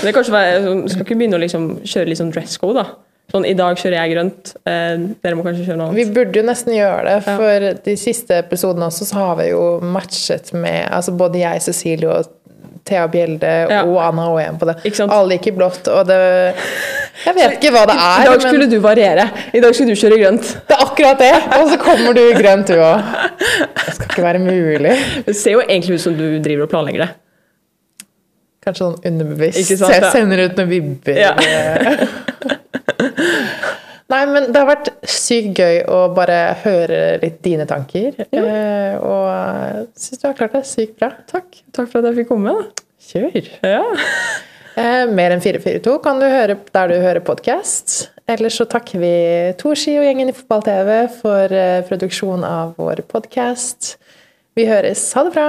Det 0.00 0.12
være, 0.12 0.88
Skal 0.88 1.04
ikke 1.04 1.16
begynne 1.16 1.38
å 1.38 1.42
liksom 1.42 1.70
kjøre 1.84 2.10
litt 2.10 2.20
sånn 2.20 2.32
dress 2.32 2.56
code, 2.60 2.80
da. 2.80 3.07
Sånn, 3.28 3.44
I 3.44 3.52
dag 3.52 3.76
kjører 3.76 3.98
jeg 3.98 4.12
grønt, 4.14 4.54
eh, 4.64 4.94
dere 5.20 5.36
må 5.36 5.42
kanskje 5.44 5.66
kjøre 5.66 5.76
noe 5.76 5.90
annet. 5.90 5.98
Vi 5.98 6.16
burde 6.16 6.40
jo 6.40 6.44
nesten 6.48 6.72
gjøre 6.72 7.02
det, 7.04 7.16
for 7.26 7.66
ja. 7.66 7.72
de 7.84 7.96
siste 8.00 8.38
episodene 8.40 8.88
også 8.88 9.04
så 9.04 9.18
har 9.20 9.34
vi 9.42 9.50
jo 9.50 9.64
matchet 9.84 10.54
med 10.56 10.86
altså 10.86 11.12
Både 11.18 11.42
jeg, 11.42 11.60
Cecilie 11.66 12.08
og 12.08 12.30
Thea 12.88 13.02
Bjelde 13.12 13.50
ja. 13.68 13.82
og 13.84 13.98
Anna 14.00 14.30
Åhjem 14.32 14.56
på 14.56 14.70
det. 14.70 14.78
Alle 15.04 15.36
gikk 15.36 15.50
i 15.50 15.54
blått, 15.58 15.90
og 15.92 16.08
det 16.08 16.16
Jeg 17.26 17.36
vet 17.36 17.58
ikke 17.58 17.72
hva 17.74 17.82
det 17.90 17.98
er. 17.98 18.22
I 18.22 18.30
dag 18.30 18.46
skulle 18.46 18.64
men... 18.64 18.72
du 18.72 18.78
variere. 18.86 19.26
I 19.52 19.62
dag 19.64 19.76
skulle 19.76 19.92
du 19.92 20.00
kjøre 20.00 20.20
grønt. 20.22 20.48
Det 20.70 20.78
er 20.78 20.84
akkurat 20.86 21.20
det! 21.20 21.34
Og 21.58 21.72
så 21.74 21.78
kommer 21.82 22.16
du 22.16 22.22
i 22.22 22.32
grønt, 22.38 22.72
du 22.72 22.80
òg. 22.80 23.12
Det 23.74 23.96
skal 23.98 24.08
ikke 24.08 24.24
være 24.24 24.40
mulig. 24.46 24.94
Det 25.26 25.36
ser 25.36 25.58
jo 25.58 25.66
egentlig 25.66 25.98
ut 25.98 26.06
som 26.06 26.16
du 26.16 26.26
driver 26.40 26.64
og 26.64 26.72
planlegger 26.72 27.04
det. 27.04 27.10
Kanskje 28.64 28.86
sånn 28.86 28.98
underbevisst. 29.12 29.74
Sant, 29.74 29.84
så 29.84 29.92
jeg 29.98 30.14
sender 30.16 30.46
ut 30.46 30.58
noen 30.62 30.72
vibber. 30.72 31.22
Ja. 31.26 31.36
Nei, 34.08 34.22
men 34.24 34.46
det 34.48 34.56
har 34.56 34.68
vært 34.70 34.88
sykt 35.04 35.58
gøy 35.60 35.82
å 35.92 36.06
bare 36.16 36.36
høre 36.62 37.00
litt 37.20 37.42
dine 37.44 37.66
tanker. 37.68 38.14
Ja. 38.32 38.40
Eh, 38.40 38.94
og 39.04 39.90
syns 40.00 40.22
du 40.22 40.28
har 40.30 40.36
klart 40.38 40.56
det 40.56 40.64
sykt 40.68 40.96
bra. 41.00 41.10
Takk. 41.28 41.60
Takk 41.76 41.90
for 41.90 42.00
at 42.00 42.08
jeg 42.08 42.22
fikk 42.22 42.30
komme. 42.32 42.54
Da. 42.56 42.86
Kjør. 43.10 43.50
Ja. 43.68 43.82
eh, 44.80 45.04
mer 45.12 45.36
enn 45.36 45.44
442 45.44 45.98
kan 46.04 46.22
du 46.22 46.26
høre 46.28 46.56
der 46.72 46.88
du 46.88 46.96
hører 47.04 47.20
podkast. 47.26 48.08
Ellers 48.28 48.56
så 48.60 48.64
takker 48.68 49.00
vi 49.00 49.12
Torski 49.60 49.98
og 50.00 50.08
gjengen 50.08 50.32
i 50.32 50.36
Fotball-TV 50.36 50.90
for 51.20 51.52
eh, 51.52 51.84
produksjon 51.88 52.48
av 52.48 52.74
vår 52.80 53.04
podkast. 53.12 53.98
Vi 54.56 54.64
høres. 54.68 55.04
Ha 55.16 55.28
det 55.28 55.36
bra. 55.36 55.48